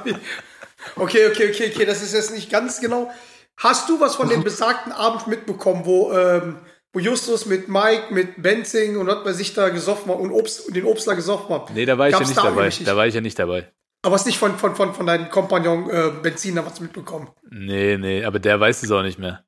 Okay, 0.96 1.26
okay, 1.30 1.50
okay, 1.50 1.72
okay, 1.72 1.84
das 1.86 2.02
ist 2.02 2.12
jetzt 2.12 2.32
nicht 2.32 2.50
ganz 2.50 2.80
genau. 2.80 3.10
Hast 3.58 3.88
du 3.88 4.00
was 4.00 4.16
von 4.16 4.28
dem 4.28 4.44
besagten 4.44 4.92
Abend 4.92 5.26
mitbekommen, 5.26 5.82
wo, 5.84 6.12
ähm, 6.12 6.56
wo 6.92 6.98
Justus 6.98 7.46
mit 7.46 7.68
Mike, 7.68 8.12
mit 8.12 8.42
Benzing 8.42 8.96
und 8.96 9.06
was 9.06 9.24
bei 9.24 9.32
sich 9.32 9.54
da 9.54 9.70
gesoffen 9.70 10.12
hat 10.12 10.18
und, 10.18 10.30
Obst, 10.30 10.66
und 10.66 10.76
den 10.76 10.84
Obstler 10.84 11.14
gesoffen 11.14 11.54
hat? 11.54 11.70
Nee, 11.70 11.86
da 11.86 11.96
war 11.98 12.08
ich 12.08 12.12
Gab's 12.12 12.24
ja 12.24 12.28
nicht 12.28 12.38
da 12.38 12.50
dabei. 12.50 12.70
Da 12.84 12.96
war 12.96 13.06
ich 13.06 13.14
ja 13.14 13.20
nicht 13.20 13.38
dabei. 13.38 13.72
Aber 14.02 14.14
hast 14.14 14.26
nicht 14.26 14.38
von, 14.38 14.56
von, 14.56 14.76
von, 14.76 14.94
von 14.94 15.06
deinem 15.06 15.30
Kompagnon 15.30 15.90
äh, 15.90 16.12
Benziner 16.22 16.64
was 16.64 16.80
mitbekommen? 16.80 17.28
Nee, 17.50 17.96
nee, 17.96 18.24
aber 18.24 18.38
der 18.38 18.60
weiß 18.60 18.82
es 18.82 18.90
auch 18.90 19.02
nicht 19.02 19.18
mehr. 19.18 19.42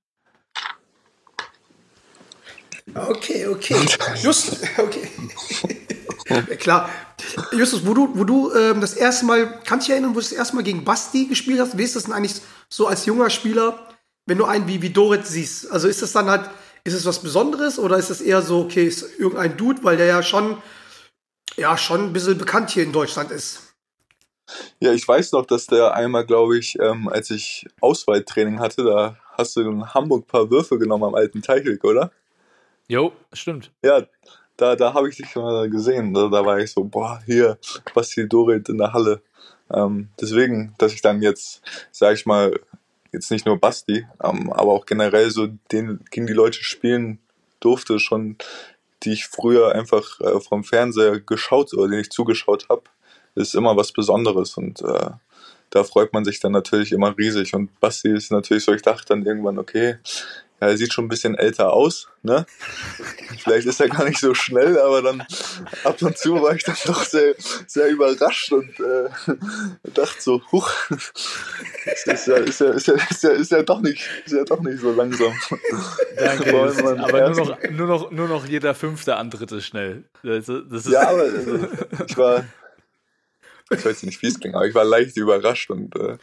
Okay, 2.95 3.47
okay. 3.47 3.77
Just, 4.21 4.57
okay. 4.79 5.09
ja, 6.29 6.43
klar. 6.57 6.91
Justus, 7.53 7.87
wo 7.87 7.95
du, 7.95 8.11
wo 8.15 8.25
du 8.25 8.53
ähm, 8.55 8.81
das 8.81 8.95
erste 8.95 9.27
Mal, 9.27 9.61
kannst 9.65 9.87
du 9.87 9.91
dich 9.91 9.91
erinnern, 9.91 10.11
wo 10.11 10.15
du 10.15 10.21
das 10.21 10.33
erste 10.33 10.57
Mal 10.57 10.63
gegen 10.63 10.85
Basti 10.85 11.27
gespielt 11.27 11.61
hast? 11.61 11.77
Wie 11.77 11.85
ist 11.85 11.97
das 11.97 12.05
denn 12.05 12.13
eigentlich 12.15 12.41
so 12.69 12.87
als 12.87 13.07
junger 13.07 13.31
Spieler, 13.31 13.88
wenn 14.29 14.39
du 14.39 14.45
einen 14.45 14.69
wie, 14.69 14.83
wie 14.83 14.91
Dorit 14.91 15.27
siehst? 15.27 15.71
Also 15.71 15.89
ist 15.89 16.03
das 16.03 16.13
dann 16.13 16.29
halt, 16.29 16.49
ist 16.85 16.95
es 16.95 17.07
was 17.07 17.21
Besonderes 17.21 17.79
oder 17.79 17.97
ist 17.97 18.11
es 18.11 18.21
eher 18.21 18.43
so, 18.43 18.61
okay, 18.61 18.87
ist 18.87 19.19
irgendein 19.19 19.57
Dude, 19.57 19.83
weil 19.83 19.97
der 19.97 20.07
ja 20.07 20.23
schon, 20.23 20.59
ja, 21.57 21.77
schon 21.77 22.05
ein 22.05 22.13
bisschen 22.13 22.39
bekannt 22.39 22.71
hier 22.71 22.85
in 22.85 22.93
Deutschland 22.93 23.31
ist? 23.31 23.69
ja, 24.81 24.93
ich 24.93 25.07
weiß 25.07 25.33
noch, 25.33 25.47
dass 25.47 25.67
der 25.67 25.95
einmal, 25.95 26.25
glaube 26.25 26.59
ich, 26.59 26.79
ähm, 26.81 27.09
als 27.09 27.31
ich 27.31 27.67
Auswahltraining 27.81 28.61
hatte, 28.61 28.85
da 28.85 29.17
hast 29.37 29.57
du 29.57 29.61
in 29.63 29.95
Hamburg 29.95 30.25
ein 30.25 30.27
paar 30.27 30.51
Würfe 30.51 30.79
genommen 30.79 31.05
am 31.05 31.15
alten 31.15 31.43
Teichweg, 31.43 31.85
oder? 31.85 32.11
Jo, 32.89 33.13
stimmt. 33.33 33.71
Ja, 33.83 34.03
da, 34.57 34.75
da 34.77 34.95
habe 34.95 35.09
ich 35.09 35.17
dich 35.17 35.35
mal 35.37 35.69
gesehen. 35.69 36.15
Da, 36.15 36.29
da 36.29 36.45
war 36.45 36.59
ich 36.59 36.73
so, 36.73 36.85
boah, 36.85 37.21
hier, 37.27 37.59
Basti 37.95 38.29
Dorit 38.29 38.69
in 38.69 38.79
der 38.79 38.93
Halle. 38.93 39.21
Ähm, 39.71 40.09
deswegen, 40.21 40.75
dass 40.79 40.93
ich 40.93 41.03
dann 41.03 41.21
jetzt, 41.21 41.61
sag 41.93 42.15
ich 42.15 42.25
mal, 42.25 42.59
jetzt 43.13 43.31
nicht 43.31 43.47
nur 43.47 43.59
Basti, 43.59 44.07
ähm, 44.23 44.53
aber 44.53 44.73
auch 44.73 44.87
generell 44.87 45.31
so 45.31 45.49
den, 45.73 46.01
gegen 46.11 46.27
die 46.27 46.33
Leute 46.33 46.63
spielen 46.63 47.19
durfte, 47.61 47.99
schon, 47.99 48.37
die 49.03 49.13
ich 49.13 49.27
früher 49.27 49.75
einfach 49.75 50.21
äh, 50.21 50.41
vom 50.41 50.65
Fernseher 50.65 51.21
geschaut 51.21 51.73
oder 51.75 51.89
denen 51.89 52.03
ich 52.03 52.11
zugeschaut 52.11 52.69
habe, 52.69 52.83
ist 53.35 53.55
immer 53.55 53.77
was 53.77 53.93
Besonderes 53.93 54.57
und 54.57 54.83
äh, 54.83 55.11
da 55.71 55.85
freut 55.85 56.13
man 56.13 56.25
sich 56.25 56.41
dann 56.41 56.53
natürlich 56.53 56.93
immer 56.93 57.17
riesig. 57.17 57.55
Und 57.55 57.79
Basti 57.81 58.09
ist 58.09 58.33
natürlich 58.33 58.65
so, 58.65 58.73
ich 58.73 58.83
dachte 58.83 59.07
dann 59.09 59.27
irgendwann, 59.27 59.59
okay, 59.59 59.99
ja, 60.61 60.69
er 60.69 60.77
sieht 60.77 60.93
schon 60.93 61.05
ein 61.05 61.09
bisschen 61.09 61.37
älter 61.37 61.73
aus, 61.73 62.09
ne? 62.23 62.45
Vielleicht 63.39 63.67
ist 63.67 63.81
er 63.81 63.89
gar 63.89 64.05
nicht 64.05 64.19
so 64.19 64.35
schnell, 64.35 64.79
aber 64.79 65.03
dann 65.03 65.25
ab 65.85 66.03
und 66.03 66.19
zu 66.19 66.43
war 66.43 66.55
ich 66.55 66.65
dann 66.65 66.77
doch 66.85 67.05
sehr, 67.05 67.35
sehr 67.67 67.89
überrascht 67.89 68.53
und 68.53 68.69
äh, 68.81 69.09
dachte 69.95 70.21
so, 70.21 70.43
huch, 70.51 70.71
ist, 70.91 72.07
ja, 72.07 72.13
ist, 72.13 72.27
ja, 72.27 72.37
ist, 72.37 72.61
ja, 72.61 72.95
ist, 72.95 73.23
ja, 73.23 73.31
ist 73.31 73.51
ja 73.53 73.63
doch 73.63 73.81
nicht, 73.81 74.03
ist 74.25 74.33
ja 74.33 74.45
doch 74.45 74.61
nicht 74.61 74.81
so 74.81 74.93
langsam. 74.93 75.33
Danke. 76.17 76.57
Aber 77.03 77.31
nur 77.31 77.47
noch, 77.47 77.71
nur, 77.71 77.87
noch, 77.87 78.11
nur 78.11 78.29
noch 78.29 78.47
jeder 78.47 78.75
fünfte 78.75 79.17
Antritt 79.17 79.53
ist 79.53 79.67
schnell. 79.67 80.05
Das 80.23 80.49
ist, 80.49 80.89
Ja, 80.89 81.09
aber 81.09 81.23
also, 81.23 81.69
ich 82.07 82.17
war, 82.17 82.45
ich 83.71 83.85
weiß 83.85 84.03
nicht, 84.05 84.21
wie 84.23 84.27
es 84.29 84.39
klingt, 84.41 84.55
aber 84.55 84.67
ich 84.67 84.75
war 84.75 84.85
leicht 84.85 85.17
überrascht 85.17 85.71
und 85.71 85.95
äh, 85.97 86.17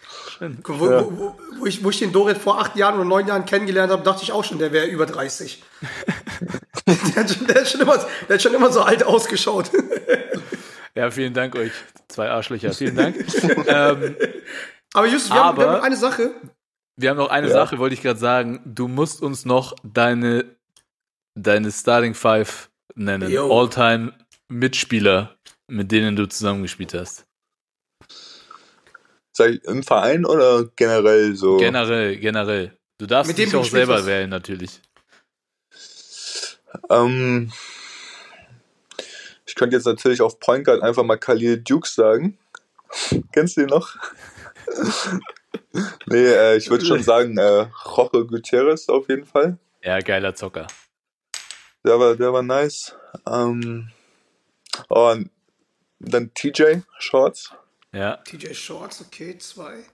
Wo, 0.64 0.90
Ja. 0.90 1.04
wo, 1.06 1.12
wo, 1.18 1.36
wo, 1.60 1.66
ich, 1.66 1.84
wo 1.84 1.90
ich 1.90 2.00
den 2.00 2.12
Dorit 2.12 2.38
vor 2.38 2.60
acht 2.60 2.76
Jahren 2.76 2.96
oder 2.96 3.06
neun 3.06 3.28
Jahren 3.28 3.46
kennengelernt 3.46 3.92
habe, 3.92 4.04
dachte 4.04 4.24
ich 4.24 4.32
auch 4.32 4.44
schon, 4.44 4.60
der 4.60 4.72
wäre 4.72 4.88
über 4.88 5.06
30. 5.06 5.64
der, 6.88 7.16
hat 7.16 7.30
schon, 7.32 7.48
der, 7.48 7.56
hat 7.62 7.68
schon 7.70 7.82
immer, 7.82 7.98
der 8.28 8.36
hat 8.36 8.42
schon 8.42 8.54
immer 8.54 8.72
so 8.72 8.82
alt 8.82 9.04
ausgeschaut. 9.04 9.72
ja, 10.96 11.12
vielen 11.12 11.34
Dank 11.34 11.56
euch, 11.56 11.72
zwei 12.08 12.30
Arschlöcher. 12.30 12.74
Vielen 12.74 12.96
Dank. 12.96 13.16
ähm, 13.68 14.16
Aber 14.94 15.08
Justus, 15.08 15.32
wir, 15.32 15.44
haben, 15.44 15.58
wir 15.58 15.66
haben 15.68 15.78
noch 15.78 15.84
eine 15.84 15.98
Sache. 15.98 16.32
wir 16.98 17.10
haben 17.10 17.18
noch 17.18 17.30
eine 17.30 17.48
Ja. 17.48 17.54
Sache, 17.54 17.78
wollte 17.80 17.96
ich 17.96 18.02
gerade 18.02 18.20
sagen. 18.20 18.62
Du 18.66 18.88
musst 18.88 19.22
uns 19.22 19.46
noch 19.46 19.76
deine, 19.84 20.46
deine 21.36 21.72
Starting 21.72 22.14
Five 22.14 22.70
nennen. 22.96 23.36
All-Time 23.38 24.14
Mitspieler, 24.48 25.36
mit 25.68 25.92
denen 25.92 26.16
du 26.16 26.28
zusammengespielt 26.28 26.94
hast. 26.94 27.26
Sag 29.36 29.52
ich, 29.52 29.64
im 29.66 29.84
Verein 29.84 30.26
oder 30.26 30.66
generell 30.76 31.36
so? 31.36 31.58
Generell, 31.58 32.18
generell. 32.18 32.78
Du 32.98 33.06
darfst 33.06 33.28
Mit 33.28 33.38
dem 33.38 33.50
dich 33.50 33.56
auch 33.56 33.66
selber 33.66 33.96
hast. 33.96 34.06
wählen, 34.06 34.30
natürlich. 34.30 34.80
Ähm, 36.90 37.52
ich 39.46 39.56
könnte 39.56 39.76
jetzt 39.76 39.86
natürlich 39.86 40.22
auf 40.22 40.40
Point 40.40 40.66
Guard 40.66 40.82
einfach 40.82 41.04
mal 41.04 41.18
Khalil 41.18 41.58
Duke 41.58 41.88
sagen. 41.88 42.38
Kennst 43.34 43.58
du 43.58 43.62
ihn 43.62 43.68
noch? 43.68 43.96
nee, 46.06 46.26
äh, 46.26 46.56
ich 46.56 46.70
würde 46.70 46.86
schon 46.86 47.04
sagen, 47.04 47.38
äh, 47.38 47.68
Jorge 47.84 48.26
Gutierrez 48.26 48.88
auf 48.88 49.10
jeden 49.10 49.26
Fall. 49.26 49.58
Ja, 49.84 50.00
geiler 50.00 50.34
Zocker. 50.34 50.68
Der 51.84 52.00
war, 52.00 52.16
der 52.16 52.32
war 52.32 52.42
nice. 52.42 52.96
Ähm, 53.28 53.92
oh, 54.90 55.12
und 55.12 55.30
dann 56.00 56.34
TJ 56.34 56.80
Shorts. 57.00 57.54
Ja. 57.96 58.18
TJ 58.18 58.54
Shorts, 58.54 59.00
okay, 59.00 59.38
zwei. 59.38 59.86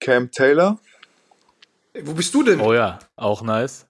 Cam 0.00 0.30
Taylor. 0.32 0.80
Ey, 1.92 2.04
Wo 2.04 2.14
bist 2.14 2.34
du 2.34 2.42
denn? 2.42 2.60
Oh 2.60 2.74
ja, 2.74 2.98
auch 3.14 3.42
nice. 3.42 3.86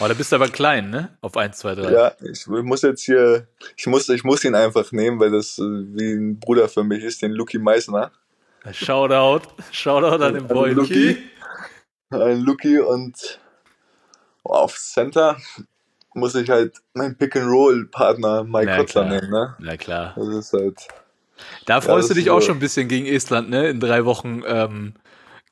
Oh, 0.00 0.08
da 0.08 0.14
bist 0.14 0.32
du 0.32 0.36
aber 0.36 0.48
klein, 0.48 0.90
ne? 0.90 1.16
Auf 1.20 1.36
1, 1.36 1.58
2, 1.58 1.74
3. 1.76 1.92
Ja, 1.92 2.16
ich 2.28 2.44
muss 2.48 2.82
jetzt 2.82 3.04
hier, 3.04 3.46
ich 3.76 3.86
muss, 3.86 4.08
ich 4.08 4.24
muss 4.24 4.42
ihn 4.42 4.56
einfach 4.56 4.90
nehmen, 4.90 5.20
weil 5.20 5.30
das 5.30 5.58
äh, 5.58 5.62
wie 5.62 6.14
ein 6.14 6.40
Bruder 6.40 6.68
für 6.68 6.82
mich 6.82 7.04
ist, 7.04 7.22
den 7.22 7.30
Lucky 7.30 7.58
Meissner. 7.58 8.10
Shoutout. 8.72 9.46
Shoutout 9.70 10.24
an 10.24 10.34
den 10.34 10.48
Boy. 10.48 10.72
Luki. 10.72 10.94
Luki. 11.10 11.30
Ein 12.10 12.40
Lucky 12.40 12.80
und 12.80 13.38
oh, 14.42 14.54
auf 14.54 14.76
Center 14.76 15.36
muss 16.14 16.34
ich 16.34 16.48
halt 16.50 16.76
meinen 16.94 17.16
Pick-and-Roll-Partner 17.16 18.44
Mike 18.44 18.66
Na 18.66 18.76
Kotler 18.78 19.04
klar. 19.04 19.20
nehmen, 19.20 19.30
ne? 19.30 19.54
Na 19.58 19.76
klar. 19.76 20.14
Das 20.16 20.28
ist 20.28 20.52
halt, 20.52 20.88
Da 21.66 21.80
freust 21.80 22.08
das 22.10 22.14
du 22.16 22.20
dich 22.20 22.30
auch 22.30 22.40
so. 22.40 22.46
schon 22.48 22.56
ein 22.56 22.60
bisschen 22.60 22.88
gegen 22.88 23.06
Estland, 23.06 23.50
ne? 23.50 23.68
In 23.68 23.80
drei 23.80 24.04
Wochen 24.04 24.42
ähm, 24.46 24.94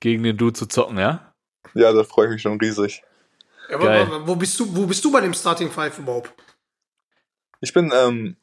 gegen 0.01 0.23
den 0.23 0.37
Dude 0.37 0.55
zu 0.55 0.67
zocken, 0.67 0.99
ja? 0.99 1.33
ja, 1.75 1.93
da 1.93 2.05
freue 2.05 2.27
ich 2.27 2.33
mich 2.33 2.43
schon 2.43 2.59
riesig. 2.59 3.03
Ja, 3.71 3.79
geil. 3.79 4.07
aber, 4.07 4.27
wo 4.27 4.37
bist 4.37 4.59
du, 4.61 4.75
wo 4.77 4.87
bist 4.87 5.05
du 5.05 5.11
bei 5.11 5.21
dem 5.21 5.33
Starting 5.35 5.71
Five 5.71 5.99
überhaupt? 5.99 6.33
Ich 7.61 7.73
bin 7.73 7.93
ähm, 7.95 8.37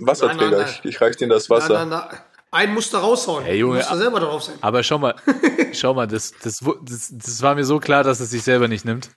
Wasserträger, 0.00 0.40
Nein, 0.42 0.50
nein, 0.50 0.60
nein. 0.66 0.74
Ich, 0.82 0.84
ich 0.90 1.00
reiche 1.00 1.18
dir 1.18 1.28
das 1.28 1.48
Wasser. 1.50 1.84
Na. 1.86 2.10
Einen 2.50 2.72
musst 2.74 2.92
du 2.92 2.98
raushauen. 2.98 3.44
Ey, 3.46 3.58
Junge, 3.58 3.74
du 3.74 3.78
musst 3.78 3.90
da 3.90 3.96
selber 3.96 4.20
drauf 4.20 4.42
sein. 4.44 4.56
Aber 4.60 4.82
schau 4.82 4.98
mal, 4.98 5.14
schau 5.72 5.92
mal, 5.94 6.06
das, 6.06 6.32
das, 6.42 6.60
das, 6.82 7.12
das 7.12 7.42
war 7.42 7.54
mir 7.54 7.64
so 7.64 7.80
klar, 7.80 8.04
dass 8.04 8.20
es 8.20 8.30
sich 8.30 8.42
selber 8.42 8.68
nicht 8.68 8.84
nimmt. 8.84 9.10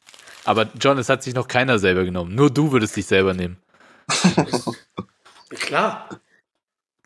Aber 0.47 0.67
John, 0.79 0.97
es 0.97 1.09
hat 1.09 1.23
sich 1.23 1.35
noch 1.35 1.47
keiner 1.49 1.77
selber 1.77 2.05
genommen. 2.05 2.33
Nur 2.33 2.49
du 2.49 2.71
würdest 2.71 2.95
dich 2.95 3.05
selber 3.05 3.33
nehmen. 3.33 3.57
Klar. 5.49 6.07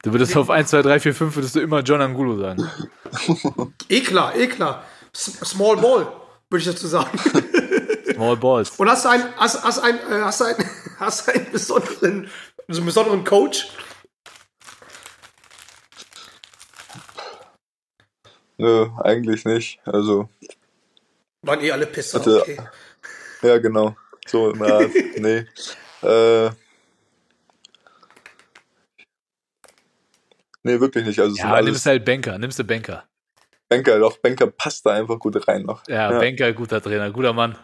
Du 0.04 0.12
würdest 0.14 0.38
auf 0.38 0.50
1, 0.52 0.70
2, 0.70 0.82
3, 0.84 1.00
4, 1.00 1.16
5 1.16 1.36
würdest 1.36 1.56
du 1.56 1.60
immer 1.60 1.82
John 1.82 2.02
Angulo 2.02 2.38
sagen. 2.38 2.70
Eh 3.90 4.02
klar, 4.02 4.36
eh 4.36 4.48
klar. 4.48 4.86
Small 5.14 5.76
Ball, 5.78 6.08
würde 6.50 6.62
ich 6.62 6.66
dazu 6.66 6.88
sagen. 6.88 7.10
Small 8.14 8.38
Balls. 8.38 8.70
Und 8.80 8.90
hast 8.90 9.04
du 9.06 9.10
einen, 9.10 9.26
hast, 9.36 9.64
hast 9.64 9.80
einen, 9.80 10.00
äh, 10.00 10.22
hast 10.22 10.40
du 10.40 10.46
einen, 10.46 10.70
hast 10.98 11.28
du 11.28 11.32
einen 11.34 11.52
besonderen, 11.52 12.28
so 12.68 12.78
einen 12.78 12.86
besonderen 12.86 13.24
Coach? 13.26 13.68
Nö, 18.58 18.88
eigentlich 19.04 19.46
nicht. 19.46 19.80
Also, 19.86 20.30
Waren 21.42 21.62
eh 21.62 21.72
alle 21.72 21.88
Pisser, 21.88 22.20
Hatte- 22.20 22.42
okay. 22.42 22.60
Ja, 23.42 23.58
genau. 23.58 23.96
So 24.28 24.54
Art, 24.54 24.90
nee. 25.18 25.46
Äh, 26.04 26.50
nee, 30.64 30.80
wirklich 30.80 31.06
nicht. 31.06 31.20
Also, 31.20 31.36
Ja, 31.36 31.54
alles 31.54 31.66
nimmst 31.66 31.86
halt 31.86 32.06
Banker, 32.06 32.38
nimmst 32.38 32.60
du 32.60 32.64
Banker. 32.64 33.04
Banker. 33.68 34.00
Doch, 34.00 34.18
Banker 34.18 34.48
passt 34.48 34.86
da 34.86 34.92
einfach 34.92 35.18
gut 35.18 35.48
rein 35.48 35.64
noch. 35.64 35.82
Ja, 35.88 36.12
Banker, 36.12 36.52
guter 36.54 36.82
Trainer, 36.82 37.10
guter 37.12 37.34
Mann. 37.34 37.58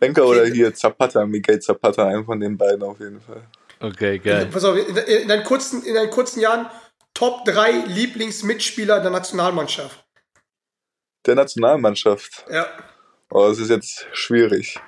Banker 0.00 0.26
oder 0.26 0.44
hier 0.46 0.74
Zapata, 0.74 1.24
Miguel 1.24 1.60
Zapata, 1.60 2.06
einen 2.08 2.24
von 2.24 2.40
den 2.40 2.58
beiden 2.58 2.82
auf 2.82 2.98
jeden 2.98 3.20
Fall. 3.20 3.46
Okay, 3.80 4.18
geil. 4.18 4.48
Pass 4.50 4.64
auf, 4.64 4.76
in, 4.76 4.96
in, 4.96 5.28
deinen 5.28 5.44
kurzen, 5.44 5.82
in 5.84 5.94
deinen 5.94 6.10
kurzen 6.10 6.40
Jahren 6.40 6.66
Top 7.14 7.44
3 7.44 7.84
Lieblingsmitspieler 7.86 9.00
der 9.00 9.10
Nationalmannschaft. 9.10 10.04
Der 11.26 11.36
Nationalmannschaft. 11.36 12.44
Ja. 12.50 12.66
Oh, 13.30 13.48
das 13.48 13.58
ist 13.58 13.70
jetzt 13.70 14.06
schwierig. 14.12 14.78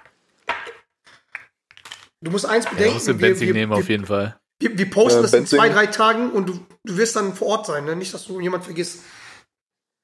Du 2.20 2.30
musst 2.30 2.46
eins 2.46 2.64
Ja, 2.64 2.70
bedenken. 2.70 2.94
musst 2.94 3.08
du 3.08 3.12
wir, 3.18 3.28
Benzing 3.28 3.46
wir, 3.48 3.54
nehmen 3.54 3.72
auf 3.72 3.80
wir, 3.86 3.94
jeden 3.94 4.06
Fall. 4.06 4.38
wir, 4.60 4.78
wir 4.78 4.90
posten 4.90 5.18
Äh, 5.20 5.22
das 5.22 5.32
in 5.32 5.40
Benzing. 5.40 5.58
zwei, 5.58 5.68
drei 5.68 5.86
Tagen 5.86 6.30
und 6.30 6.48
du, 6.48 6.66
du 6.84 6.96
wirst 6.96 7.16
dann 7.16 7.34
vor 7.34 7.48
Ort 7.48 7.66
sein. 7.66 7.84
Ne? 7.84 7.96
Nicht, 7.96 8.14
dass 8.14 8.24
du 8.26 8.40
jemand 8.40 8.64
vergisst. 8.64 9.00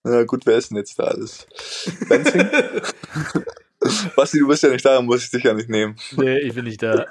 Na 0.04 0.24
gut, 0.24 0.44
wer 0.46 0.56
ist 0.58 0.70
denn 0.70 0.78
jetzt 0.78 0.98
da 0.98 1.04
alles? 1.04 1.46
Benzing? 2.08 2.50
Basti, 4.16 4.38
du 4.38 4.48
bist 4.48 4.62
ja 4.62 4.68
nicht 4.70 4.84
da, 4.84 5.00
muss 5.00 5.24
ich 5.24 5.30
dich 5.30 5.42
ja 5.44 5.54
nicht 5.54 5.68
nehmen. 5.68 5.96
Nee, 6.12 6.38
ich 6.40 6.54
bin 6.54 6.64
nicht 6.64 6.82
da. 6.82 7.06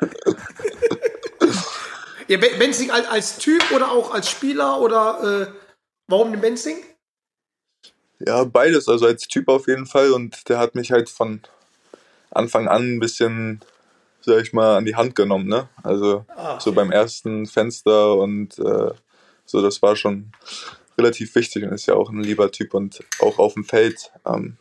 Ja, 2.27 2.37
Ben- 2.37 2.59
Benzing 2.59 2.91
als, 2.91 3.07
als 3.07 3.37
Typ 3.39 3.71
oder 3.71 3.91
auch 3.91 4.13
als 4.13 4.29
Spieler 4.29 4.79
oder 4.79 5.47
äh, 5.49 5.53
warum 6.07 6.31
den 6.31 6.39
Benzing? 6.41 6.77
Ja, 8.25 8.43
beides, 8.43 8.87
also 8.87 9.05
als 9.05 9.27
Typ 9.27 9.47
auf 9.47 9.67
jeden 9.67 9.85
Fall. 9.85 10.11
Und 10.11 10.47
der 10.49 10.57
hat 10.59 10.75
mich 10.75 10.91
halt 10.91 11.09
von 11.09 11.41
Anfang 12.31 12.67
an 12.67 12.95
ein 12.95 12.99
bisschen, 12.99 13.61
sag 14.21 14.41
ich 14.41 14.53
mal, 14.53 14.77
an 14.77 14.85
die 14.85 14.95
Hand 14.95 15.15
genommen, 15.15 15.47
ne? 15.47 15.67
Also 15.83 16.25
Ah, 16.35 16.59
so 16.59 16.71
beim 16.73 16.91
ersten 16.91 17.45
Fenster 17.45 18.15
und 18.15 18.57
äh, 18.59 18.91
so, 19.45 19.61
das 19.61 19.81
war 19.81 19.95
schon 19.95 20.31
relativ 20.97 21.35
wichtig 21.35 21.63
und 21.63 21.71
ist 21.73 21.87
ja 21.87 21.95
auch 21.95 22.09
ein 22.09 22.23
lieber 22.23 22.51
Typ 22.51 22.73
und 22.73 23.03
auch 23.19 23.39
auf 23.39 23.53
dem 23.55 23.63
Feld 23.63 24.11
ähm, 24.25 24.57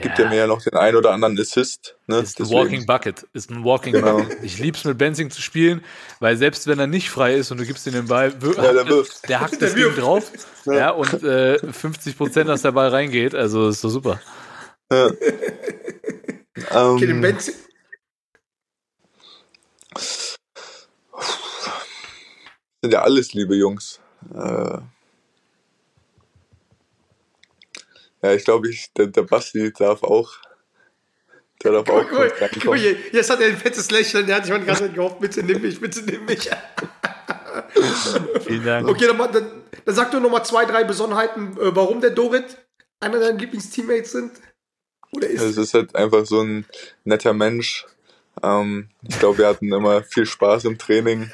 gibt 0.00 0.18
ja. 0.18 0.28
mir 0.28 0.36
ja 0.36 0.46
noch 0.46 0.62
den 0.62 0.74
ein 0.74 0.94
oder 0.96 1.10
anderen 1.12 1.38
Assist, 1.38 1.96
ne? 2.06 2.18
Ist 2.18 2.38
ein 2.40 2.50
Walking 2.50 2.86
Bucket. 2.86 3.26
Ist 3.32 3.50
ein 3.50 3.64
Walking 3.64 3.92
Genau. 3.94 4.18
Bucket. 4.18 4.42
Ich 4.42 4.58
lieb's 4.58 4.84
mit 4.84 4.98
Benzing 4.98 5.30
zu 5.30 5.40
spielen, 5.40 5.82
weil 6.20 6.36
selbst 6.36 6.66
wenn 6.66 6.78
er 6.78 6.86
nicht 6.86 7.10
frei 7.10 7.34
ist 7.34 7.50
und 7.50 7.58
du 7.58 7.64
gibst 7.66 7.86
ihm 7.86 7.92
den 7.94 8.06
Ball, 8.08 8.40
wir- 8.42 8.54
Ja, 8.62 8.72
der 8.72 8.86
wirft. 8.88 9.26
der 9.28 9.40
hackt 9.40 9.60
Der 9.60 9.68
das 9.68 9.74
Ding 9.74 9.94
drauf. 9.94 10.30
Ja, 10.66 10.90
und 10.90 11.22
äh, 11.22 11.58
50 11.58 12.16
Prozent, 12.16 12.48
dass 12.48 12.62
der 12.62 12.72
Ball 12.72 12.88
reingeht. 12.88 13.34
Also 13.34 13.68
ist 13.68 13.82
doch 13.84 13.90
super. 13.90 14.20
Ja. 14.92 15.10
Okay, 16.70 17.00
den 17.06 17.16
Ähm, 17.16 17.20
Benzing. 17.20 17.54
sind 22.82 22.92
ja 22.92 23.02
alles 23.02 23.32
liebe 23.34 23.54
Jungs. 23.56 24.00
Äh, 24.34 24.78
ja, 28.22 28.32
ich 28.32 28.44
glaube, 28.44 28.68
ich, 28.68 28.92
der, 28.96 29.06
der 29.06 29.22
Basti 29.22 29.72
darf 29.72 30.02
auch. 30.02 30.32
Der 31.62 31.72
darf 31.72 31.88
auch 31.88 32.02
Guck 32.02 32.18
mal, 32.18 32.30
kurz 32.30 32.50
guck 32.52 32.64
mal, 32.66 32.78
jetzt 32.78 33.30
hat 33.30 33.40
er 33.40 33.48
ein 33.48 33.56
fettes 33.56 33.90
Lächeln, 33.90 34.26
der 34.26 34.36
hat 34.36 34.44
sich 34.44 34.52
schon 34.52 34.60
die 34.60 34.66
ganze 34.66 34.84
Zeit 34.84 34.94
gehofft, 34.94 35.20
bitte 35.20 35.42
nimm 35.42 35.62
mich, 35.62 35.80
bitte 35.80 36.02
nimm 36.02 36.24
mich. 36.26 36.50
Vielen 38.42 38.64
Dank. 38.64 38.88
Okay, 38.88 39.06
dann, 39.06 39.18
dann, 39.32 39.50
dann 39.84 39.94
sag 39.94 40.10
doch 40.10 40.20
noch 40.20 40.30
mal 40.30 40.44
zwei, 40.44 40.64
drei 40.64 40.84
Besonderheiten, 40.84 41.56
äh, 41.58 41.74
warum 41.74 42.00
der 42.00 42.10
Dorit 42.10 42.58
einer 43.00 43.18
deiner 43.18 43.38
Lieblingsteammates 43.38 44.12
sind. 44.12 44.32
Oder 45.12 45.28
ist. 45.28 45.42
Es 45.42 45.56
ist 45.56 45.74
halt 45.74 45.94
einfach 45.94 46.26
so 46.26 46.40
ein 46.40 46.66
netter 47.04 47.32
Mensch. 47.32 47.86
Ähm, 48.42 48.90
ich 49.08 49.18
glaube, 49.18 49.38
wir 49.38 49.46
hatten 49.46 49.72
immer 49.72 50.02
viel 50.02 50.26
Spaß 50.26 50.64
im 50.64 50.78
Training. 50.78 51.30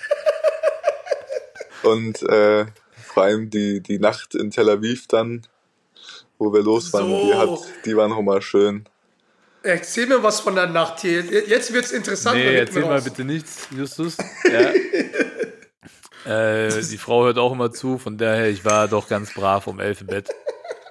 Und 1.82 2.22
äh, 2.22 2.66
vor 3.04 3.24
allem 3.24 3.50
die, 3.50 3.80
die 3.80 3.98
Nacht 3.98 4.34
in 4.34 4.50
Tel 4.50 4.70
Aviv 4.70 5.08
dann, 5.08 5.42
wo 6.44 6.52
wir 6.52 6.62
los 6.62 6.92
waren, 6.92 7.08
So. 7.08 7.26
die, 7.26 7.34
hat, 7.34 7.84
die 7.84 7.96
waren 7.96 8.10
nochmal 8.10 8.42
schön. 8.42 8.84
Erzähl 9.62 10.06
mir 10.06 10.22
was 10.22 10.40
von 10.40 10.54
der 10.56 10.66
Nacht 10.66 11.00
hier. 11.00 11.20
Jetzt 11.22 11.72
wird's 11.72 11.92
interessant. 11.92 12.36
Nee, 12.36 12.44
wird 12.56 12.68
erzähl 12.68 12.82
mal 12.84 13.00
bitte 13.00 13.24
nichts, 13.24 13.68
Justus. 13.70 14.16
Ja. 16.26 16.66
äh, 16.66 16.82
die 16.82 16.98
Frau 16.98 17.24
hört 17.24 17.38
auch 17.38 17.52
immer 17.52 17.70
zu, 17.72 17.98
von 17.98 18.18
daher, 18.18 18.48
ich 18.48 18.64
war 18.64 18.88
doch 18.88 19.08
ganz 19.08 19.32
brav 19.34 19.66
um 19.66 19.80
elf 19.80 20.00
im 20.00 20.06
Bett. 20.08 20.28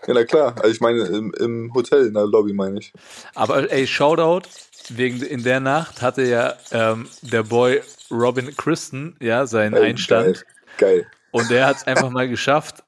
Ja, 0.08 0.14
na 0.16 0.24
klar. 0.24 0.56
Also 0.58 0.70
ich 0.70 0.82
meine, 0.82 1.02
im, 1.04 1.34
im 1.40 1.74
Hotel, 1.74 2.08
in 2.08 2.14
der 2.16 2.26
Lobby 2.26 2.54
meine 2.54 2.80
ich. 2.80 2.92
Aber 3.36 3.70
ey, 3.72 3.86
Shoutout, 3.86 4.48
wegen 4.90 5.22
in 5.22 5.44
der 5.44 5.60
Nacht 5.60 6.02
hatte 6.02 6.24
ja 6.24 6.56
ähm, 6.72 7.08
der 7.22 7.44
Boy 7.44 7.82
Robin 8.10 8.56
Christen 8.56 9.16
ja 9.20 9.46
seinen 9.46 9.76
Ey, 9.76 9.90
Einstand 9.90 10.44
Geil. 10.78 11.04
geil. 11.04 11.08
und 11.32 11.50
der 11.52 11.68
hat 11.68 11.78
es 11.78 11.84
einfach 11.88 12.10
mal 12.10 12.28
geschafft, 12.28 12.84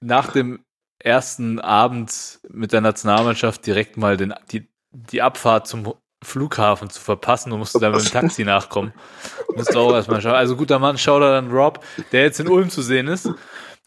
nach 0.00 0.32
dem 0.32 0.64
ersten 1.04 1.60
Abend 1.60 2.40
mit 2.48 2.72
der 2.72 2.80
Nationalmannschaft 2.80 3.64
direkt 3.66 3.96
mal 3.96 4.16
den, 4.16 4.34
die, 4.50 4.66
die 4.90 5.22
Abfahrt 5.22 5.68
zum 5.68 5.94
Flughafen 6.22 6.88
zu 6.88 7.00
verpassen 7.00 7.52
und 7.52 7.58
musste 7.58 7.78
dann 7.78 7.92
mit 7.92 8.02
dem 8.02 8.10
Taxi 8.10 8.44
nachkommen. 8.44 8.92
Musste 9.54 9.78
auch 9.78 9.92
erstmal 9.92 10.22
schauen. 10.22 10.34
Also 10.34 10.56
guter 10.56 10.78
Mann, 10.78 10.96
Shoutout 10.96 11.36
an 11.36 11.50
Rob, 11.50 11.84
der 12.12 12.22
jetzt 12.22 12.40
in 12.40 12.48
Ulm 12.48 12.70
zu 12.70 12.80
sehen 12.80 13.06
ist. 13.06 13.28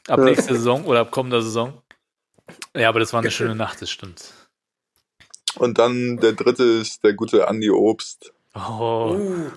Ab 0.07 0.19
nächster 0.19 0.53
Saison 0.53 0.85
oder 0.85 1.01
ab 1.01 1.11
kommender 1.11 1.41
Saison. 1.41 1.81
Ja, 2.75 2.89
aber 2.89 2.99
das 2.99 3.11
war 3.11 3.19
eine 3.19 3.31
schöne 3.31 3.55
Nacht, 3.55 3.81
das 3.81 3.89
stimmt. 3.89 4.31
Und 5.55 5.79
dann 5.79 6.17
der 6.17 6.33
dritte 6.33 6.63
ist 6.63 7.03
der 7.03 7.13
gute 7.13 7.47
Andy 7.47 7.71
Obst. 7.71 8.31
Oh. 8.53 9.17
Uh. 9.17 9.51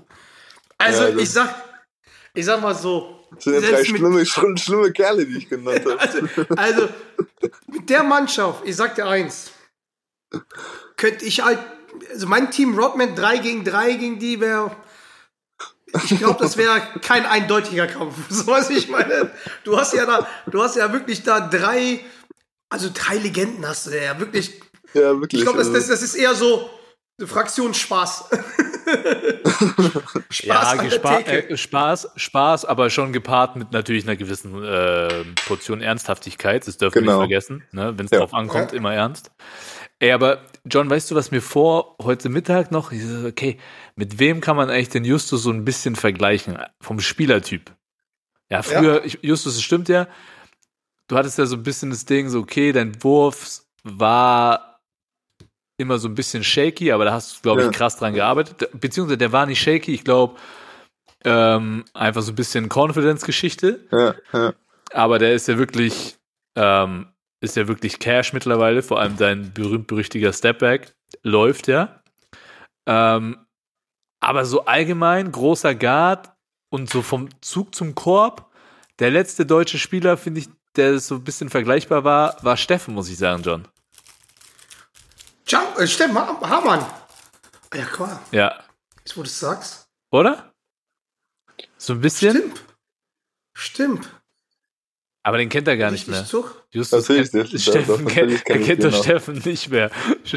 Also, 0.78 1.04
Ja, 1.04 1.18
ich 1.18 1.30
sag, 1.30 1.54
ich 2.32 2.44
sag 2.46 2.62
mal 2.62 2.74
so. 2.74 3.19
Das 3.34 3.44
sind 3.44 3.54
ja 3.54 3.60
drei 3.70 3.84
schlimme, 3.84 4.26
schlimme, 4.26 4.92
Kerle, 4.92 5.24
die 5.26 5.38
ich 5.38 5.48
genannt 5.48 5.84
habe. 5.86 6.00
Also, 6.00 6.18
also, 6.56 6.88
mit 7.68 7.88
der 7.88 8.02
Mannschaft, 8.02 8.62
ich 8.64 8.76
sag 8.76 8.94
dir 8.96 9.06
eins, 9.06 9.52
könnte 10.96 11.24
ich 11.24 11.42
halt, 11.44 11.58
also 12.12 12.26
mein 12.26 12.50
Team 12.50 12.78
Rodman 12.78 13.14
3 13.14 13.38
gegen 13.38 13.64
3 13.64 13.92
gegen 13.94 14.18
die 14.18 14.40
wäre, 14.40 14.74
ich 15.92 16.18
glaube, 16.18 16.38
das 16.40 16.56
wäre 16.56 16.80
kein 17.02 17.26
eindeutiger 17.26 17.86
Kampf. 17.86 18.14
So 18.28 18.46
was 18.46 18.70
ich 18.70 18.88
meine. 18.88 19.30
Du 19.64 19.76
hast 19.76 19.92
ja 19.92 20.06
da, 20.06 20.28
du 20.46 20.62
hast 20.62 20.76
ja 20.76 20.92
wirklich 20.92 21.22
da 21.24 21.40
drei, 21.40 22.00
also 22.68 22.90
drei 22.92 23.16
Legenden 23.16 23.66
hast 23.66 23.86
du 23.86 23.90
ja 24.00 24.18
wirklich. 24.18 24.60
Ja, 24.94 25.18
wirklich. 25.20 25.40
Ich 25.40 25.44
glaube, 25.44 25.58
das, 25.58 25.68
also- 25.68 25.78
das, 25.78 25.88
das 25.88 26.02
ist 26.02 26.14
eher 26.14 26.34
so 26.34 26.70
Fraktion 27.26 27.74
Spaß. 27.74 28.30
Spaß 30.30 30.42
Ja, 30.42 30.74
Gespa 30.82 31.18
äh, 31.20 31.56
Spaß, 31.56 32.10
Spaß, 32.16 32.64
aber 32.64 32.90
schon 32.90 33.12
gepaart 33.12 33.56
mit 33.56 33.72
natürlich 33.72 34.04
einer 34.04 34.16
gewissen 34.16 34.62
äh, 34.64 35.24
Portion 35.46 35.80
Ernsthaftigkeit. 35.80 36.66
Das 36.66 36.78
dürfen 36.78 36.94
wir 36.96 37.00
Genau. 37.02 37.12
nicht 37.14 37.20
vergessen. 37.28 37.62
Ne? 37.72 37.96
Wenn 37.96 38.06
es 38.06 38.10
Ja. 38.12 38.18
drauf 38.18 38.34
ankommt, 38.34 38.72
immer 38.72 38.94
ernst. 38.94 39.30
Ey, 39.98 40.12
aber 40.12 40.40
John, 40.64 40.88
weißt 40.88 41.10
du, 41.10 41.14
was 41.14 41.30
mir 41.30 41.42
vor 41.42 41.96
heute 42.02 42.28
Mittag 42.30 42.70
noch? 42.70 42.90
Ich 42.92 43.04
so, 43.04 43.26
okay, 43.26 43.58
mit 43.96 44.18
wem 44.18 44.40
kann 44.40 44.56
man 44.56 44.70
eigentlich 44.70 44.88
den 44.88 45.04
Justus 45.04 45.42
so 45.42 45.50
ein 45.50 45.64
bisschen 45.64 45.94
vergleichen? 45.96 46.58
Vom 46.80 47.00
Spielertyp. 47.00 47.70
Ja, 48.48 48.62
früher, 48.62 49.04
Ich, 49.04 49.18
Justus, 49.22 49.56
es 49.56 49.62
stimmt 49.62 49.88
ja. 49.88 50.08
Du 51.06 51.16
hattest 51.16 51.38
ja 51.38 51.46
so 51.46 51.56
ein 51.56 51.62
bisschen 51.62 51.90
das 51.90 52.04
Ding, 52.04 52.28
so, 52.28 52.40
okay, 52.40 52.72
dein 52.72 53.02
Wurf 53.02 53.62
war 53.82 54.69
immer 55.80 55.98
so 55.98 56.08
ein 56.08 56.14
bisschen 56.14 56.44
shaky, 56.44 56.92
aber 56.92 57.04
da 57.04 57.12
hast 57.12 57.36
du, 57.38 57.42
glaube 57.42 57.60
ich, 57.62 57.66
Ja. 57.66 57.72
krass 57.72 57.96
dran 57.96 58.14
gearbeitet. 58.14 58.68
Beziehungsweise 58.80 59.18
der 59.18 59.32
war 59.32 59.46
nicht 59.46 59.60
shaky, 59.60 59.94
ich 59.94 60.04
glaube, 60.04 60.36
ähm, 61.24 61.84
einfach 61.92 62.22
so 62.22 62.32
ein 62.32 62.36
bisschen 62.36 62.68
Confidence-Geschichte. 62.68 63.80
ja, 63.92 64.14
ja. 64.32 64.52
Aber 64.92 65.18
der 65.18 65.34
ist 65.34 65.46
ja 65.48 65.56
wirklich, 65.58 66.16
ähm, 66.56 67.06
ist 67.40 67.56
ja 67.56 67.68
wirklich 67.68 67.98
Cash 67.98 68.32
mittlerweile, 68.32 68.82
vor 68.82 69.00
allem 69.00 69.16
dein 69.16 69.52
berühmt-berüchtiger 69.52 70.32
Stepback 70.32 70.94
läuft 71.22 71.68
ja. 71.68 72.02
Ähm, 72.86 73.36
aber 74.20 74.44
so 74.44 74.64
allgemein, 74.64 75.30
großer 75.32 75.74
Guard 75.74 76.30
und 76.70 76.90
so 76.90 77.02
vom 77.02 77.28
Zug 77.40 77.74
zum 77.74 77.94
Korb, 77.94 78.50
der 78.98 79.10
letzte 79.10 79.46
deutsche 79.46 79.78
Spieler, 79.78 80.16
finde 80.16 80.40
ich, 80.40 80.48
der 80.76 80.98
so 80.98 81.16
ein 81.16 81.24
bisschen 81.24 81.48
vergleichbar 81.50 82.04
war, 82.04 82.36
war 82.42 82.56
Steffen, 82.56 82.94
muss 82.94 83.08
ich 83.10 83.18
sagen, 83.18 83.42
John. 83.42 83.66
Ciao, 85.50 85.76
äh, 85.78 85.86
Steffen 85.88 86.14
Ha- 86.16 86.38
Hamann. 86.48 86.78
Ah 87.70 87.76
Ja, 87.76 87.84
klar. 87.84 88.22
Ja. 88.30 88.62
Jetzt, 89.00 89.16
wo 89.16 89.22
du 89.22 89.26
es 89.26 89.40
sagst. 89.40 89.88
Oder? 90.12 90.52
So 91.76 91.94
ein 91.94 92.00
bisschen? 92.00 92.36
Stimmt. 92.36 92.62
Stimmt. 93.52 94.08
Aber 95.24 95.38
den 95.38 95.48
kennt 95.48 95.66
er 95.66 95.76
gar 95.76 95.90
nicht 95.90 96.06
mehr. 96.06 96.24
Zug. 96.24 96.62
Justus 96.70 97.08
Natürlich, 97.08 97.32
kennt, 97.32 97.52
das- 97.52 97.62
Steffen 97.62 98.04
das- 98.04 98.14
kennt, 98.14 98.30
er 98.30 98.36
ich 98.36 98.44
kennt 98.64 98.82
den 98.84 98.90
doch. 98.92 99.02
Steffen 99.02 99.42
nicht 99.44 99.70
mehr. 99.70 99.90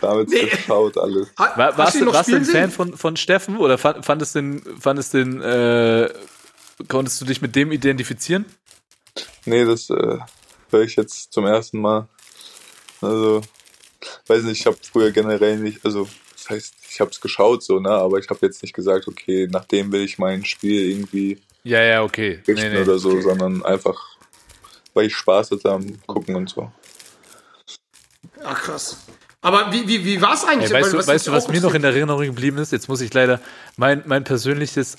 Damit 0.00 0.28
Nee. 0.28 0.46
geschaut 0.46 0.96
alles. 0.96 1.28
War, 1.36 1.56
hast 1.56 1.78
warst 1.78 1.94
ihn 1.96 2.04
du, 2.04 2.12
warst 2.12 2.28
du 2.30 2.36
ein 2.36 2.44
Fan 2.44 2.52
sehen? 2.54 2.70
von, 2.70 2.96
von 2.96 3.16
Steffen 3.16 3.56
oder 3.56 3.76
fand, 3.76 4.04
fandest 4.04 4.36
den, 4.36 4.62
fandest 4.80 5.14
den, 5.14 5.42
äh, 5.42 6.12
konntest 6.86 7.20
du 7.20 7.24
dich 7.24 7.42
mit 7.42 7.56
dem 7.56 7.72
identifizieren? 7.72 8.44
Nee, 9.46 9.64
das 9.64 9.90
äh, 9.90 10.18
höre 10.70 10.82
ich 10.82 10.94
jetzt 10.94 11.32
zum 11.32 11.44
ersten 11.46 11.80
Mal. 11.80 12.08
Also, 13.00 13.42
weiß 14.26 14.42
nicht, 14.44 14.60
ich 14.60 14.66
habe 14.66 14.76
früher 14.80 15.10
generell 15.10 15.58
nicht, 15.58 15.84
also 15.84 16.08
das 16.34 16.50
heißt, 16.50 16.74
ich 16.90 17.00
habe 17.00 17.10
es 17.10 17.20
geschaut 17.20 17.62
so, 17.62 17.80
ne, 17.80 17.90
aber 17.90 18.18
ich 18.18 18.28
habe 18.28 18.44
jetzt 18.46 18.62
nicht 18.62 18.74
gesagt, 18.74 19.08
okay, 19.08 19.48
nach 19.50 19.64
dem 19.64 19.92
will 19.92 20.02
ich 20.02 20.18
mein 20.18 20.44
Spiel 20.44 20.90
irgendwie 20.90 21.38
Ja, 21.64 21.82
ja, 21.82 22.02
okay. 22.02 22.42
Nee, 22.46 22.52
richten 22.52 22.72
nee. 22.72 22.80
oder 22.82 22.98
so, 22.98 23.20
sondern 23.20 23.64
einfach, 23.64 24.16
weil 24.94 25.06
ich 25.06 25.16
Spaß 25.16 25.50
hatte 25.50 25.70
am 25.70 26.00
Gucken 26.06 26.36
und 26.36 26.48
so. 26.48 26.70
Ach, 28.44 28.62
krass. 28.62 28.98
Aber 29.42 29.72
wie, 29.72 29.86
wie, 29.86 30.04
wie 30.04 30.20
war 30.20 30.34
es 30.34 30.44
eigentlich? 30.44 30.70
Ey, 30.72 30.82
weißt 30.82 30.92
du, 30.92 31.06
weißt 31.06 31.26
du, 31.26 31.32
was 31.32 31.48
mir 31.48 31.60
noch 31.60 31.74
in. 31.74 31.84
Erinnerung 31.84 32.24
geblieben 32.24 32.58
ist? 32.58 32.72
Jetzt 32.72 32.88
muss 32.88 33.00
ich 33.00 33.12
leider 33.14 33.40
mein, 33.76 34.02
mein 34.06 34.24
persönliches 34.24 34.96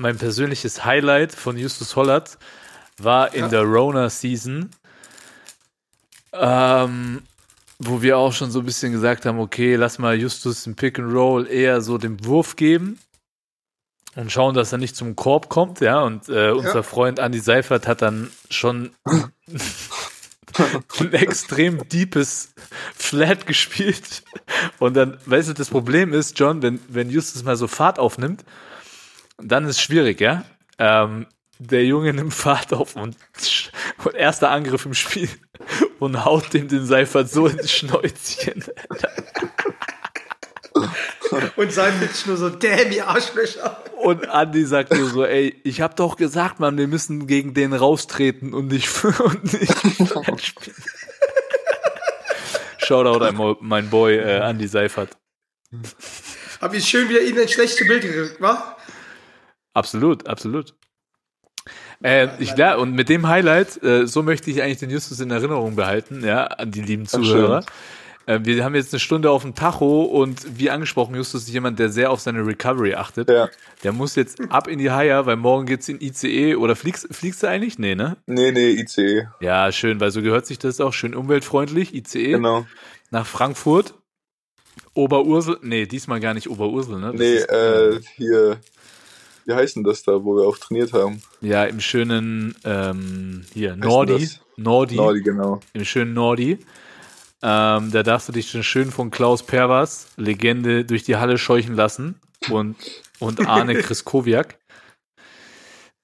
mein 0.00 0.16
persönliches 0.16 0.84
Highlight 0.84 1.32
von 1.32 1.56
Justus 1.56 1.94
Hollert 1.94 2.38
war 2.98 3.34
in 3.34 3.42
Ja. 3.42 3.48
der 3.48 3.62
Rona 3.62 4.08
Season, 4.10 4.70
ähm, 6.32 7.22
wo 7.78 8.02
wir 8.02 8.18
auch 8.18 8.32
schon 8.32 8.50
so 8.50 8.60
ein 8.60 8.66
bisschen 8.66 8.92
gesagt 8.92 9.24
haben, 9.26 9.38
okay, 9.38 9.74
lass 9.76 9.98
mal 9.98 10.16
Justus 10.18 10.66
im 10.66 10.76
Pick 10.76 10.98
and 10.98 11.12
Roll 11.12 11.46
eher 11.48 11.80
so 11.80 11.98
den 11.98 12.24
Wurf 12.24 12.56
geben. 12.56 12.98
und 14.16 14.30
schauen, 14.32 14.54
dass 14.54 14.72
er 14.72 14.78
nicht 14.78 14.96
zum 14.96 15.16
Korb 15.16 15.48
kommt, 15.48 15.80
ja. 15.80 16.00
Und 16.02 16.28
äh, 16.28 16.50
unser 16.50 16.74
Ja. 16.76 16.82
Freund 16.82 17.18
Andy 17.18 17.38
Seifert 17.40 17.86
hat 17.86 18.02
dann 18.02 18.30
schon 18.50 18.90
ein 21.00 21.12
extrem 21.12 21.88
deepes 21.88 22.52
Flat 22.94 23.46
gespielt. 23.46 24.22
Und 24.78 24.94
dann, 24.94 25.18
weißt 25.26 25.50
du, 25.50 25.52
das 25.54 25.70
Problem 25.70 26.12
ist, 26.12 26.38
John, 26.38 26.60
wenn, 26.62 26.80
wenn 26.88 27.08
Justus 27.08 27.44
mal 27.44 27.56
so 27.56 27.68
Fahrt 27.68 27.98
aufnimmt, 27.98 28.44
dann 29.38 29.64
ist 29.66 29.80
schwierig, 29.80 30.20
ja. 30.20 30.44
Ähm, 30.78 31.26
der 31.58 31.84
Junge 31.84 32.12
nimmt 32.12 32.34
Fahrt 32.34 32.72
auf 32.72 32.96
und, 32.96 33.16
und 34.04 34.14
erster 34.14 34.50
Angriff 34.50 34.86
im 34.86 34.94
Spiel 34.94 35.28
und 36.00 36.24
haut 36.24 36.52
dem 36.52 36.68
den 36.68 36.84
Seifert 36.84 37.30
so 37.30 37.46
ins 37.46 37.70
Schnäuzchen. 37.76 38.64
Und 41.56 41.72
sein 41.72 41.98
Bitch 42.00 42.26
nur 42.26 42.36
so, 42.36 42.50
damn, 42.50 42.90
ihr 42.90 43.06
Arschlöcher. 43.06 43.84
Und 43.98 44.24
Andy 44.24 44.64
sagt 44.64 44.92
nur 44.92 45.08
so, 45.08 45.24
ey, 45.24 45.60
ich 45.62 45.80
hab 45.80 45.94
doch 45.96 46.16
gesagt, 46.16 46.58
Mann, 46.58 46.76
wir 46.78 46.88
müssen 46.88 47.26
gegen 47.26 47.54
den 47.54 47.72
raustreten 47.72 48.54
und 48.54 48.68
nicht, 48.68 48.88
und 49.20 49.52
nicht 49.52 49.72
spielen. 50.46 50.76
Shoutout 52.78 53.24
an 53.24 53.56
mein 53.60 53.90
Boy 53.90 54.16
äh, 54.16 54.40
Andy 54.40 54.66
Seifert. 54.66 55.16
Hab 56.60 56.74
ich 56.74 56.88
schön 56.88 57.08
wieder 57.08 57.20
ihnen 57.20 57.38
ein 57.38 57.48
schlechtes 57.48 57.86
Bild 57.86 58.02
gerückt, 58.02 58.40
wa? 58.40 58.76
Absolut, 59.72 60.26
absolut. 60.26 60.74
Äh, 62.02 62.28
ich, 62.38 62.56
ja, 62.56 62.76
und 62.76 62.94
mit 62.94 63.08
dem 63.08 63.28
Highlight, 63.28 63.82
äh, 63.82 64.06
so 64.06 64.22
möchte 64.22 64.50
ich 64.50 64.62
eigentlich 64.62 64.78
den 64.78 64.90
Justus 64.90 65.20
in 65.20 65.30
Erinnerung 65.30 65.76
behalten, 65.76 66.24
ja, 66.24 66.44
an 66.46 66.70
die 66.70 66.80
lieben. 66.80 67.06
Zuhörer. 67.06 67.62
Äh, 68.26 68.40
wir 68.42 68.64
haben 68.64 68.74
jetzt 68.74 68.92
eine 68.94 69.00
Stunde 69.00 69.30
auf 69.30 69.42
dem 69.42 69.54
Tacho 69.54 70.02
und 70.02 70.58
wie 70.58 70.70
angesprochen, 70.70 71.14
Justus 71.14 71.42
ist 71.42 71.50
jemand, 71.50 71.78
der 71.78 71.90
sehr 71.90 72.10
auf 72.10 72.20
seine 72.20 72.46
Recovery 72.46 72.94
achtet. 72.94 73.28
Ja. 73.28 73.48
Der 73.82 73.92
muss 73.92 74.14
jetzt 74.16 74.40
ab 74.50 74.66
in 74.68 74.78
die 74.78 74.90
Haier, 74.90 75.26
weil 75.26 75.36
morgen 75.36 75.66
geht's 75.66 75.88
in 75.88 76.00
ICE 76.00 76.54
oder 76.56 76.74
fliegst, 76.76 77.08
fliegst 77.14 77.42
du 77.42 77.48
eigentlich? 77.48 77.78
Nee, 77.78 77.94
ne? 77.94 78.16
Nee, 78.26 78.52
nee, 78.52 78.70
ICE. 78.70 79.26
Ja, 79.40 79.70
schön, 79.72 80.00
weil 80.00 80.10
so 80.10 80.22
gehört 80.22 80.46
sich 80.46 80.58
das 80.58 80.80
auch 80.80 80.92
schön 80.92 81.14
umweltfreundlich. 81.14 81.94
ICE 81.94 82.32
Genau. 82.32 82.66
nach 83.10 83.26
Frankfurt. 83.26 83.94
Oberursel, 84.94 85.58
nee, 85.62 85.86
diesmal 85.86 86.20
gar 86.20 86.34
nicht 86.34 86.48
Oberursel, 86.50 86.98
ne? 86.98 87.10
Das 87.12 87.20
Nee, 87.20 87.34
ist, 87.34 87.48
äh, 87.50 88.00
hier, 88.16 88.58
wie 89.46 89.54
heißt 89.54 89.76
denn 89.76 89.84
das 89.84 90.02
da, 90.02 90.24
wo 90.24 90.36
wir 90.36 90.44
auch 90.46 90.58
trainiert 90.58 90.92
haben? 90.92 91.22
Ja, 91.40 91.64
im 91.64 91.80
schönen, 91.80 92.54
ähm, 92.64 93.44
hier, 93.52 93.76
Nordi. 93.76 94.28
Nordi. 94.56 94.96
Nordi, 94.96 95.22
genau. 95.22 95.60
Im 95.72 95.84
schönen 95.84 96.12
Nordi. 96.14 96.58
Ähm, 97.42 97.90
da 97.90 98.02
darfst 98.02 98.28
du 98.28 98.32
dich 98.32 98.50
schon 98.50 98.62
schön 98.62 98.90
von 98.90 99.10
Klaus 99.10 99.42
Perwas, 99.42 100.08
Legende, 100.16 100.84
durch 100.84 101.04
die 101.04 101.16
Halle 101.16 101.38
scheuchen 101.38 101.74
lassen 101.74 102.20
und, 102.50 102.76
und 103.18 103.46
Arne 103.48 103.74
Kriskowiak. 103.80 104.58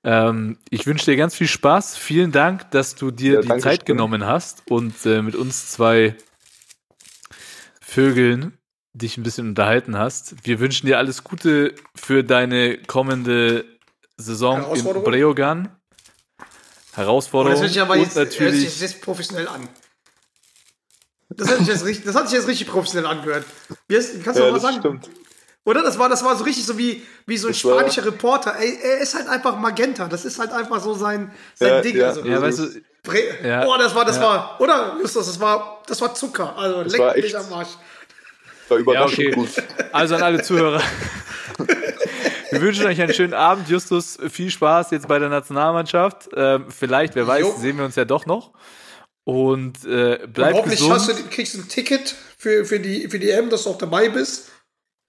Ähm, 0.02 0.56
ich 0.70 0.86
wünsche 0.86 1.04
dir 1.10 1.16
ganz 1.16 1.34
viel 1.34 1.48
Spaß. 1.48 1.96
Vielen 1.98 2.32
Dank, 2.32 2.70
dass 2.70 2.94
du 2.94 3.10
dir 3.10 3.42
Ja, 3.44 3.54
die 3.56 3.60
Zeit 3.60 3.80
schön. 3.80 3.96
genommen 3.96 4.24
hast 4.24 4.62
und 4.70 4.94
äh, 5.04 5.20
mit 5.20 5.34
uns 5.34 5.70
zwei 5.70 6.14
Vögeln 7.80 8.56
dich 8.96 9.16
ein 9.16 9.22
bisschen 9.22 9.48
unterhalten 9.48 9.98
hast. 9.98 10.34
Wir 10.44 10.60
wünschen 10.60 10.86
dir 10.86 10.98
alles 10.98 11.24
Gute 11.24 11.74
für 11.94 12.24
deine 12.24 12.78
kommende 12.82 13.64
Saison 14.16 14.56
in 14.58 14.62
Herausforderung? 14.64 15.04
Breogan. 15.04 15.68
Oh, 16.40 16.44
Herausforderung 16.96 17.52
das 17.54 17.60
hört 17.62 17.72
sich 17.72 17.80
aber 17.82 17.94
und 17.94 18.00
jetzt, 18.00 18.16
hört 18.16 18.32
sich 18.32 18.40
natürlich 18.40 18.80
jetzt 18.80 19.02
professionell 19.02 19.48
an. 19.48 19.68
Das 21.28 21.48
hat 21.50 21.58
sich 21.58 21.66
jetzt 21.68 21.84
richtig, 21.84 22.04
das 22.06 22.14
hat 22.14 22.28
sich 22.28 22.38
jetzt 22.38 22.48
richtig 22.48 22.68
professionell 22.68 23.10
angehört. 23.10 23.44
Wie 23.88 23.96
heißt, 23.96 24.22
kannst 24.24 24.38
du 24.38 24.44
Ja, 24.44 24.50
noch 24.50 24.54
mal 24.54 24.60
sagen? 24.60 24.78
stimmt. 24.80 25.10
Oder? 25.64 25.82
Das 25.82 25.98
war, 25.98 26.08
das 26.08 26.24
war 26.24 26.36
so 26.36 26.44
richtig 26.44 26.64
so 26.64 26.78
wie, 26.78 27.02
wie 27.26 27.36
so 27.36 27.48
ein 27.48 27.52
Das 27.52 27.64
war- 27.64 27.74
spanischer 27.80 28.06
Reporter. 28.06 28.56
Ey, 28.58 28.78
er 28.80 28.98
ist 28.98 29.14
halt 29.16 29.26
einfach 29.28 29.58
Magenta. 29.58 30.06
Das 30.08 30.24
ist 30.24 30.38
halt 30.38 30.52
einfach 30.52 30.80
so 30.80 30.94
sein, 30.94 31.32
sein 31.54 31.68
Ja, 31.68 31.80
Ding. 31.82 31.96
ja. 31.96 32.06
Also, 32.06 32.24
ja, 32.24 32.40
weißt 32.40 32.58
du, 32.60 32.68
Bre 33.02 33.18
Ja. 33.44 33.64
Boah, 33.64 33.76
das 33.78 33.94
war, 33.94 34.04
das 34.04 34.16
Ja. 34.16 34.22
war, 34.22 34.60
oder 34.60 34.96
Justus, 35.02 35.26
das 35.26 35.40
war, 35.40 35.82
das 35.86 36.00
war 36.00 36.14
Zucker. 36.14 36.56
Also 36.56 36.82
leck 36.82 36.98
war 37.00 37.14
mich 37.16 37.36
am 37.36 37.52
Arsch. 37.52 37.68
War 38.68 38.76
Ja, 38.78 38.82
überraschend 38.82 39.18
okay. 39.18 39.30
gut. 39.32 39.50
Also 39.92 40.14
an 40.16 40.22
alle 40.22 40.42
Zuhörer. 40.42 40.80
Wir 42.50 42.60
wünschen 42.60 42.86
euch 42.86 43.00
einen 43.00 43.12
schönen 43.12 43.34
Abend. 43.34 43.68
Justus, 43.68 44.18
viel 44.30 44.50
Spaß 44.50 44.90
jetzt 44.92 45.08
bei 45.08 45.18
der 45.18 45.28
Nationalmannschaft. 45.28 46.28
Ähm, 46.34 46.66
vielleicht, 46.70 47.14
wer 47.16 47.26
weiß, 47.26 47.40
Jo. 47.42 47.56
sehen 47.58 47.76
wir 47.78 47.84
uns 47.84 47.96
ja 47.96 48.04
doch 48.04 48.24
noch. 48.26 48.52
Und 49.24 49.84
äh, 49.84 50.20
Und 50.22 50.32
bleibt 50.32 50.56
hoffentlich 50.56 50.78
gesund. 50.78 50.94
hast 50.94 51.08
du, 51.08 51.14
kriegst 51.28 51.54
du 51.54 51.58
ein 51.58 51.68
Ticket 51.68 52.14
für, 52.38 52.64
für, 52.64 52.78
die, 52.78 53.08
für 53.08 53.18
die 53.18 53.30
M, 53.30 53.50
dass 53.50 53.64
du 53.64 53.70
auch 53.70 53.78
dabei 53.78 54.08
bist. 54.08 54.50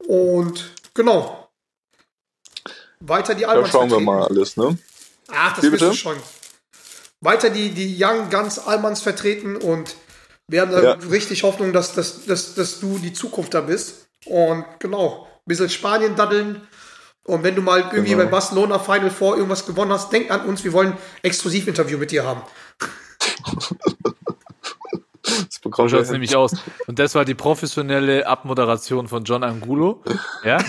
Und 0.08 0.72
genau. 0.96 1.48
Weiter 3.00 3.36
die 3.36 3.44
Da 3.44 3.50
Almans 3.50 3.70
schauen 3.70 3.90
wir 3.92 3.98
vertreten. 3.98 4.06
mal 4.06 4.24
alles, 4.28 4.58
ne? 4.58 4.78
Ach, 5.32 5.54
das 5.56 5.64
Wie 5.64 5.70
bist 5.70 5.84
du 5.84 5.94
schon. 5.94 6.18
Weiter 7.22 7.50
die, 7.52 7.70
die 7.70 7.96
Young 8.04 8.30
Guns 8.32 8.58
Almans 8.60 9.02
vertreten 9.02 9.56
und 9.56 9.96
wir 10.48 10.62
haben 10.62 10.72
da 10.72 10.82
Ja. 10.82 10.92
richtig 11.10 11.44
Hoffnung, 11.44 11.74
dass, 11.74 11.94
dass, 11.94 12.26
dass, 12.26 12.56
dass 12.56 12.80
du 12.80 12.98
die 13.00 13.14
Zukunft 13.14 13.54
da 13.54 13.62
bist. 13.62 14.08
Und 14.26 14.66
genau, 14.80 15.26
ein 15.26 15.42
bisschen 15.46 15.70
Spanien 15.70 16.16
daddeln. 16.16 16.62
Und 17.24 17.44
wenn 17.44 17.56
du 17.56 17.62
mal 17.62 17.82
irgendwie 17.92 18.12
Genau. 18.12 18.24
bei 18.24 18.30
Barcelona 18.32 18.80
Final 18.80 19.10
Four 19.10 19.36
irgendwas 19.36 19.66
gewonnen 19.66 19.92
hast, 19.92 20.12
denk 20.14 20.32
an 20.32 20.46
uns, 20.46 20.64
wir 20.64 20.72
wollen 20.74 20.94
ein 20.94 20.98
Exklusivinterview 21.24 21.98
mit 21.98 22.12
dir 22.12 22.24
haben. 22.26 22.42
Das 25.24 25.48
So 25.56 25.60
bekommen 25.62 25.90
schaut 25.90 26.02
es 26.04 26.10
nämlich 26.12 26.36
aus. 26.38 26.54
Und 26.88 27.00
das 27.00 27.14
war 27.14 27.26
die 27.26 27.34
professionelle 27.36 28.26
Abmoderation 28.26 29.10
von 29.10 29.26
John 29.26 29.44
Angulo. 29.44 30.02
Ja? 30.46 30.58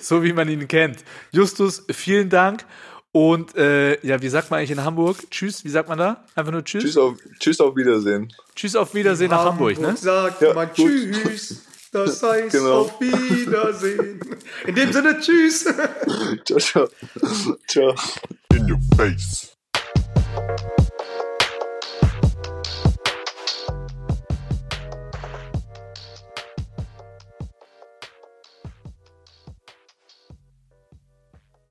so 0.00 0.22
wie 0.22 0.32
man 0.32 0.48
ihn 0.48 0.66
kennt. 0.66 0.98
Justus, 1.30 1.84
vielen 1.90 2.30
Dank. 2.30 2.64
Und 3.12 3.54
äh, 3.56 4.04
ja, 4.06 4.22
wie 4.22 4.28
sagt 4.30 4.50
man 4.50 4.58
eigentlich 4.58 4.70
in 4.70 4.82
Hamburg? 4.82 5.18
Tschüss, 5.30 5.64
wie 5.64 5.68
sagt 5.68 5.88
man 5.88 5.98
da? 5.98 6.24
Einfach 6.34 6.50
nur 6.52 6.64
Tschüss. 6.64 6.82
Tschüss 6.84 6.96
auf, 6.96 7.14
tschüss 7.38 7.60
auf 7.60 7.76
Wiedersehen. 7.76 8.32
Tschüss 8.56 8.74
auf 8.74 8.94
Wiedersehen 8.94 9.30
nach 9.30 9.44
Hamburg, 9.44 9.78
ne? 9.78 9.94
sagt 9.96 10.40
Ja, 10.40 10.54
man 10.54 10.68
gut. 10.68 10.76
Tschüss. 11.12 11.62
Das 11.92 12.22
heißt 12.22 12.52
Genau. 12.52 12.80
auf 12.82 12.98
Wiedersehen. 13.00 14.18
In 14.66 14.74
dem 14.74 14.92
Sinne, 14.92 15.20
Tschüss. 15.20 15.64
Ciao, 16.46 16.58
ciao. 16.58 16.88
Ciao. 17.68 17.94
In 18.54 18.70
your 18.72 18.80
face. 18.96 19.50